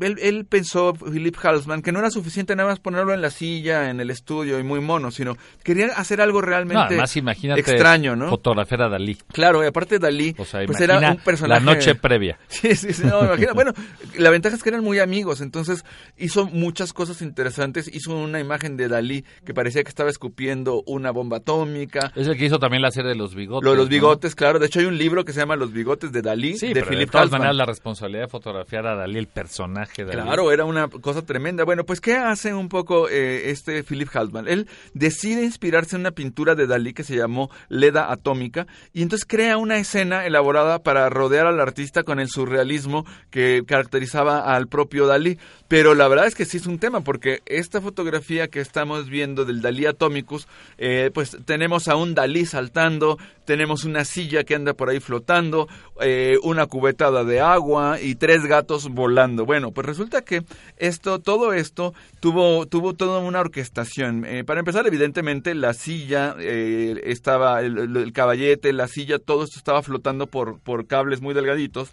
él, 0.00 0.18
él 0.20 0.44
pensó, 0.44 0.92
Philip 0.92 1.36
Halsman, 1.40 1.82
que 1.82 1.92
no 1.92 2.00
era 2.00 2.10
suficiente 2.10 2.56
nada 2.56 2.70
más 2.70 2.80
ponerlo 2.80 3.14
en 3.14 3.22
la 3.22 3.30
silla, 3.30 3.88
en 3.90 4.00
el 4.00 4.10
estudio 4.10 4.58
y 4.58 4.62
muy 4.62 4.80
mono, 4.80 5.05
sino 5.10 5.36
quería 5.62 5.86
hacer 5.96 6.20
algo 6.20 6.40
realmente 6.40 6.74
No, 6.74 6.86
además 6.86 7.16
imagínate 7.16 7.60
extraño, 7.60 8.16
¿no? 8.16 8.28
fotografiar 8.28 8.82
a 8.82 8.88
Dalí. 8.88 9.16
Claro, 9.32 9.62
y 9.62 9.66
aparte 9.66 9.98
Dalí, 9.98 10.34
O 10.38 10.44
sea, 10.44 10.64
pues 10.66 10.80
era 10.80 10.98
un 11.12 11.16
personaje... 11.18 11.64
la 11.64 11.72
noche 11.74 11.94
previa. 11.94 12.38
Sí, 12.48 12.74
sí, 12.74 12.92
sí, 12.92 13.02
no, 13.04 13.24
imagina. 13.24 13.52
Bueno, 13.52 13.72
la 14.16 14.30
ventaja 14.30 14.56
es 14.56 14.62
que 14.62 14.70
eran 14.70 14.82
muy 14.82 14.98
amigos, 14.98 15.40
entonces 15.40 15.84
hizo 16.16 16.46
muchas 16.46 16.92
cosas 16.92 17.22
interesantes. 17.22 17.92
Hizo 17.94 18.16
una 18.16 18.40
imagen 18.40 18.76
de 18.76 18.88
Dalí 18.88 19.24
que 19.44 19.52
parecía 19.54 19.82
que 19.82 19.88
estaba 19.88 20.10
escupiendo 20.10 20.82
una 20.86 21.10
bomba 21.10 21.38
atómica. 21.38 22.12
Es 22.14 22.26
el 22.26 22.36
que 22.36 22.46
hizo 22.46 22.58
también 22.58 22.82
la 22.82 22.90
serie 22.90 23.10
de 23.10 23.16
los 23.16 23.34
bigotes. 23.34 23.64
Lo 23.64 23.72
de 23.72 23.76
los 23.76 23.86
¿no? 23.86 23.90
bigotes, 23.90 24.34
claro. 24.34 24.58
De 24.58 24.66
hecho, 24.66 24.80
hay 24.80 24.86
un 24.86 24.96
libro 24.98 25.24
que 25.24 25.32
se 25.32 25.40
llama 25.40 25.56
Los 25.56 25.72
bigotes 25.72 26.12
de 26.12 26.22
Dalí, 26.22 26.56
Sí, 26.56 26.68
de 26.68 26.74
pero 26.74 26.86
Philip 26.86 27.06
de 27.08 27.12
todas 27.12 27.22
Halsman. 27.24 27.40
maneras 27.40 27.56
la 27.56 27.64
responsabilidad 27.66 28.22
de 28.22 28.28
fotografiar 28.28 28.86
a 28.86 28.94
Dalí, 28.94 29.18
el 29.18 29.26
personaje 29.28 30.04
de 30.04 30.12
Dalí. 30.12 30.22
Claro, 30.22 30.50
era 30.52 30.64
una 30.64 30.88
cosa 30.88 31.22
tremenda. 31.22 31.64
Bueno, 31.64 31.84
pues 31.84 32.00
¿qué 32.00 32.14
hace 32.16 32.54
un 32.54 32.68
poco 32.68 33.08
eh, 33.08 33.50
este 33.50 33.82
Philip 33.82 34.08
Halsman? 34.14 34.48
Él 34.48 34.66
decide 34.96 35.44
inspirarse 35.44 35.94
en 35.94 36.00
una 36.00 36.10
pintura 36.10 36.54
de 36.54 36.66
Dalí 36.66 36.94
que 36.94 37.04
se 37.04 37.16
llamó 37.16 37.50
Leda 37.68 38.10
Atómica 38.10 38.66
y 38.94 39.02
entonces 39.02 39.26
crea 39.28 39.58
una 39.58 39.76
escena 39.76 40.24
elaborada 40.24 40.82
para 40.82 41.10
rodear 41.10 41.46
al 41.46 41.60
artista 41.60 42.02
con 42.02 42.18
el 42.18 42.28
surrealismo 42.28 43.04
que 43.30 43.62
caracterizaba 43.66 44.54
al 44.54 44.68
propio 44.68 45.06
Dalí. 45.06 45.38
Pero 45.68 45.96
la 45.96 46.06
verdad 46.06 46.28
es 46.28 46.36
que 46.36 46.44
sí 46.44 46.58
es 46.58 46.66
un 46.66 46.78
tema 46.78 47.00
porque 47.00 47.40
esta 47.44 47.80
fotografía 47.80 48.46
que 48.46 48.60
estamos 48.60 49.08
viendo 49.08 49.44
del 49.44 49.62
Dalí 49.62 49.84
Atomicus, 49.86 50.46
eh, 50.78 51.10
pues 51.12 51.36
tenemos 51.44 51.88
a 51.88 51.96
un 51.96 52.14
Dalí 52.14 52.46
saltando, 52.46 53.18
tenemos 53.44 53.82
una 53.82 54.04
silla 54.04 54.44
que 54.44 54.54
anda 54.54 54.74
por 54.74 54.90
ahí 54.90 55.00
flotando, 55.00 55.66
eh, 56.00 56.36
una 56.44 56.66
cubetada 56.66 57.24
de 57.24 57.40
agua 57.40 58.00
y 58.00 58.14
tres 58.14 58.44
gatos 58.46 58.88
volando. 58.90 59.44
Bueno, 59.44 59.72
pues 59.72 59.86
resulta 59.88 60.22
que 60.22 60.44
esto, 60.76 61.18
todo 61.18 61.52
esto 61.52 61.94
tuvo, 62.20 62.66
tuvo 62.66 62.94
toda 62.94 63.18
una 63.18 63.40
orquestación. 63.40 64.24
Eh, 64.24 64.44
para 64.44 64.60
empezar, 64.60 64.86
evidentemente, 64.86 65.52
la 65.56 65.74
silla 65.74 66.36
eh, 66.38 67.00
estaba, 67.06 67.60
el, 67.62 67.96
el- 67.96 68.12
caballete, 68.12 68.72
la 68.72 68.86
silla, 68.86 69.18
todo 69.18 69.42
esto 69.42 69.58
estaba 69.58 69.82
flotando 69.82 70.28
por, 70.28 70.60
por 70.60 70.86
cables 70.86 71.20
muy 71.20 71.34
delgaditos 71.34 71.90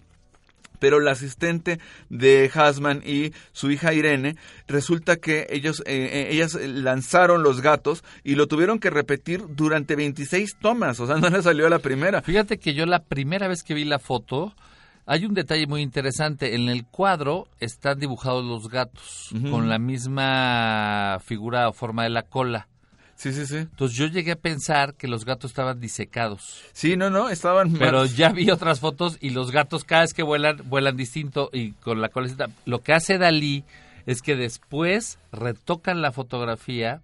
pero 0.78 1.00
la 1.00 1.12
asistente 1.12 1.78
de 2.08 2.50
Hasman 2.52 3.02
y 3.04 3.32
su 3.52 3.70
hija 3.70 3.94
Irene 3.94 4.36
resulta 4.66 5.16
que 5.16 5.46
ellos 5.50 5.82
eh, 5.86 6.08
eh, 6.12 6.28
ellas 6.30 6.54
lanzaron 6.54 7.42
los 7.42 7.60
gatos 7.60 8.04
y 8.22 8.34
lo 8.34 8.46
tuvieron 8.46 8.78
que 8.78 8.90
repetir 8.90 9.44
durante 9.48 9.96
26 9.96 10.56
tomas, 10.60 11.00
o 11.00 11.06
sea, 11.06 11.16
no 11.18 11.30
le 11.30 11.42
salió 11.42 11.66
a 11.66 11.70
la 11.70 11.78
primera. 11.78 12.22
Fíjate 12.22 12.58
que 12.58 12.74
yo 12.74 12.86
la 12.86 13.02
primera 13.02 13.48
vez 13.48 13.62
que 13.62 13.74
vi 13.74 13.84
la 13.84 13.98
foto, 13.98 14.54
hay 15.06 15.26
un 15.26 15.34
detalle 15.34 15.66
muy 15.66 15.82
interesante. 15.82 16.54
En 16.54 16.68
el 16.68 16.86
cuadro 16.86 17.48
están 17.60 17.98
dibujados 17.98 18.44
los 18.44 18.68
gatos 18.68 19.30
con 19.50 19.68
la 19.68 19.78
misma 19.78 21.18
figura 21.24 21.68
o 21.68 21.72
forma 21.72 22.04
de 22.04 22.10
la 22.10 22.22
cola. 22.22 22.68
Sí, 23.16 23.32
sí, 23.32 23.46
sí. 23.46 23.56
Entonces 23.56 23.96
yo 23.96 24.06
llegué 24.06 24.32
a 24.32 24.36
pensar 24.36 24.94
que 24.94 25.08
los 25.08 25.24
gatos 25.24 25.50
estaban 25.50 25.80
disecados. 25.80 26.62
Sí, 26.72 26.96
no, 26.96 27.10
no, 27.10 27.30
estaban 27.30 27.72
Pero 27.72 28.04
ya 28.06 28.30
vi 28.30 28.50
otras 28.50 28.80
fotos 28.80 29.18
y 29.20 29.30
los 29.30 29.50
gatos 29.50 29.84
cada 29.84 30.02
vez 30.02 30.14
que 30.14 30.22
vuelan, 30.22 30.58
vuelan 30.64 30.96
distinto 30.96 31.50
y 31.52 31.72
con 31.72 32.00
la 32.00 32.08
colecita. 32.08 32.48
Lo 32.64 32.80
que 32.80 32.92
hace 32.92 33.18
Dalí 33.18 33.64
es 34.06 34.20
que 34.20 34.36
después 34.36 35.18
retocan 35.32 36.02
la 36.02 36.12
fotografía 36.12 37.02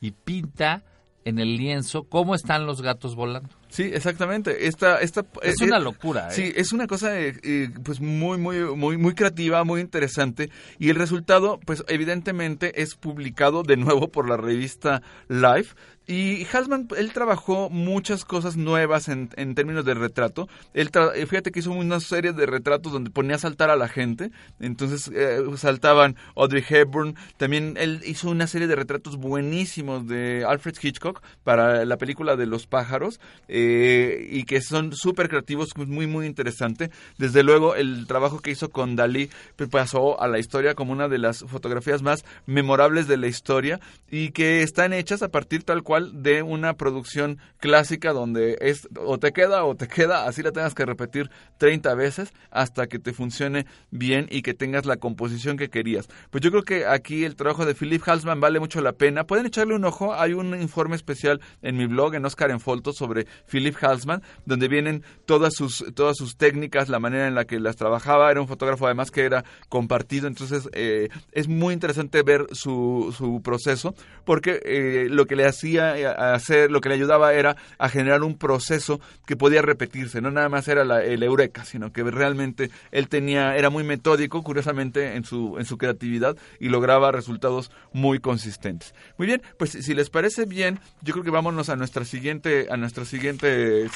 y 0.00 0.12
pinta 0.12 0.82
en 1.24 1.38
el 1.38 1.56
lienzo 1.56 2.04
cómo 2.04 2.34
están 2.34 2.66
los 2.66 2.82
gatos 2.82 3.14
volando. 3.14 3.59
Sí, 3.70 3.84
exactamente. 3.94 4.66
Esta, 4.66 5.00
esta, 5.00 5.24
Es 5.42 5.60
eh, 5.60 5.64
una 5.64 5.78
eh, 5.78 5.80
locura, 5.80 6.28
¿eh? 6.28 6.32
Sí, 6.32 6.52
es 6.54 6.72
una 6.72 6.86
cosa 6.86 7.18
eh, 7.18 7.34
eh, 7.42 7.70
pues 7.84 8.00
muy, 8.00 8.36
muy, 8.36 8.58
muy, 8.76 8.96
muy 8.96 9.14
creativa, 9.14 9.62
muy 9.64 9.80
interesante. 9.80 10.50
Y 10.78 10.90
el 10.90 10.96
resultado, 10.96 11.60
pues 11.64 11.84
evidentemente 11.88 12.82
es 12.82 12.96
publicado 12.96 13.62
de 13.62 13.76
nuevo 13.76 14.08
por 14.08 14.28
la 14.28 14.36
revista 14.36 15.02
Life. 15.28 15.74
Y 16.10 16.44
Hasman, 16.52 16.88
él 16.96 17.12
trabajó 17.12 17.70
muchas 17.70 18.24
cosas 18.24 18.56
nuevas 18.56 19.08
en, 19.08 19.30
en 19.36 19.54
términos 19.54 19.84
de 19.84 19.94
retrato. 19.94 20.48
Él 20.74 20.90
tra- 20.90 21.12
eh, 21.14 21.24
fíjate 21.24 21.52
que 21.52 21.60
hizo 21.60 21.70
una 21.70 22.00
serie 22.00 22.32
de 22.32 22.46
retratos 22.46 22.92
donde 22.92 23.10
ponía 23.10 23.36
a 23.36 23.38
saltar 23.38 23.70
a 23.70 23.76
la 23.76 23.86
gente. 23.86 24.32
Entonces 24.58 25.08
eh, 25.14 25.38
saltaban 25.56 26.16
Audrey 26.34 26.64
Hepburn. 26.68 27.14
También 27.36 27.76
él 27.78 28.00
hizo 28.04 28.28
una 28.28 28.48
serie 28.48 28.66
de 28.66 28.74
retratos 28.74 29.18
buenísimos 29.18 30.08
de 30.08 30.44
Alfred 30.44 30.74
Hitchcock 30.82 31.22
para 31.44 31.84
la 31.84 31.96
película 31.96 32.34
de 32.34 32.46
los 32.46 32.66
pájaros. 32.66 33.20
eh, 33.46 34.26
y 34.30 34.44
que 34.44 34.60
son 34.62 34.92
súper 34.92 35.28
creativos, 35.28 35.76
muy, 35.76 36.08
muy 36.08 36.26
interesante. 36.26 36.90
Desde 37.18 37.44
luego, 37.44 37.76
el 37.76 38.06
trabajo 38.08 38.40
que 38.40 38.50
hizo 38.50 38.70
con 38.70 38.96
Dalí 38.96 39.30
pasó 39.70 40.20
a 40.20 40.26
la 40.26 40.40
historia 40.40 40.74
como 40.74 40.92
una 40.92 41.06
de 41.08 41.18
las 41.18 41.44
fotografías 41.46 42.02
más 42.02 42.24
memorables 42.46 43.06
de 43.06 43.16
la 43.16 43.28
historia 43.28 43.78
y 44.10 44.30
que 44.30 44.62
están 44.62 44.92
hechas 44.92 45.22
a 45.22 45.28
partir 45.28 45.62
tal 45.62 45.84
cual 45.84 45.99
de 46.00 46.42
una 46.42 46.74
producción 46.74 47.38
clásica 47.58 48.12
donde 48.12 48.56
es 48.60 48.88
o 48.96 49.18
te 49.18 49.32
queda 49.32 49.64
o 49.64 49.74
te 49.74 49.88
queda, 49.88 50.26
así 50.26 50.42
la 50.42 50.52
tengas 50.52 50.74
que 50.74 50.86
repetir 50.86 51.30
30 51.58 51.94
veces 51.94 52.32
hasta 52.50 52.86
que 52.86 52.98
te 52.98 53.12
funcione 53.12 53.66
bien 53.90 54.26
y 54.30 54.42
que 54.42 54.54
tengas 54.54 54.86
la 54.86 54.96
composición 54.96 55.56
que 55.56 55.70
querías. 55.70 56.08
Pues 56.30 56.42
yo 56.42 56.50
creo 56.50 56.62
que 56.62 56.86
aquí 56.86 57.24
el 57.24 57.36
trabajo 57.36 57.66
de 57.66 57.74
Philip 57.74 58.02
Halsman 58.06 58.40
vale 58.40 58.60
mucho 58.60 58.80
la 58.80 58.92
pena. 58.92 59.24
Pueden 59.24 59.46
echarle 59.46 59.74
un 59.74 59.84
ojo, 59.84 60.14
hay 60.14 60.32
un 60.32 60.60
informe 60.60 60.96
especial 60.96 61.40
en 61.62 61.76
mi 61.76 61.86
blog, 61.86 62.14
en 62.14 62.24
Oscar 62.24 62.50
en 62.50 62.60
Folto, 62.60 62.92
sobre 62.92 63.26
Philip 63.50 63.76
Halsman, 63.80 64.22
donde 64.46 64.68
vienen 64.68 65.02
todas 65.26 65.54
sus, 65.54 65.84
todas 65.94 66.16
sus 66.16 66.36
técnicas, 66.36 66.88
la 66.88 66.98
manera 66.98 67.26
en 67.26 67.34
la 67.34 67.44
que 67.44 67.60
las 67.60 67.76
trabajaba. 67.76 68.30
Era 68.30 68.40
un 68.40 68.48
fotógrafo 68.48 68.86
además 68.86 69.10
que 69.10 69.22
era 69.22 69.44
compartido, 69.68 70.26
entonces 70.26 70.68
eh, 70.72 71.08
es 71.32 71.48
muy 71.48 71.74
interesante 71.74 72.22
ver 72.22 72.46
su, 72.52 73.14
su 73.16 73.42
proceso, 73.42 73.94
porque 74.24 74.60
eh, 74.64 75.06
lo 75.10 75.26
que 75.26 75.36
le 75.36 75.46
hacía 75.46 75.89
eh, 75.98 76.06
hacer, 76.06 76.70
lo 76.70 76.80
que 76.80 76.88
le 76.88 76.96
ayudaba 76.96 77.32
era 77.32 77.56
a 77.78 77.88
generar 77.88 78.22
un 78.22 78.36
proceso 78.36 79.00
que 79.26 79.36
podía 79.36 79.62
repetirse, 79.62 80.20
no 80.20 80.30
nada 80.30 80.48
más 80.48 80.68
era 80.68 80.82
el 81.02 81.22
eureka, 81.22 81.64
sino 81.64 81.92
que 81.92 82.02
realmente 82.02 82.70
él 82.90 83.08
tenía, 83.08 83.56
era 83.56 83.70
muy 83.70 83.84
metódico, 83.84 84.42
curiosamente, 84.42 85.16
en 85.16 85.24
su, 85.24 85.56
en 85.58 85.64
su 85.64 85.78
creatividad 85.78 86.36
y 86.58 86.68
lograba 86.68 87.12
resultados 87.12 87.70
muy 87.92 88.18
consistentes. 88.20 88.94
Muy 89.18 89.26
bien, 89.26 89.42
pues 89.58 89.70
si 89.70 89.94
les 89.94 90.10
parece 90.10 90.44
bien, 90.44 90.80
yo 91.02 91.12
creo 91.12 91.24
que 91.24 91.30
vámonos 91.30 91.68
a 91.68 91.76
nuestra 91.76 92.04
siguiente, 92.04 92.68
a 92.70 92.76
nuestra 92.76 93.04
siguiente 93.04 93.84
eh, 93.84 93.88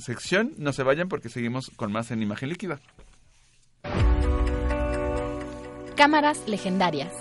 sección. 0.00 0.52
No 0.58 0.72
se 0.72 0.82
vayan 0.82 1.08
porque 1.08 1.28
seguimos 1.28 1.70
con 1.76 1.92
más 1.92 2.10
en 2.10 2.22
imagen 2.22 2.48
líquida. 2.48 2.80
Cámaras 5.96 6.42
legendarias. 6.46 7.12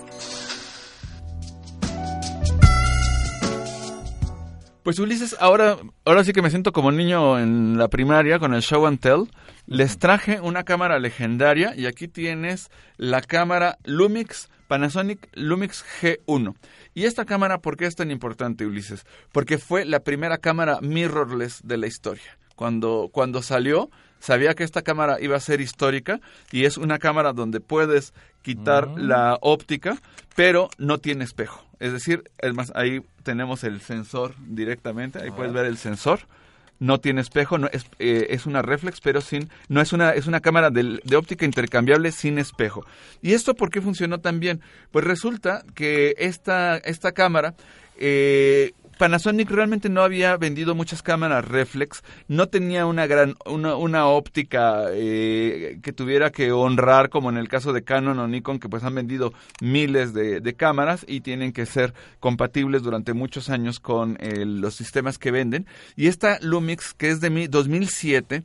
Pues 4.83 4.97
Ulises, 4.97 5.35
ahora, 5.39 5.77
ahora 6.05 6.23
sí 6.23 6.33
que 6.33 6.41
me 6.41 6.49
siento 6.49 6.71
como 6.71 6.91
niño 6.91 7.37
en 7.37 7.77
la 7.77 7.87
primaria 7.87 8.39
con 8.39 8.55
el 8.55 8.63
show 8.63 8.87
and 8.87 8.99
tell. 8.99 9.29
Les 9.67 9.99
traje 9.99 10.41
una 10.41 10.63
cámara 10.63 10.97
legendaria 10.97 11.75
y 11.75 11.85
aquí 11.85 12.07
tienes 12.07 12.71
la 12.97 13.21
cámara 13.21 13.77
Lumix, 13.83 14.49
Panasonic 14.67 15.29
Lumix 15.33 15.85
G1. 16.01 16.55
Y 16.95 17.05
esta 17.05 17.25
cámara, 17.25 17.59
¿por 17.59 17.77
qué 17.77 17.85
es 17.85 17.95
tan 17.95 18.09
importante, 18.09 18.65
Ulises? 18.65 19.05
Porque 19.31 19.59
fue 19.59 19.85
la 19.85 19.99
primera 19.99 20.39
cámara 20.39 20.79
mirrorless 20.81 21.61
de 21.63 21.77
la 21.77 21.85
historia. 21.85 22.39
Cuando, 22.55 23.09
cuando 23.11 23.43
salió, 23.43 23.91
sabía 24.17 24.55
que 24.55 24.63
esta 24.63 24.81
cámara 24.81 25.21
iba 25.21 25.37
a 25.37 25.41
ser 25.41 25.61
histórica 25.61 26.21
y 26.51 26.65
es 26.65 26.77
una 26.77 26.97
cámara 26.97 27.33
donde 27.33 27.59
puedes 27.59 28.15
quitar 28.41 28.87
la 28.97 29.37
óptica, 29.41 30.01
pero 30.35 30.69
no 30.79 30.97
tiene 30.97 31.23
espejo. 31.23 31.70
Es 31.81 31.91
decir, 31.91 32.23
es 32.37 32.53
más, 32.53 32.71
ahí 32.75 33.01
tenemos 33.23 33.63
el 33.63 33.81
sensor 33.81 34.35
directamente, 34.39 35.19
ahí 35.21 35.31
puedes 35.31 35.51
ver 35.51 35.65
el 35.65 35.77
sensor 35.77 36.21
no 36.81 36.99
tiene 36.99 37.21
espejo, 37.21 37.59
no, 37.59 37.67
es, 37.71 37.85
eh, 37.99 38.27
es 38.31 38.47
una 38.47 38.63
reflex, 38.63 39.01
pero 39.01 39.21
sin, 39.21 39.51
no 39.69 39.81
es 39.81 39.93
una, 39.93 40.13
es 40.13 40.25
una 40.25 40.39
cámara 40.39 40.71
de, 40.71 40.99
de, 41.03 41.15
óptica 41.15 41.45
intercambiable 41.45 42.11
sin 42.11 42.39
espejo. 42.39 42.83
¿Y 43.21 43.33
esto 43.33 43.53
por 43.53 43.69
qué 43.69 43.81
funcionó 43.81 44.19
tan 44.19 44.39
bien? 44.39 44.61
Pues 44.89 45.05
resulta 45.05 45.63
que 45.75 46.15
esta, 46.17 46.77
esta 46.77 47.11
cámara 47.11 47.53
eh, 47.99 48.73
Panasonic 49.01 49.49
realmente 49.49 49.89
no 49.89 50.03
había 50.03 50.37
vendido 50.37 50.75
muchas 50.75 51.01
cámaras 51.01 51.47
reflex, 51.47 52.03
no 52.27 52.49
tenía 52.49 52.85
una 52.85 53.07
gran 53.07 53.35
una, 53.47 54.05
óptica 54.05 54.83
eh, 54.91 55.79
que 55.81 55.91
tuviera 55.91 56.31
que 56.31 56.51
honrar 56.51 57.09
como 57.09 57.31
en 57.31 57.37
el 57.37 57.49
caso 57.49 57.73
de 57.73 57.83
Canon 57.83 58.19
o 58.19 58.27
Nikon 58.27 58.59
que 58.59 58.69
pues 58.69 58.83
han 58.83 58.93
vendido 58.93 59.33
miles 59.59 60.13
de, 60.13 60.39
de 60.39 60.53
cámaras 60.53 61.03
y 61.07 61.21
tienen 61.21 61.51
que 61.51 61.65
ser 61.65 61.95
compatibles 62.19 62.83
durante 62.83 63.13
muchos 63.13 63.49
años 63.49 63.79
con 63.79 64.17
eh, 64.19 64.45
los 64.45 64.75
sistemas 64.75 65.17
que 65.17 65.31
venden. 65.31 65.65
Y 65.95 66.05
esta 66.05 66.37
Lumix 66.39 66.93
que 66.93 67.09
es 67.09 67.21
de 67.21 67.31
mi 67.31 67.47
2007 67.47 68.43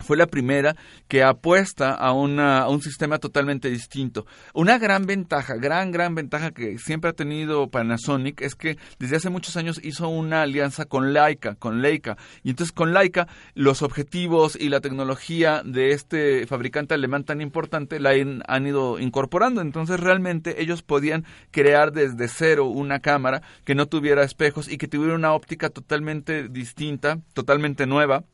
fue 0.00 0.16
la 0.16 0.26
primera 0.26 0.76
que 1.08 1.22
apuesta 1.22 1.94
a, 1.94 2.12
una, 2.12 2.60
a 2.60 2.68
un 2.68 2.82
sistema 2.82 3.18
totalmente 3.18 3.70
distinto. 3.70 4.26
Una 4.54 4.78
gran 4.78 5.06
ventaja, 5.06 5.54
gran, 5.56 5.90
gran 5.90 6.14
ventaja 6.14 6.50
que 6.50 6.78
siempre 6.78 7.10
ha 7.10 7.14
tenido 7.14 7.68
Panasonic 7.68 8.40
es 8.42 8.54
que 8.54 8.78
desde 8.98 9.16
hace 9.16 9.30
muchos 9.30 9.56
años 9.56 9.80
hizo 9.82 10.08
una 10.08 10.42
alianza 10.42 10.84
con 10.84 11.12
Leica, 11.12 11.54
con 11.54 11.82
Leica. 11.82 12.16
Y 12.42 12.50
entonces 12.50 12.72
con 12.72 12.92
Leica 12.92 13.28
los 13.54 13.82
objetivos 13.82 14.56
y 14.58 14.68
la 14.68 14.80
tecnología 14.80 15.62
de 15.64 15.92
este 15.92 16.46
fabricante 16.46 16.94
alemán 16.94 17.24
tan 17.24 17.40
importante 17.40 18.00
la 18.00 18.10
han, 18.10 18.42
han 18.46 18.66
ido 18.66 18.98
incorporando. 18.98 19.60
Entonces 19.60 20.00
realmente 20.00 20.62
ellos 20.62 20.82
podían 20.82 21.24
crear 21.50 21.92
desde 21.92 22.28
cero 22.28 22.66
una 22.66 23.00
cámara 23.00 23.42
que 23.64 23.74
no 23.74 23.86
tuviera 23.86 24.22
espejos 24.22 24.70
y 24.70 24.78
que 24.78 24.88
tuviera 24.88 25.14
una 25.14 25.34
óptica 25.34 25.70
totalmente 25.70 26.48
distinta, 26.48 27.18
totalmente 27.34 27.86
nueva 27.86 28.24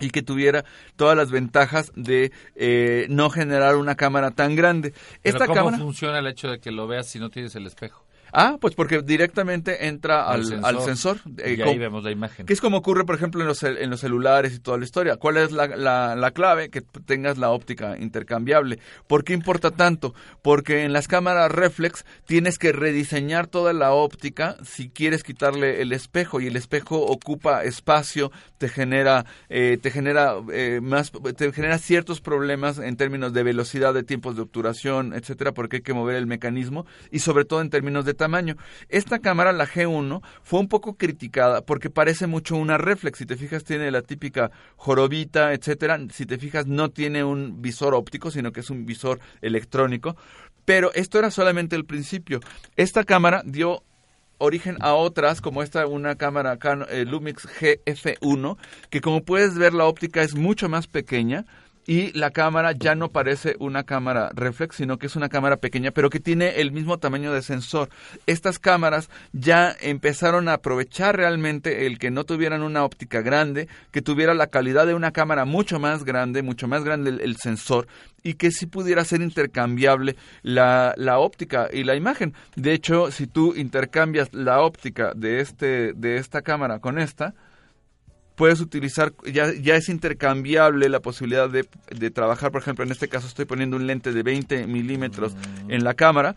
y 0.00 0.10
que 0.10 0.22
tuviera 0.22 0.64
todas 0.96 1.16
las 1.16 1.30
ventajas 1.30 1.92
de 1.94 2.32
eh, 2.56 3.06
no 3.08 3.30
generar 3.30 3.76
una 3.76 3.94
cámara 3.94 4.30
tan 4.32 4.56
grande. 4.56 4.92
Pero 5.22 5.36
Esta 5.36 5.46
¿Cómo 5.46 5.54
cámara 5.54 5.78
funciona 5.78 6.18
el 6.18 6.26
hecho 6.26 6.48
de 6.48 6.60
que 6.60 6.70
lo 6.70 6.86
veas 6.86 7.06
si 7.06 7.18
no 7.18 7.30
tienes 7.30 7.54
el 7.54 7.66
espejo? 7.66 8.03
Ah, 8.36 8.58
pues 8.60 8.74
porque 8.74 9.00
directamente 9.02 9.86
entra 9.86 10.26
al, 10.28 10.44
sensor. 10.44 10.66
al 10.68 10.80
sensor. 10.82 11.16
eh, 11.38 11.54
Y 11.56 11.62
ahí 11.62 11.78
vemos 11.78 12.02
la 12.02 12.10
imagen. 12.10 12.46
Que 12.46 12.52
es 12.52 12.60
como 12.60 12.78
ocurre, 12.78 13.04
por 13.04 13.14
ejemplo, 13.14 13.40
en 13.42 13.46
los, 13.46 13.62
en 13.62 13.88
los 13.90 14.00
celulares 14.00 14.54
y 14.54 14.58
toda 14.58 14.76
la 14.76 14.84
historia. 14.84 15.16
¿Cuál 15.16 15.36
es 15.36 15.52
la, 15.52 15.68
la- 15.68 16.16
la 16.16 16.30
clave? 16.32 16.68
Que 16.68 16.80
tengas 16.80 17.38
la 17.38 17.50
óptica 17.50 17.96
intercambiable. 17.96 18.80
¿Por 19.06 19.22
qué 19.22 19.34
importa 19.34 19.70
tanto? 19.70 20.14
Porque 20.42 20.82
en 20.84 20.92
las 20.92 21.06
cámaras 21.06 21.50
reflex 21.52 22.04
tienes 22.26 22.58
que 22.58 22.72
rediseñar 22.72 23.46
toda 23.46 23.72
la 23.72 23.92
óptica 23.92 24.56
si 24.64 24.88
quieres 24.90 25.22
quitarle 25.22 25.80
el 25.80 25.92
espejo 25.92 26.40
y 26.40 26.48
el 26.48 26.56
espejo 26.56 27.00
ocupa 27.06 27.62
espacio, 27.62 28.32
te 28.58 28.68
genera, 28.68 29.26
eh, 29.48 29.78
te 29.80 29.90
genera 29.92 30.34
eh, 30.52 30.80
más, 30.82 31.12
te 31.36 31.52
genera 31.52 31.78
ciertos 31.78 32.20
problemas 32.20 32.78
en 32.78 32.96
términos 32.96 33.32
de 33.32 33.42
velocidad, 33.44 33.94
de 33.94 34.02
tiempos 34.02 34.34
de 34.36 34.42
obturación, 34.42 35.12
etcétera, 35.14 35.52
porque 35.52 35.76
hay 35.76 35.82
que 35.82 35.94
mover 35.94 36.16
el 36.16 36.26
mecanismo 36.26 36.86
y 37.10 37.20
sobre 37.20 37.44
todo 37.44 37.60
en 37.60 37.70
términos 37.70 38.04
de 38.04 38.14
Esta 38.88 39.18
cámara, 39.18 39.52
la 39.52 39.66
G1, 39.66 40.22
fue 40.42 40.60
un 40.60 40.68
poco 40.68 40.96
criticada 40.96 41.62
porque 41.62 41.90
parece 41.90 42.26
mucho 42.26 42.56
una 42.56 42.78
reflex. 42.78 43.18
Si 43.18 43.26
te 43.26 43.36
fijas, 43.36 43.64
tiene 43.64 43.90
la 43.90 44.02
típica 44.02 44.50
jorobita, 44.76 45.52
etcétera. 45.52 45.98
Si 46.12 46.26
te 46.26 46.38
fijas, 46.38 46.66
no 46.66 46.90
tiene 46.90 47.24
un 47.24 47.62
visor 47.62 47.94
óptico, 47.94 48.30
sino 48.30 48.52
que 48.52 48.60
es 48.60 48.70
un 48.70 48.86
visor 48.86 49.20
electrónico. 49.42 50.16
Pero 50.64 50.92
esto 50.94 51.18
era 51.18 51.30
solamente 51.30 51.76
el 51.76 51.84
principio. 51.84 52.40
Esta 52.76 53.04
cámara 53.04 53.42
dio 53.44 53.82
origen 54.38 54.76
a 54.80 54.94
otras, 54.94 55.40
como 55.40 55.62
esta, 55.62 55.86
una 55.86 56.16
cámara 56.16 56.58
eh, 56.90 57.04
Lumix 57.04 57.46
GF1, 57.46 58.56
que 58.90 59.00
como 59.00 59.22
puedes 59.24 59.56
ver 59.56 59.74
la 59.74 59.84
óptica 59.84 60.22
es 60.22 60.34
mucho 60.34 60.68
más 60.68 60.86
pequeña 60.86 61.44
y 61.86 62.12
la 62.18 62.30
cámara 62.30 62.72
ya 62.72 62.94
no 62.94 63.10
parece 63.10 63.56
una 63.58 63.84
cámara 63.84 64.30
reflex, 64.34 64.76
sino 64.76 64.98
que 64.98 65.06
es 65.06 65.16
una 65.16 65.28
cámara 65.28 65.58
pequeña, 65.58 65.90
pero 65.90 66.10
que 66.10 66.20
tiene 66.20 66.60
el 66.60 66.72
mismo 66.72 66.98
tamaño 66.98 67.32
de 67.32 67.42
sensor. 67.42 67.90
Estas 68.26 68.58
cámaras 68.58 69.10
ya 69.32 69.74
empezaron 69.80 70.48
a 70.48 70.54
aprovechar 70.54 71.16
realmente 71.16 71.86
el 71.86 71.98
que 71.98 72.10
no 72.10 72.24
tuvieran 72.24 72.62
una 72.62 72.84
óptica 72.84 73.20
grande, 73.20 73.68
que 73.90 74.02
tuviera 74.02 74.34
la 74.34 74.46
calidad 74.46 74.86
de 74.86 74.94
una 74.94 75.12
cámara 75.12 75.44
mucho 75.44 75.78
más 75.78 76.04
grande, 76.04 76.42
mucho 76.42 76.68
más 76.68 76.84
grande 76.84 77.10
el, 77.10 77.36
sensor, 77.36 77.86
y 78.22 78.34
que 78.34 78.50
sí 78.50 78.66
pudiera 78.66 79.04
ser 79.04 79.20
intercambiable 79.20 80.16
la, 80.42 80.94
la 80.96 81.18
óptica 81.18 81.68
y 81.72 81.84
la 81.84 81.96
imagen. 81.96 82.34
De 82.56 82.72
hecho, 82.72 83.10
si 83.10 83.26
tú 83.26 83.54
intercambias 83.54 84.32
la 84.32 84.60
óptica 84.60 85.12
de, 85.14 85.40
este, 85.40 85.92
de 85.92 86.16
esta 86.16 86.42
cámara 86.42 86.78
con 86.78 86.98
esta, 86.98 87.34
puedes 88.34 88.60
utilizar, 88.60 89.12
ya, 89.30 89.52
ya 89.52 89.76
es 89.76 89.88
intercambiable 89.88 90.88
la 90.88 91.00
posibilidad 91.00 91.48
de, 91.48 91.66
de 91.90 92.10
trabajar, 92.10 92.50
por 92.50 92.60
ejemplo, 92.60 92.84
en 92.84 92.90
este 92.90 93.08
caso 93.08 93.26
estoy 93.26 93.44
poniendo 93.44 93.76
un 93.76 93.86
lente 93.86 94.12
de 94.12 94.22
20 94.22 94.66
milímetros 94.66 95.34
en 95.68 95.84
la 95.84 95.94
cámara, 95.94 96.34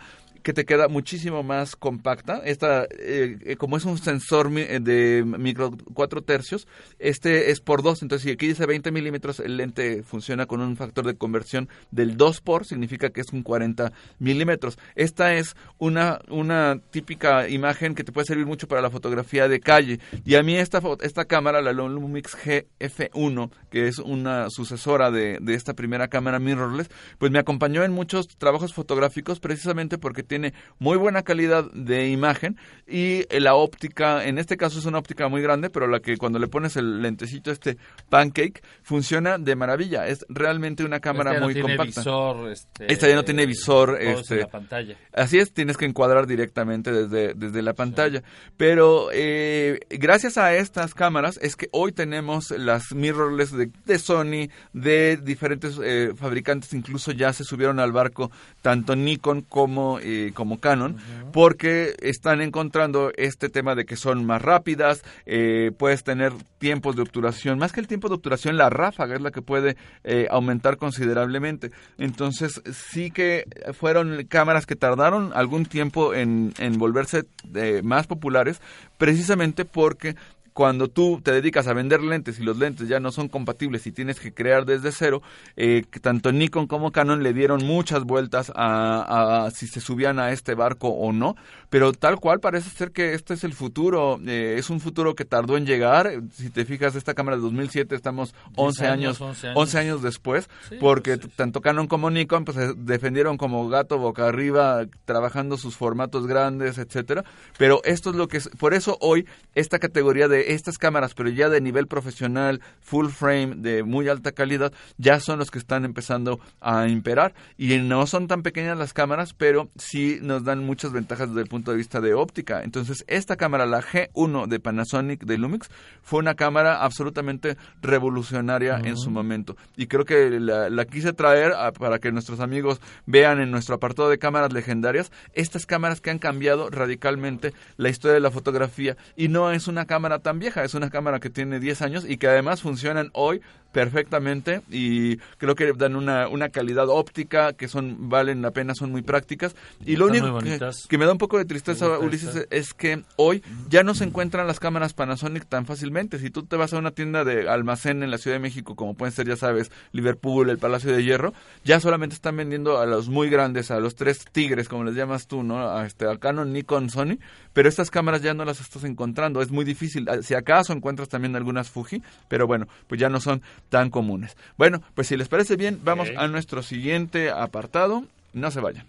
que 0.48 0.54
te 0.54 0.64
queda 0.64 0.88
muchísimo 0.88 1.44
más 1.44 1.76
compacta. 1.76 2.38
Esta, 2.46 2.86
eh, 2.86 3.38
eh, 3.44 3.56
como 3.58 3.76
es 3.76 3.84
un 3.84 3.98
sensor 3.98 4.50
eh, 4.58 4.80
de 4.80 5.22
micro 5.26 5.72
4 5.94 6.22
tercios, 6.22 6.70
este 7.00 7.52
es 7.52 7.60
por 7.60 7.84
2. 7.84 8.04
Entonces, 8.04 8.24
si 8.24 8.32
aquí 8.32 8.48
dice 8.48 8.66
20 8.66 8.90
milímetros, 8.94 9.42
el 9.42 9.58
lente 9.58 10.04
funciona 10.04 10.46
con 10.46 10.62
un 10.62 10.78
factor 10.78 11.06
de 11.06 11.18
conversión 11.18 11.68
del 11.92 12.16
2 12.16 12.40
por, 12.40 12.66
significa 12.66 13.10
que 13.10 13.20
es 13.20 13.34
un 13.34 13.44
40 13.44 13.92
milímetros. 14.20 14.80
Esta 14.96 15.34
es 15.34 15.58
una, 15.80 16.22
una 16.30 16.80
típica 16.92 17.50
imagen 17.50 17.94
que 17.94 18.06
te 18.06 18.14
puede 18.14 18.28
servir 18.28 18.46
mucho 18.46 18.70
para 18.70 18.82
la 18.82 18.90
fotografía 18.90 19.50
de 19.50 19.60
calle. 19.60 20.00
Y 20.24 20.36
a 20.36 20.44
mí 20.44 20.56
esta, 20.56 20.82
esta 21.02 21.26
cámara, 21.26 21.62
la 21.62 21.74
Lumix 21.74 22.38
GF1, 22.38 23.52
que 23.70 23.90
es 23.90 24.00
una 24.00 24.50
sucesora 24.50 25.12
de, 25.12 25.40
de 25.42 25.56
esta 25.56 25.74
primera 25.74 26.08
cámara 26.08 26.40
mirrorless, 26.40 26.88
pues 27.18 27.34
me 27.34 27.40
acompañó 27.40 27.84
en 27.84 27.92
muchos 27.92 28.30
trabajos 28.30 28.74
fotográficos 28.74 29.42
precisamente 29.42 29.98
porque 29.98 30.24
tiene 30.24 30.37
muy 30.80 30.98
buena 30.98 31.24
calidad 31.24 31.72
de 31.72 32.10
imagen 32.10 32.58
y 32.88 33.26
eh, 33.30 33.40
la 33.40 33.56
óptica, 33.56 34.26
en 34.26 34.38
este 34.38 34.58
caso 34.58 34.80
es 34.80 34.86
una 34.86 34.98
óptica 35.00 35.28
muy 35.28 35.42
grande, 35.42 35.70
pero 35.70 35.88
la 35.88 36.00
que 36.00 36.18
cuando 36.18 36.40
le 36.40 36.48
pones 36.48 36.76
el 36.78 37.02
lentecito 37.02 37.52
este 37.52 37.78
pancake 38.10 38.62
funciona 38.82 39.38
de 39.38 39.56
maravilla. 39.56 40.08
Es 40.08 40.26
realmente 40.30 40.84
una 40.84 41.00
cámara 41.00 41.34
no 41.40 41.46
muy 41.46 41.54
tiene 41.54 41.76
compacta. 41.76 42.02
visor, 42.02 42.50
este, 42.52 42.92
Esta 42.92 43.08
ya 43.10 43.16
no 43.16 43.24
tiene 43.26 43.46
visor. 43.46 43.98
es 44.00 44.08
en 44.08 44.18
Este, 44.18 44.36
la 44.38 44.48
pantalla. 44.48 44.98
Así 45.14 45.38
es, 45.38 45.52
tienes 45.54 45.78
que 45.78 45.86
encuadrar 45.86 46.28
directamente 46.28 46.92
desde, 46.92 47.34
desde 47.34 47.62
la 47.62 47.74
pantalla. 47.74 48.24
Pero 48.56 49.10
eh, 49.12 49.80
gracias 49.90 50.38
a 50.38 50.56
estas 50.56 50.94
cámaras 50.94 51.40
es 51.42 51.56
que 51.56 51.68
hoy 51.72 51.92
tenemos 51.92 52.52
las 52.52 52.94
mirrorless 52.94 53.52
de, 53.52 53.70
de 53.86 54.00
Sony, 54.00 54.50
de 54.74 55.18
diferentes 55.18 55.80
eh, 55.84 56.12
fabricantes, 56.16 56.74
incluso 56.74 57.12
ya 57.12 57.34
se 57.34 57.44
subieron 57.44 57.80
al 57.80 57.92
barco 57.92 58.32
tanto 58.62 58.96
Nikon 58.96 59.42
como, 59.42 60.00
eh, 60.00 60.17
como 60.34 60.60
Canon, 60.60 60.98
porque 61.34 61.96
están 62.02 62.42
encontrando 62.42 63.12
este 63.18 63.50
tema 63.50 63.76
de 63.76 63.86
que 63.86 63.96
son 63.96 64.26
más 64.26 64.42
rápidas, 64.42 65.04
eh, 65.26 65.72
puedes 65.78 66.04
tener 66.04 66.34
tiempos 66.58 66.96
de 66.96 67.04
obturación, 67.04 67.60
más 67.60 67.72
que 67.72 67.80
el 67.80 67.88
tiempo 67.88 68.08
de 68.10 68.16
obturación, 68.16 68.58
la 68.58 68.70
ráfaga 68.70 69.16
es 69.16 69.22
la 69.22 69.32
que 69.32 69.42
puede 69.42 69.78
eh, 70.04 70.28
aumentar 70.30 70.78
considerablemente. 70.78 71.72
Entonces, 71.98 72.62
sí 72.72 73.12
que 73.12 73.46
fueron 73.74 74.26
cámaras 74.28 74.66
que 74.66 74.76
tardaron 74.76 75.32
algún 75.34 75.66
tiempo 75.66 76.14
en, 76.14 76.54
en 76.58 76.78
volverse 76.78 77.24
eh, 77.56 77.82
más 77.84 78.08
populares, 78.08 78.62
precisamente 78.98 79.66
porque 79.66 80.16
cuando 80.58 80.88
tú 80.88 81.22
te 81.22 81.32
dedicas 81.32 81.68
a 81.68 81.74
vender 81.74 82.02
lentes 82.02 82.40
y 82.40 82.44
los 82.44 82.58
lentes 82.58 82.88
ya 82.88 83.00
no 83.00 83.12
son 83.12 83.30
compatibles 83.30 83.86
y 83.86 83.92
tienes 83.92 84.20
que 84.20 84.34
crear 84.34 84.66
desde 84.66 84.92
cero, 84.92 85.22
eh, 85.56 85.84
que 85.92 86.00
tanto 86.00 86.32
Nikon 86.32 86.66
como 86.66 86.92
Canon 86.92 87.22
le 87.22 87.32
dieron 87.32 87.64
muchas 87.64 88.06
vueltas 88.06 88.52
a, 88.56 89.46
a 89.46 89.52
si 89.52 89.68
se 89.68 89.82
subían 89.82 90.18
a 90.18 90.32
este 90.32 90.56
barco 90.56 90.88
o 90.88 91.14
no, 91.14 91.36
pero 91.70 91.92
tal 91.92 92.20
cual 92.20 92.40
parece 92.40 92.72
ser 92.72 92.92
que 92.92 93.14
este 93.14 93.36
es 93.36 93.44
el 93.44 93.54
futuro, 93.54 94.20
eh, 94.26 94.56
es 94.58 94.72
un 94.72 94.80
futuro 94.80 95.14
que 95.14 95.26
tardó 95.26 95.58
en 95.58 95.68
llegar, 95.68 96.10
si 96.34 96.50
te 96.50 96.66
fijas 96.66 96.96
esta 96.96 97.14
cámara 97.14 97.38
de 97.38 97.44
2007 97.44 97.94
estamos 97.94 98.34
11 98.56 98.88
años, 98.88 99.22
años, 99.22 99.22
11 99.22 99.50
11 99.50 99.60
años. 99.60 99.76
años 99.76 100.02
después, 100.02 100.50
Sí, 100.70 100.78
porque 100.80 101.18
tanto 101.18 101.62
Canon 101.62 101.86
como 101.86 102.10
Nikon 102.10 102.46
pues 102.46 102.58
se 102.58 102.74
defendieron 102.74 103.38
como 103.38 103.70
gato 103.70 104.00
boca 104.00 104.28
arriba 104.28 104.88
trabajando 105.06 105.56
sus 105.56 105.78
formatos 105.78 106.26
grandes, 106.26 106.80
etcétera, 106.80 107.24
pero 107.60 107.80
esto 107.84 108.10
es 108.10 108.16
lo 108.16 108.28
que 108.28 108.38
es, 108.38 108.50
por 108.58 108.74
eso 108.74 108.98
hoy 109.02 109.28
esta 109.54 109.78
categoría 109.78 110.28
de 110.28 110.47
estas 110.54 110.78
cámaras, 110.78 111.14
pero 111.14 111.30
ya 111.30 111.50
de 111.50 111.62
nivel 111.62 111.88
profesional, 111.88 112.62
full 112.80 113.10
frame, 113.10 113.56
de 113.58 113.84
muy 113.84 114.08
alta 114.10 114.32
calidad, 114.32 114.74
ya 114.98 115.20
son 115.20 115.40
los 115.40 115.52
que 115.52 115.60
están 115.60 115.86
empezando 115.86 116.40
a 116.62 116.88
imperar. 116.88 117.34
Y 117.58 117.78
no 117.78 118.08
son 118.08 118.28
tan 118.28 118.44
pequeñas 118.44 118.78
las 118.78 118.94
cámaras, 118.94 119.34
pero 119.34 119.70
sí 119.76 120.20
nos 120.22 120.44
dan 120.44 120.66
muchas 120.66 120.92
ventajas 120.92 121.30
desde 121.30 121.42
el 121.42 121.48
punto 121.48 121.72
de 121.72 121.78
vista 121.78 122.02
de 122.02 122.14
óptica. 122.14 122.64
Entonces, 122.64 123.04
esta 123.08 123.36
cámara, 123.36 123.66
la 123.66 123.82
G1 123.82 124.48
de 124.48 124.60
Panasonic 124.60 125.24
de 125.26 125.38
Lumix, 125.38 125.70
fue 126.02 126.20
una 126.20 126.36
cámara 126.36 126.84
absolutamente 126.84 127.58
revolucionaria 127.82 128.80
en 128.84 128.98
su 128.98 129.12
momento. 129.12 129.56
Y 129.76 129.88
creo 129.88 130.06
que 130.06 130.40
la, 130.40 130.86
quise 130.86 131.14
traer 131.14 131.54
para 131.80 132.00
que 132.00 132.12
nuestros 132.12 132.40
amigos 132.40 132.80
vean 133.06 133.40
en 133.40 133.52
nuestro 133.52 133.76
apartado 133.76 134.10
de 134.10 134.18
cámaras 134.18 134.54
legendarias 134.54 135.12
estas 135.34 135.66
cámaras 135.66 136.02
que 136.02 136.10
han 136.10 136.20
cambiado 136.20 136.70
radicalmente 136.70 137.54
la 137.78 137.90
historia 137.90 138.16
de 138.16 138.20
la 138.20 138.32
fotografía. 138.32 138.98
Y 139.16 139.28
no 139.28 139.52
es 139.52 139.68
una 139.68 139.86
cámara 139.86 140.20
tan 140.20 140.37
vieja, 140.40 140.64
es 140.64 140.74
una 140.74 140.90
cámara 140.90 141.20
que 141.20 141.30
tiene 141.30 141.60
10 141.60 141.82
años 141.82 142.06
y 142.08 142.18
que 142.18 142.28
además 142.28 142.62
funcionan 142.62 143.10
hoy 143.14 143.42
perfectamente 143.78 144.64
y 144.72 145.18
creo 145.38 145.54
que 145.54 145.72
dan 145.74 145.96
una, 145.96 146.30
una 146.30 146.50
calidad 146.50 146.90
óptica 146.90 147.54
que 147.54 147.68
son 147.68 148.10
valen 148.10 148.42
la 148.42 148.50
pena, 148.50 148.74
son 148.74 148.90
muy 148.90 149.04
prácticas. 149.04 149.56
Y 149.86 149.98
lo 149.98 150.08
único 150.08 150.40
que, 150.40 150.98
me 150.98 151.06
da 151.06 151.12
un 151.12 151.20
poco 151.20 151.38
de 151.38 151.46
tristeza, 151.46 152.00
Ulises, 152.00 152.48
es 152.50 152.74
que 152.74 153.04
hoy 153.18 153.44
ya 153.70 153.84
no 153.84 153.94
se 153.94 154.06
encuentran 154.06 154.48
las 154.48 154.60
cámaras 154.60 154.96
Panasonic 154.96 155.46
tan 155.46 155.68
fácilmente. 155.68 156.18
Si 156.18 156.32
tú 156.32 156.42
te 156.42 156.56
vas 156.56 156.74
a 156.74 156.80
una 156.80 156.90
tienda 156.90 157.24
de 157.24 157.48
almacén 157.48 158.02
en 158.02 158.10
la 158.10 158.18
Ciudad 158.18 158.38
de 158.38 158.42
México, 158.42 158.76
como 158.76 158.96
pueden 158.96 159.14
ser, 159.14 159.28
ya 159.28 159.36
sabes, 159.36 159.70
Liverpool, 159.92 160.50
el 160.50 160.58
Palacio 160.58 160.92
de 160.92 161.04
Hierro, 161.04 161.36
ya 161.64 161.80
solamente 161.80 162.16
están 162.16 162.36
vendiendo 162.36 162.80
a 162.80 162.88
los 162.88 163.10
muy 163.10 163.30
grandes, 163.30 163.70
a 163.70 163.80
los 163.80 163.94
tres 163.94 164.26
tigres, 164.32 164.70
como 164.70 164.86
les 164.86 164.96
llamas 164.96 165.28
tú, 165.28 165.44
¿no? 165.44 165.70
A, 165.70 165.86
este, 165.86 166.10
a 166.10 166.18
Canon, 166.18 166.52
Nikon, 166.52 166.90
Sony, 166.90 167.20
pero 167.54 167.70
estas 167.70 167.92
cámaras 167.92 168.24
ya 168.24 168.34
no 168.34 168.44
las 168.44 168.60
estás 168.60 168.86
encontrando. 168.86 169.40
Es 169.40 169.52
muy 169.52 169.66
difícil. 169.66 170.10
Si 170.24 170.34
acaso 170.34 170.74
encuentras 170.74 171.10
también 171.10 171.36
algunas 171.36 171.70
Fuji, 171.70 172.02
pero 172.28 172.48
bueno, 172.48 172.68
pues 172.88 173.00
ya 173.00 173.10
no 173.10 173.20
son 173.20 173.44
tan 173.70 173.90
comunes. 173.90 174.36
Bueno, 174.58 174.82
pues 174.96 175.08
si 175.08 175.18
les 175.18 175.28
parece 175.28 175.56
bien, 175.56 175.80
vamos 175.84 176.10
a 176.18 176.28
nuestro 176.28 176.64
siguiente 176.64 177.30
apartado. 177.30 178.04
No 178.34 178.52
se 178.52 178.60
vayan. 178.60 178.86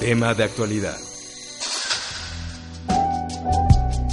Tema 0.00 0.34
de 0.34 0.44
actualidad. 0.44 0.96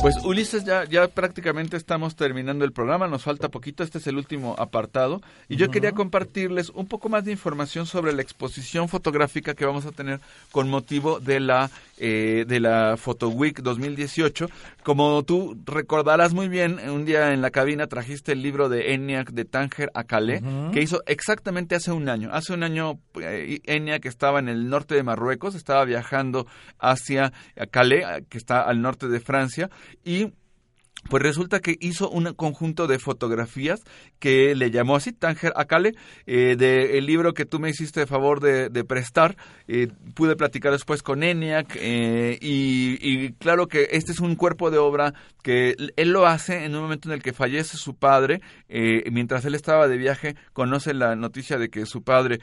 Pues 0.01 0.15
Ulises, 0.23 0.63
ya, 0.63 0.85
ya 0.85 1.09
prácticamente 1.09 1.75
estamos 1.75 2.15
terminando 2.15 2.63
el 2.63 2.71
programa, 2.71 3.09
nos 3.09 3.23
falta 3.23 3.49
poquito, 3.49 3.83
este 3.83 3.97
es 3.97 4.07
el 4.07 4.15
último 4.15 4.55
apartado 4.57 5.21
y 5.49 5.57
yo 5.57 5.69
quería 5.69 5.91
compartirles 5.91 6.69
un 6.69 6.87
poco 6.87 7.09
más 7.09 7.25
de 7.25 7.33
información 7.33 7.85
sobre 7.85 8.13
la 8.13 8.21
exposición 8.21 8.87
fotográfica 8.87 9.55
que 9.55 9.65
vamos 9.65 9.85
a 9.85 9.91
tener 9.91 10.21
con 10.51 10.69
motivo 10.69 11.19
de 11.19 11.41
la 11.41 11.69
eh, 12.01 12.45
de 12.47 12.61
la 12.61 12.95
Photo 12.95 13.27
Week 13.27 13.61
2018. 13.61 14.49
Como 14.83 15.21
tú 15.23 15.57
recordarás 15.65 16.33
muy 16.33 16.47
bien, 16.47 16.79
un 16.89 17.03
día 17.03 17.33
en 17.33 17.41
la 17.41 17.51
cabina 17.51 17.87
trajiste 17.87 18.31
el 18.31 18.41
libro 18.41 18.69
de 18.69 18.93
ENIAC 18.93 19.31
de 19.31 19.43
Tanger 19.43 19.91
a 19.93 20.05
Calais, 20.05 20.41
que 20.71 20.81
hizo 20.81 21.03
exactamente 21.07 21.75
hace 21.75 21.91
un 21.91 22.07
año. 22.07 22.29
Hace 22.31 22.53
un 22.53 22.63
año 22.63 22.99
eh, 23.21 23.59
ENIAC 23.65 24.05
estaba 24.05 24.39
en 24.39 24.47
el 24.47 24.69
norte 24.69 24.95
de 24.95 25.03
Marruecos, 25.03 25.55
estaba 25.55 25.83
viajando 25.83 26.47
hacia 26.79 27.33
Calais, 27.69 28.23
que 28.29 28.37
está 28.37 28.61
al 28.61 28.81
norte 28.81 29.09
de 29.09 29.19
Francia, 29.19 29.69
y 30.03 30.33
pues 31.07 31.23
resulta 31.23 31.59
que 31.59 31.77
hizo 31.79 32.09
un 32.09 32.33
conjunto 32.33 32.87
de 32.87 32.99
fotografías 32.99 33.81
que 34.19 34.53
le 34.55 34.69
llamó 34.69 34.95
así, 34.95 35.13
Tanger 35.13 35.53
Akale, 35.55 35.93
eh, 36.25 36.55
del 36.57 37.05
libro 37.05 37.33
que 37.33 37.45
tú 37.45 37.59
me 37.59 37.69
hiciste 37.69 38.05
favor 38.05 38.41
de, 38.41 38.69
prestar. 38.83 39.37
Eh, 39.67 39.87
pude 40.13 40.35
platicar 40.35 40.71
después 40.71 41.03
con 41.03 41.23
ENIAC 41.23 41.77
eh, 41.79 42.37
y, 42.41 43.31
claro 43.33 43.67
que 43.67 43.87
este 43.91 44.11
es 44.11 44.19
un 44.19 44.35
cuerpo 44.35 44.71
de 44.71 44.77
obra 44.77 45.13
que 45.43 45.75
él 45.95 46.11
lo 46.11 46.25
hace 46.25 46.65
en 46.65 46.75
un 46.75 46.81
momento 46.81 47.09
en 47.09 47.13
el 47.13 47.23
que 47.23 47.33
fallece 47.33 47.77
su 47.77 47.95
padre. 47.95 48.41
mientras 49.11 49.45
él 49.45 49.55
estaba 49.55 49.87
de 49.87 49.97
viaje, 49.97 50.35
conoce 50.53 50.93
la 50.93 51.15
noticia 51.15 51.57
de 51.57 51.69
que 51.69 51.85
su 51.85 52.03
padre 52.03 52.39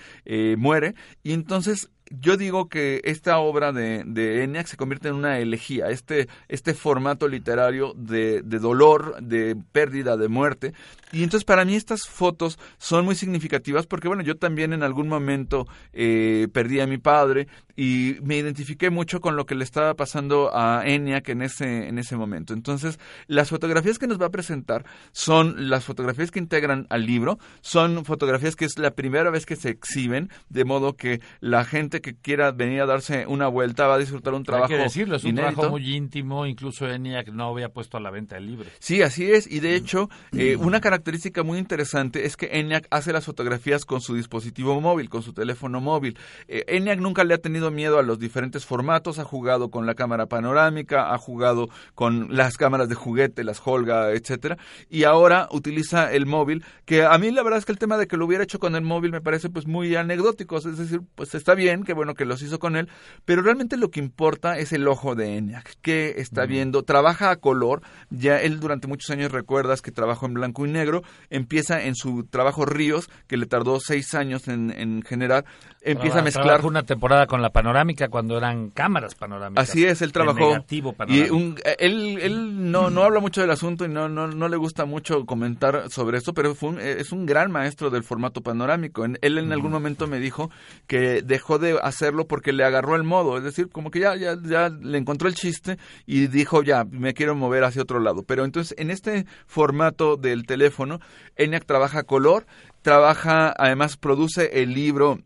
muere 0.57 0.94
y 1.22 1.32
entonces 1.32 1.90
yo 2.11 2.36
digo 2.36 2.68
que 2.68 3.00
esta 3.04 3.38
obra 3.38 3.72
de, 3.72 4.04
de 4.07 4.44
ENIAC 4.44 4.66
se 4.66 4.76
convierte 4.76 5.09
en 5.09 5.14
una 5.14 5.38
elegía, 5.38 5.90
este, 5.90 6.28
este 6.48 6.74
formato 6.74 7.28
literario 7.28 7.92
de, 7.96 8.42
dolor, 8.42 9.20
de 9.22 9.57
pérdida, 9.72 10.16
de 10.16 10.28
muerte. 10.28 10.72
Y 11.12 11.22
entonces 11.22 11.44
para 11.44 11.64
mí 11.64 11.74
estas 11.74 12.07
fotos 12.07 12.59
son 12.78 13.04
muy 13.04 13.14
significativas 13.14 13.86
porque, 13.86 14.09
bueno, 14.09 14.22
yo 14.22 14.36
también 14.36 14.72
en 14.72 14.82
algún 14.82 15.09
momento 15.09 15.66
eh, 15.92 16.48
perdí 16.52 16.80
a 16.80 16.86
mi 16.86 16.98
padre 16.98 17.48
y 17.77 18.16
me 18.22 18.39
identifiqué 18.39 18.91
mucho 18.91 19.20
con 19.20 19.37
lo 19.37 19.47
que 19.47 19.55
le 19.55 19.64
estaba 19.64 19.95
pasando 19.95 20.51
a 20.55 20.83
ENIAC 20.87 21.29
en 21.29 21.43
ese, 21.43 21.89
en 21.89 21.99
ese 21.99 22.16
momento. 22.16 22.55
Entonces, 22.55 22.99
las 23.27 23.51
fotografías 23.51 23.99
que 23.99 24.07
nos 24.07 24.20
va 24.20 24.27
a 24.27 24.31
presentar 24.31 24.85
son 25.12 25.68
las 25.68 25.85
fotografías 25.85 26.31
que 26.31 26.39
integran 26.39 26.87
al 26.89 27.05
libro, 27.07 27.39
son 27.61 28.05
fotografías 28.05 28.57
que 28.57 28.64
es 28.64 28.79
la 28.79 28.93
primera 28.93 29.31
vez 29.31 29.45
que 29.45 29.57
se 29.57 29.70
exhiben, 29.70 30.31
de 30.49 30.64
modo 30.64 30.97
que 30.97 31.20
la 31.41 31.64
gente 31.64 32.01
que 32.01 32.16
quiera 32.16 32.51
venir 32.53 32.81
a 32.81 32.87
darse 32.87 33.27
una 33.27 33.49
vuelta 33.49 33.87
va 33.87 33.95
a 33.95 33.99
disfrutar 33.99 34.35
un 34.35 34.45
trabajo. 34.45 34.72
Hay 34.72 34.79
que 34.79 34.85
decirlo, 34.85 35.16
es 35.16 35.24
un 35.24 35.35
trabajo 35.35 35.70
muy 35.70 35.95
íntimo, 35.95 36.47
incluso 36.47 36.89
ENIAC 36.89 37.29
no 37.29 37.51
había 37.51 37.68
puesto 37.68 37.99
a 37.99 38.01
la 38.01 38.11
venta 38.11 38.37
el 38.39 38.47
libro. 38.47 38.70
Sí, 38.79 39.03
así 39.03 39.31
es, 39.31 39.51
y 39.51 39.61
de 39.61 39.77
hecho, 39.77 40.09
eh, 40.33 40.57
una 40.57 40.81
característica 40.81 41.43
muy 41.43 41.59
interesante 41.59 42.24
es 42.24 42.37
que 42.37 42.49
ENIAC 42.53 42.87
hace 42.91 43.12
las 43.12 43.27
fotografías 43.27 43.85
con 43.85 44.01
su 44.01 44.14
dispositivo 44.14 44.81
móvil, 44.81 45.11
con 45.11 45.22
su 45.22 45.33
teléfono 45.33 45.81
móvil. 45.81 46.18
Eh, 46.49 46.64
ENIAC 46.68 47.01
nunca 47.01 47.24
le 47.24 47.35
ha 47.35 47.39
tenido 47.39 47.65
miedo 47.70 47.98
a 47.98 48.02
los 48.02 48.18
diferentes 48.18 48.64
formatos, 48.64 49.18
ha 49.18 49.24
jugado 49.24 49.70
con 49.70 49.86
la 49.86 49.94
cámara 49.94 50.26
panorámica, 50.26 51.12
ha 51.12 51.18
jugado 51.18 51.68
con 51.94 52.34
las 52.36 52.56
cámaras 52.56 52.88
de 52.88 52.94
juguete, 52.94 53.44
las 53.44 53.60
Holga, 53.64 54.12
etcétera, 54.12 54.58
y 54.88 55.04
ahora 55.04 55.48
utiliza 55.50 56.12
el 56.12 56.26
móvil, 56.26 56.64
que 56.84 57.04
a 57.04 57.16
mí 57.18 57.30
la 57.30 57.42
verdad 57.42 57.58
es 57.58 57.64
que 57.64 57.72
el 57.72 57.78
tema 57.78 57.98
de 57.98 58.06
que 58.06 58.16
lo 58.16 58.26
hubiera 58.26 58.44
hecho 58.44 58.58
con 58.58 58.74
el 58.74 58.82
móvil 58.82 59.12
me 59.12 59.20
parece 59.20 59.50
pues 59.50 59.66
muy 59.66 59.94
anecdótico, 59.96 60.58
es 60.58 60.76
decir, 60.76 61.00
pues 61.14 61.34
está 61.34 61.54
bien 61.54 61.84
qué 61.84 61.92
bueno 61.92 62.14
que 62.14 62.24
los 62.24 62.42
hizo 62.42 62.58
con 62.58 62.76
él, 62.76 62.88
pero 63.24 63.42
realmente 63.42 63.76
lo 63.76 63.90
que 63.90 64.00
importa 64.00 64.58
es 64.58 64.72
el 64.72 64.86
ojo 64.88 65.14
de 65.14 65.36
ENIAC, 65.36 65.74
que 65.82 66.14
está 66.18 66.46
viendo, 66.46 66.82
trabaja 66.82 67.30
a 67.30 67.36
color, 67.36 67.82
ya 68.10 68.40
él 68.40 68.60
durante 68.60 68.86
muchos 68.86 69.10
años 69.10 69.32
recuerdas 69.32 69.82
que 69.82 69.92
trabajó 69.92 70.26
en 70.26 70.34
blanco 70.34 70.66
y 70.66 70.70
negro, 70.70 71.02
empieza 71.30 71.82
en 71.82 71.94
su 71.94 72.24
trabajo 72.24 72.64
Ríos, 72.64 73.08
que 73.26 73.36
le 73.36 73.46
tardó 73.46 73.80
seis 73.80 74.14
años 74.14 74.48
en, 74.48 74.70
en 74.70 75.02
generar, 75.02 75.44
empieza 75.80 76.20
a 76.20 76.22
mezclar. 76.22 76.64
una 76.64 76.82
temporada 76.82 77.26
con 77.26 77.42
la 77.42 77.50
panorámica 77.57 78.09
cuando 78.09 78.36
eran 78.36 78.68
cámaras 78.68 79.14
panorámicas. 79.14 79.70
Así 79.70 79.86
es, 79.86 80.02
él 80.02 80.12
trabajó. 80.12 80.62
Y 81.09 81.20
él, 81.20 82.18
él 82.20 82.70
no, 82.70 82.90
no 82.90 83.02
habla 83.02 83.20
mucho 83.20 83.40
del 83.40 83.50
asunto 83.50 83.86
y 83.86 83.88
no, 83.88 84.11
no, 84.11 84.26
no 84.26 84.48
le 84.48 84.59
gusta 84.59 84.84
mucho 84.84 85.24
comentar 85.24 85.90
sobre 85.90 86.18
eso, 86.18 86.34
pero 86.34 86.54
fue 86.54 87.00
es 87.00 87.12
un 87.12 87.24
gran 87.24 87.50
maestro 87.50 87.88
del 87.88 88.04
formato 88.04 88.42
panorámico. 88.42 89.07
Él 89.07 89.38
en 89.38 89.52
algún 89.54 89.70
momento 89.70 90.07
me 90.07 90.18
dijo 90.18 90.50
que 90.86 91.22
dejó 91.22 91.59
de 91.59 91.78
hacerlo 91.82 92.26
porque 92.26 92.52
le 92.52 92.62
agarró 92.62 92.94
el 92.94 93.04
modo, 93.04 93.38
es 93.38 93.44
decir, 93.44 93.70
como 93.70 93.90
que 93.90 94.00
ya, 94.00 94.16
ya, 94.16 94.36
ya 94.42 94.68
le 94.68 94.98
encontró 94.98 95.26
el 95.26 95.34
chiste 95.34 95.78
y 96.04 96.26
dijo, 96.26 96.62
ya, 96.62 96.84
me 96.84 97.14
quiero 97.14 97.34
mover 97.34 97.64
hacia 97.64 97.80
otro 97.80 98.00
lado. 98.00 98.22
Pero 98.22 98.44
entonces, 98.44 98.74
en 98.78 98.90
este 98.90 99.24
formato 99.46 100.18
del 100.18 100.44
teléfono, 100.44 101.00
ENIAC 101.36 101.64
trabaja 101.64 102.02
color, 102.02 102.44
trabaja, 102.82 103.54
además 103.57 103.96
produce 103.96 104.62
el 104.62 104.74
libro 104.74 105.20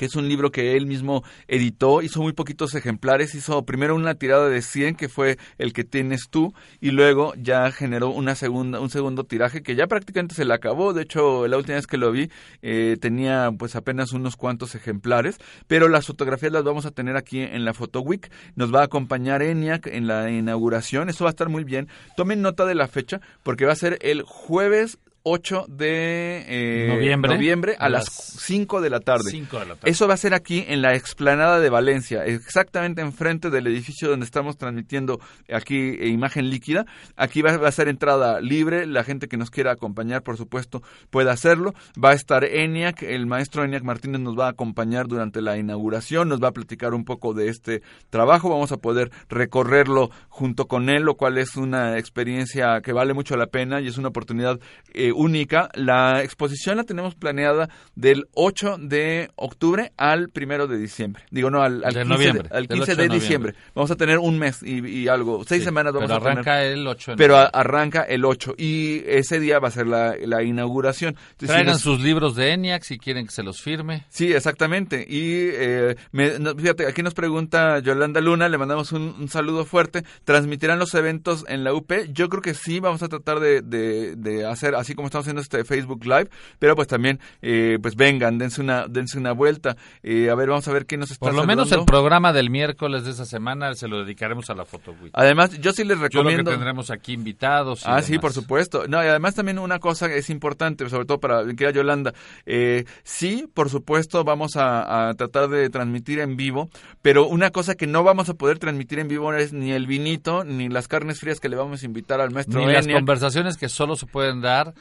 que 0.00 0.06
es 0.06 0.16
un 0.16 0.30
libro 0.30 0.50
que 0.50 0.78
él 0.78 0.86
mismo 0.86 1.22
editó, 1.46 2.00
hizo 2.00 2.22
muy 2.22 2.32
poquitos 2.32 2.74
ejemplares, 2.74 3.34
hizo 3.34 3.66
primero 3.66 3.94
una 3.94 4.14
tirada 4.14 4.48
de 4.48 4.62
100 4.62 4.94
que 4.94 5.10
fue 5.10 5.36
el 5.58 5.74
que 5.74 5.84
tienes 5.84 6.30
tú 6.30 6.54
y 6.80 6.90
luego 6.90 7.34
ya 7.36 7.70
generó 7.70 8.08
una 8.08 8.34
segunda 8.34 8.80
un 8.80 8.88
segundo 8.88 9.24
tiraje 9.24 9.62
que 9.62 9.76
ya 9.76 9.88
prácticamente 9.88 10.34
se 10.34 10.46
le 10.46 10.54
acabó, 10.54 10.94
de 10.94 11.02
hecho 11.02 11.46
la 11.48 11.58
última 11.58 11.74
vez 11.74 11.86
que 11.86 11.98
lo 11.98 12.10
vi 12.12 12.30
eh, 12.62 12.96
tenía 12.98 13.52
pues 13.58 13.76
apenas 13.76 14.14
unos 14.14 14.36
cuantos 14.36 14.74
ejemplares, 14.74 15.36
pero 15.66 15.86
las 15.90 16.06
fotografías 16.06 16.50
las 16.50 16.64
vamos 16.64 16.86
a 16.86 16.92
tener 16.92 17.18
aquí 17.18 17.42
en 17.42 17.66
la 17.66 17.74
Photo 17.74 18.00
Week, 18.00 18.32
nos 18.54 18.74
va 18.74 18.80
a 18.80 18.84
acompañar 18.84 19.42
ENIAC 19.42 19.86
en 19.88 20.06
la 20.06 20.30
inauguración, 20.30 21.10
eso 21.10 21.24
va 21.24 21.28
a 21.28 21.36
estar 21.36 21.50
muy 21.50 21.64
bien, 21.64 21.88
tomen 22.16 22.40
nota 22.40 22.64
de 22.64 22.74
la 22.74 22.88
fecha 22.88 23.20
porque 23.42 23.66
va 23.66 23.74
a 23.74 23.76
ser 23.76 23.98
el 24.00 24.22
jueves 24.22 24.96
8 25.22 25.66
de 25.68 26.44
eh, 26.48 27.16
noviembre, 27.16 27.76
a, 27.78 27.88
las 27.88 28.06
5 28.06 28.80
de, 28.80 28.90
la 28.90 29.00
tarde. 29.00 29.30
Eso 29.84 30.08
va 30.08 30.14
a 30.14 30.16
ser 30.16 30.32
aquí 30.32 30.64
en 30.66 30.80
la 30.80 30.94
explanada 30.94 31.60
de 31.60 31.68
Valencia, 31.68 32.24
exactamente 32.24 33.02
enfrente 33.02 33.50
del 33.50 33.66
edificio 33.66 34.08
donde 34.08 34.24
estamos 34.24 34.56
transmitiendo 34.56 35.20
aquí 35.52 35.76
eh, 35.76 36.08
imagen 36.08 36.48
líquida. 36.48 36.86
Aquí 37.16 37.42
va, 37.42 37.50
a 37.50 37.72
ser 37.72 37.88
entrada 37.88 38.40
libre, 38.40 38.86
la 38.86 39.04
gente 39.04 39.28
que 39.28 39.36
nos 39.36 39.50
quiera 39.50 39.72
acompañar, 39.72 40.22
por 40.22 40.36
supuesto, 40.36 40.82
puede 41.10 41.30
hacerlo. 41.30 41.74
Va 42.02 42.10
a 42.10 42.14
estar 42.14 42.44
ENIAC, 42.44 43.02
el 43.02 43.26
maestro 43.26 43.64
ENIAC 43.64 43.82
Martínez 43.82 44.20
nos 44.20 44.38
va 44.38 44.46
a 44.46 44.50
acompañar 44.50 45.06
durante 45.06 45.42
la 45.42 45.58
inauguración, 45.58 46.28
nos 46.28 46.42
va 46.42 46.48
a 46.48 46.52
platicar 46.52 46.94
un 46.94 47.04
poco 47.04 47.34
de 47.34 47.48
este 47.48 47.82
trabajo, 48.08 48.48
vamos 48.48 48.72
a 48.72 48.78
poder 48.78 49.10
recorrerlo 49.28 50.10
junto 50.28 50.66
con 50.66 50.88
él, 50.88 51.02
lo 51.02 51.16
cual 51.16 51.36
es 51.38 51.56
una 51.56 51.98
experiencia 51.98 52.80
que 52.80 52.92
vale 52.92 53.12
mucho 53.12 53.36
la 53.36 53.46
pena 53.46 53.80
y 53.80 53.88
es 53.88 53.98
una 53.98 54.08
oportunidad 54.08 54.58
eh, 54.94 55.09
eh, 55.10 55.12
única. 55.12 55.68
La 55.74 56.22
exposición 56.22 56.76
la 56.76 56.84
tenemos 56.84 57.14
planeada 57.14 57.68
del 57.94 58.28
8 58.34 58.76
de 58.80 59.30
octubre 59.36 59.92
al 59.96 60.30
1 60.34 60.66
de 60.66 60.78
diciembre. 60.78 61.22
Digo, 61.30 61.50
no, 61.50 61.62
al, 61.62 61.84
al 61.84 61.92
De 61.94 62.00
15, 62.02 62.04
noviembre, 62.04 62.48
al 62.52 62.66
del 62.66 62.78
15 62.78 62.92
8 62.92 63.02
de, 63.02 63.08
de 63.08 63.14
diciembre. 63.14 63.54
Vamos 63.74 63.90
a 63.90 63.96
tener 63.96 64.18
un 64.18 64.38
mes 64.38 64.62
y, 64.62 64.86
y 64.86 65.08
algo, 65.08 65.44
seis 65.46 65.60
Sí, 65.62 65.64
semanas 65.66 65.92
vamos 65.92 66.08
pero 66.08 66.16
a 66.16 66.22
tener. 66.22 66.32
arranca 66.38 66.64
el 66.64 66.86
8 66.86 67.10
de 67.12 67.16
Pero 67.16 67.36
a- 67.36 67.46
arranca 67.46 68.02
el 68.02 68.24
8 68.24 68.54
y 68.56 69.02
ese 69.06 69.38
día 69.40 69.58
va 69.58 69.68
a 69.68 69.70
ser 69.72 69.86
la, 69.86 70.14
la 70.24 70.42
inauguración. 70.42 71.10
Entonces, 71.10 71.36
si 71.40 71.46
Traigan 71.46 71.72
nos- 71.72 71.80
sus 71.82 72.00
libros 72.00 72.36
de 72.36 72.52
ENIAC 72.52 72.82
si 72.82 72.98
quieren 72.98 73.26
que 73.26 73.32
se 73.32 73.42
los 73.42 73.60
firme. 73.60 74.04
Sí, 74.08 74.32
exactamente. 74.32 75.04
Y 75.08 75.48
eh, 75.52 75.96
me- 76.12 76.38
no, 76.38 76.54
fíjate, 76.54 76.86
aquí 76.86 77.02
nos 77.02 77.14
pregunta 77.14 77.78
Yolanda 77.80 78.20
Luna, 78.20 78.48
le 78.48 78.58
mandamos 78.58 78.92
un, 78.92 79.14
un 79.18 79.28
saludo 79.28 79.64
fuerte. 79.64 80.04
¿Transmitirán 80.24 80.78
los 80.78 80.94
eventos 80.94 81.44
en 81.48 81.64
la 81.64 81.72
UP? 81.74 81.90
Yo 82.12 82.28
creo 82.28 82.42
que 82.42 82.54
sí, 82.54 82.80
vamos 82.80 83.02
a 83.02 83.08
tratar 83.08 83.40
de, 83.40 83.62
de- 83.62 84.16
de 84.16 84.46
hacer 84.46 84.74
así 84.74 84.94
como 84.94 84.99
estamos 85.06 85.24
haciendo 85.24 85.42
este 85.42 85.64
Facebook 85.64 86.04
Live, 86.04 86.28
pero 86.58 86.76
pues 86.76 86.88
también, 86.88 87.20
eh, 87.42 87.78
pues 87.80 87.96
vengan, 87.96 88.38
dense 88.38 88.60
una, 88.60 88.86
dense 88.86 89.18
una 89.18 89.32
vuelta. 89.32 89.76
Eh, 90.02 90.30
a 90.30 90.34
ver, 90.34 90.48
vamos 90.48 90.66
a 90.68 90.72
ver 90.72 90.86
quién 90.86 91.00
nos 91.00 91.10
está 91.10 91.26
Por 91.26 91.34
lo 91.34 91.44
menos 91.44 91.72
el 91.72 91.84
programa 91.84 92.32
del 92.32 92.50
miércoles 92.50 93.04
de 93.04 93.10
esa 93.10 93.24
semana 93.24 93.74
se 93.74 93.88
lo 93.88 94.00
dedicaremos 94.00 94.50
a 94.50 94.54
la 94.54 94.64
foto. 94.64 94.94
Además, 95.12 95.58
yo 95.60 95.72
sí 95.72 95.84
les 95.84 95.98
Yo 95.98 96.04
recomiendo... 96.04 96.50
que 96.50 96.56
tendremos 96.56 96.90
aquí 96.90 97.12
invitados. 97.12 97.82
y 97.82 97.84
Ah, 97.86 98.02
sí, 98.02 98.18
por 98.18 98.32
supuesto. 98.32 98.86
No, 98.88 99.02
y 99.02 99.06
además 99.06 99.34
también 99.34 99.58
una 99.58 99.78
cosa 99.78 100.06
es 100.06 100.30
importante, 100.30 100.88
sobre 100.88 101.06
todo 101.06 101.20
para 101.20 101.44
mi 101.44 101.54
querida 101.54 101.72
Yolanda. 101.72 102.14
Eh, 102.46 102.84
sí, 103.02 103.48
por 103.52 103.70
supuesto, 103.70 104.24
vamos 104.24 104.56
a, 104.56 105.08
a 105.08 105.14
tratar 105.14 105.48
de 105.48 105.68
transmitir 105.70 106.20
en 106.20 106.36
vivo, 106.36 106.70
pero 107.02 107.26
una 107.26 107.50
cosa 107.50 107.74
que 107.74 107.86
no 107.86 108.02
vamos 108.02 108.28
a 108.28 108.34
poder 108.34 108.58
transmitir 108.58 108.98
en 108.98 109.08
vivo 109.08 109.32
es 109.34 109.52
ni 109.52 109.72
el 109.72 109.86
vinito, 109.86 110.44
ni 110.44 110.68
las 110.68 110.88
carnes 110.88 111.20
frías 111.20 111.40
que 111.40 111.48
le 111.48 111.56
vamos 111.56 111.82
a 111.82 111.86
invitar 111.86 112.20
al 112.20 112.30
maestro 112.30 112.60
Ni 112.60 112.72
las 112.72 112.86
conversaciones 112.86 113.56
que 113.56 113.68
solo 113.68 113.96
se 113.96 114.06
pueden 114.06 114.40
dar 114.40 114.74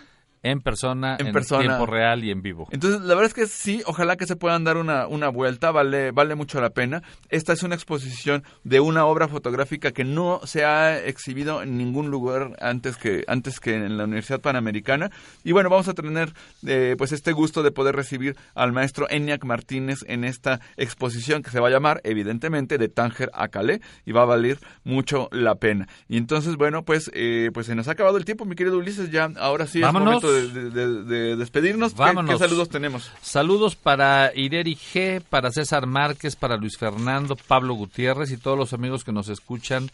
en 0.43 0.61
persona, 0.61 1.17
En 1.19 1.27
en, 1.27 1.33
persona. 1.33 1.61
tiempo 1.63 1.85
real 1.85 2.23
y 2.23 2.31
en 2.31 2.41
vivo. 2.41 2.67
Entonces, 2.71 3.01
la 3.01 3.15
verdad 3.15 3.25
es 3.25 3.33
que 3.33 3.47
sí, 3.47 3.81
ojalá 3.85 4.15
que 4.15 4.25
se 4.25 4.35
puedan 4.35 4.63
dar 4.63 4.77
una, 4.77 5.07
una 5.07 5.29
vuelta, 5.29 5.71
vale, 5.71 6.11
vale 6.11 6.35
mucho 6.35 6.61
la 6.61 6.69
pena. 6.69 7.03
Esta 7.29 7.53
es 7.53 7.63
una 7.63 7.75
exposición 7.75 8.43
de 8.63 8.79
una 8.79 9.05
obra 9.05 9.27
fotográfica 9.27 9.91
que 9.91 10.03
no 10.03 10.41
se 10.45 10.63
ha 10.65 10.97
exhibido 10.99 11.61
en 11.61 11.77
ningún 11.77 12.09
lugar 12.09 12.55
antes 12.61 12.97
que, 12.97 13.23
antes 13.27 13.59
que 13.59 13.75
en 13.75 13.97
la 13.97 14.05
Universidad 14.05 14.41
Panamericana. 14.41 15.11
Y 15.43 15.51
bueno, 15.51 15.69
vamos 15.69 15.87
a 15.87 15.93
tener 15.93 16.33
eh, 16.65 16.95
pues 16.97 17.11
este 17.11 17.31
gusto 17.31 17.63
de 17.63 17.71
poder 17.71 17.95
recibir 17.95 18.35
al 18.55 18.71
maestro 18.71 19.07
Eniac 19.09 19.43
Martínez 19.45 19.99
en 20.07 20.23
esta 20.23 20.59
exposición 20.77 21.43
que 21.43 21.49
se 21.51 21.59
va 21.59 21.67
a 21.67 21.71
llamar, 21.71 22.01
evidentemente, 22.03 22.77
de 22.77 22.89
Tánger 22.89 23.29
a 23.33 23.47
Calais 23.49 23.79
y 24.05 24.11
va 24.11 24.21
a 24.21 24.25
valer 24.25 24.59
mucho 24.83 25.27
la 25.31 25.55
pena. 25.55 25.87
Y 26.07 26.17
entonces, 26.17 26.55
bueno, 26.55 26.83
pues, 26.83 27.11
eh, 27.13 27.51
pues 27.53 27.67
se 27.67 27.75
nos 27.75 27.87
ha 27.87 27.91
acabado 27.91 28.17
el 28.17 28.25
tiempo, 28.25 28.45
mi 28.45 28.55
querido 28.55 28.77
Ulises, 28.77 29.11
ya 29.11 29.29
ahora 29.37 29.67
sí 29.67 29.81
Vámonos. 29.81 30.17
es 30.17 30.23
momento 30.23 30.28
de, 30.32 30.47
de- 30.49 30.69
de- 30.71 31.03
de 31.03 31.36
despedirnos. 31.36 31.91
¿Qué- 31.91 31.97
¿Qué, 31.97 32.03
Vámonos. 32.03 32.39
saludos 32.39 32.69
tenemos? 32.69 33.11
Saludos 33.21 33.75
para 33.75 34.32
Ireri 34.36 34.75
G, 34.75 35.21
para 35.30 35.51
César 35.51 35.86
Márquez, 35.88 36.36
para 36.36 36.57
Luis 36.57 36.77
Fernando, 36.77 37.36
Pablo 37.36 37.73
Gutiérrez 37.73 38.32
y 38.32 38.38
todos 38.38 38.57
los 38.57 38.73
amigos 38.73 39.03
que 39.03 39.11
nos 39.11 39.30
escuchan 39.30 39.89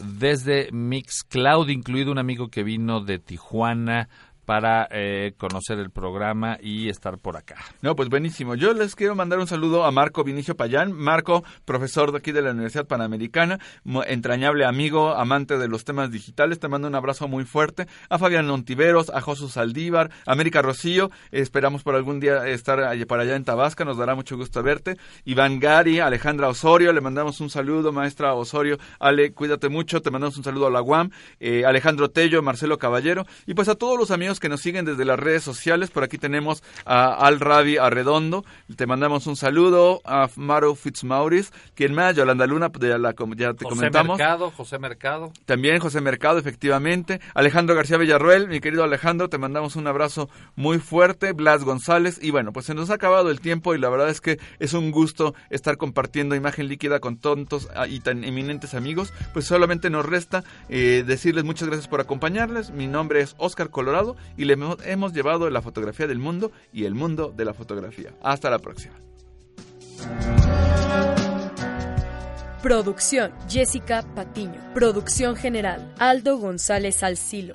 desde 0.00 0.70
Mixcloud, 0.70 1.68
incluido 1.70 2.12
un 2.12 2.18
amigo 2.18 2.48
que 2.48 2.62
vino 2.62 3.00
de 3.00 3.18
Tijuana 3.18 4.08
para 4.48 4.88
eh, 4.90 5.34
conocer 5.36 5.78
el 5.78 5.90
programa 5.90 6.56
y 6.58 6.88
estar 6.88 7.18
por 7.18 7.36
acá. 7.36 7.56
No, 7.82 7.94
pues 7.94 8.08
buenísimo. 8.08 8.54
Yo 8.54 8.72
les 8.72 8.96
quiero 8.96 9.14
mandar 9.14 9.40
un 9.40 9.46
saludo 9.46 9.84
a 9.84 9.90
Marco 9.90 10.24
Vinicio 10.24 10.56
Payán. 10.56 10.90
Marco, 10.94 11.44
profesor 11.66 12.12
de 12.12 12.18
aquí 12.18 12.32
de 12.32 12.40
la 12.40 12.52
Universidad 12.52 12.86
Panamericana, 12.86 13.58
entrañable 14.06 14.64
amigo, 14.64 15.14
amante 15.14 15.58
de 15.58 15.68
los 15.68 15.84
temas 15.84 16.10
digitales. 16.10 16.60
Te 16.60 16.68
mando 16.68 16.88
un 16.88 16.94
abrazo 16.94 17.28
muy 17.28 17.44
fuerte. 17.44 17.88
A 18.08 18.16
Fabián 18.16 18.48
Ontiveros, 18.48 19.10
a 19.10 19.20
Josu 19.20 19.50
Saldívar, 19.50 20.10
a 20.24 20.32
América 20.32 20.62
Rocío. 20.62 21.10
Esperamos 21.30 21.82
por 21.82 21.94
algún 21.94 22.18
día 22.18 22.48
estar 22.48 22.78
para 23.06 23.24
allá 23.24 23.36
en 23.36 23.44
Tabasca. 23.44 23.84
Nos 23.84 23.98
dará 23.98 24.14
mucho 24.14 24.38
gusto 24.38 24.62
verte. 24.62 24.96
Iván 25.26 25.60
Gari, 25.60 26.00
Alejandra 26.00 26.48
Osorio. 26.48 26.94
Le 26.94 27.02
mandamos 27.02 27.42
un 27.42 27.50
saludo, 27.50 27.92
maestra 27.92 28.32
Osorio. 28.32 28.78
Ale, 28.98 29.34
cuídate 29.34 29.68
mucho. 29.68 30.00
Te 30.00 30.10
mandamos 30.10 30.38
un 30.38 30.44
saludo 30.44 30.68
a 30.68 30.70
la 30.70 30.80
UAM. 30.80 31.10
Eh, 31.38 31.66
Alejandro 31.66 32.10
Tello, 32.10 32.40
Marcelo 32.40 32.78
Caballero. 32.78 33.26
Y 33.44 33.52
pues 33.52 33.68
a 33.68 33.74
todos 33.74 33.98
los 33.98 34.10
amigos 34.10 34.37
que 34.40 34.48
nos 34.48 34.60
siguen 34.60 34.84
desde 34.84 35.04
las 35.04 35.18
redes 35.18 35.42
sociales. 35.42 35.90
Por 35.90 36.04
aquí 36.04 36.18
tenemos 36.18 36.62
a 36.84 37.14
Al 37.14 37.40
Rabi 37.40 37.76
Arredondo. 37.76 38.44
Te 38.76 38.86
mandamos 38.86 39.26
un 39.26 39.36
saludo 39.36 40.00
a 40.04 40.28
Maro 40.36 40.74
Fitzmaurice. 40.74 41.50
¿Quién 41.74 41.94
más? 41.94 42.16
Yolanda 42.16 42.46
Luna, 42.46 42.70
ya, 42.80 42.98
la, 42.98 43.14
ya 43.36 43.54
te 43.54 43.64
José 43.64 43.76
comentamos. 43.76 44.18
Mercado, 44.18 44.50
José 44.50 44.78
Mercado. 44.78 45.32
También 45.44 45.78
José 45.80 46.00
Mercado, 46.00 46.38
efectivamente. 46.38 47.20
Alejandro 47.34 47.74
García 47.74 47.96
Villarruel, 47.98 48.48
mi 48.48 48.60
querido 48.60 48.84
Alejandro, 48.84 49.28
te 49.28 49.38
mandamos 49.38 49.76
un 49.76 49.86
abrazo 49.86 50.28
muy 50.56 50.78
fuerte. 50.78 51.32
Blas 51.32 51.64
González. 51.64 52.18
Y 52.20 52.30
bueno, 52.30 52.52
pues 52.52 52.66
se 52.66 52.74
nos 52.74 52.90
ha 52.90 52.94
acabado 52.94 53.30
el 53.30 53.40
tiempo 53.40 53.74
y 53.74 53.78
la 53.78 53.88
verdad 53.88 54.08
es 54.08 54.20
que 54.20 54.38
es 54.58 54.72
un 54.72 54.90
gusto 54.90 55.34
estar 55.50 55.76
compartiendo 55.76 56.34
imagen 56.34 56.68
líquida 56.68 57.00
con 57.00 57.18
tontos 57.18 57.68
ah, 57.74 57.86
y 57.86 58.00
tan 58.00 58.24
eminentes 58.24 58.74
amigos. 58.74 59.12
Pues 59.32 59.46
solamente 59.46 59.90
nos 59.90 60.06
resta 60.06 60.44
eh, 60.68 61.04
decirles 61.06 61.44
muchas 61.44 61.68
gracias 61.68 61.88
por 61.88 62.00
acompañarles. 62.00 62.70
Mi 62.70 62.86
nombre 62.86 63.20
es 63.20 63.34
Oscar 63.38 63.70
Colorado 63.70 64.16
y 64.36 64.44
le 64.44 64.54
hemos- 64.54 64.78
hemos 64.84 65.12
llevado 65.12 65.48
la 65.50 65.62
fotografía 65.62 66.06
del 66.06 66.18
mundo 66.18 66.52
y 66.72 66.84
el 66.84 66.94
mundo 66.94 67.32
de 67.36 67.44
la 67.44 67.54
fotografía. 67.54 68.12
Hasta 68.22 68.50
la 68.50 68.58
próxima. 68.58 68.94
Producción 72.62 73.32
Jessica 73.48 74.02
Patiño. 74.14 74.60
Producción 74.74 75.36
general 75.36 75.94
Aldo 75.98 76.38
González 76.38 77.02
Alcilo. 77.02 77.54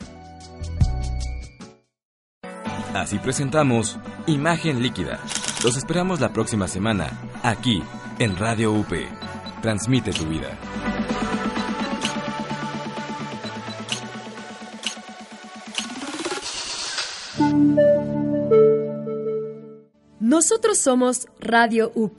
Así 2.93 3.17
presentamos 3.19 3.97
Imagen 4.28 4.82
Líquida. 4.82 5.19
Los 5.63 5.78
esperamos 5.78 6.19
la 6.19 6.32
próxima 6.32 6.67
semana, 6.67 7.09
aquí, 7.41 7.82
en 8.19 8.38
Radio 8.38 8.71
UP. 8.74 8.93
Transmite 9.61 10.11
tu 10.11 10.26
vida. 10.26 10.49
Nosotros 20.24 20.78
somos 20.78 21.28
Radio 21.38 21.91
UP, 21.95 22.17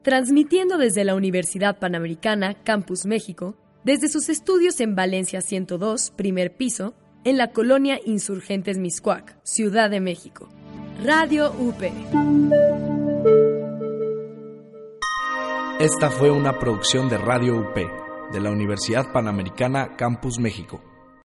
transmitiendo 0.00 0.78
desde 0.78 1.04
la 1.04 1.14
Universidad 1.14 1.78
Panamericana, 1.78 2.54
Campus 2.54 3.04
México, 3.04 3.56
desde 3.84 4.08
sus 4.08 4.30
estudios 4.30 4.80
en 4.80 4.94
Valencia 4.94 5.42
102, 5.42 6.12
primer 6.16 6.56
piso, 6.56 6.94
en 7.24 7.36
la 7.36 7.50
colonia 7.50 8.00
Insurgentes 8.06 8.78
Miscuac, 8.78 9.36
Ciudad 9.42 9.90
de 9.90 10.00
México. 10.00 10.48
Radio 11.04 11.52
UP. 11.58 11.82
Esta 15.78 16.10
fue 16.10 16.30
una 16.30 16.58
producción 16.58 17.10
de 17.10 17.18
Radio 17.18 17.60
UP 17.60 17.76
de 18.32 18.40
la 18.40 18.50
Universidad 18.50 19.12
Panamericana 19.12 19.94
Campus 19.98 20.38
México. 20.38 20.80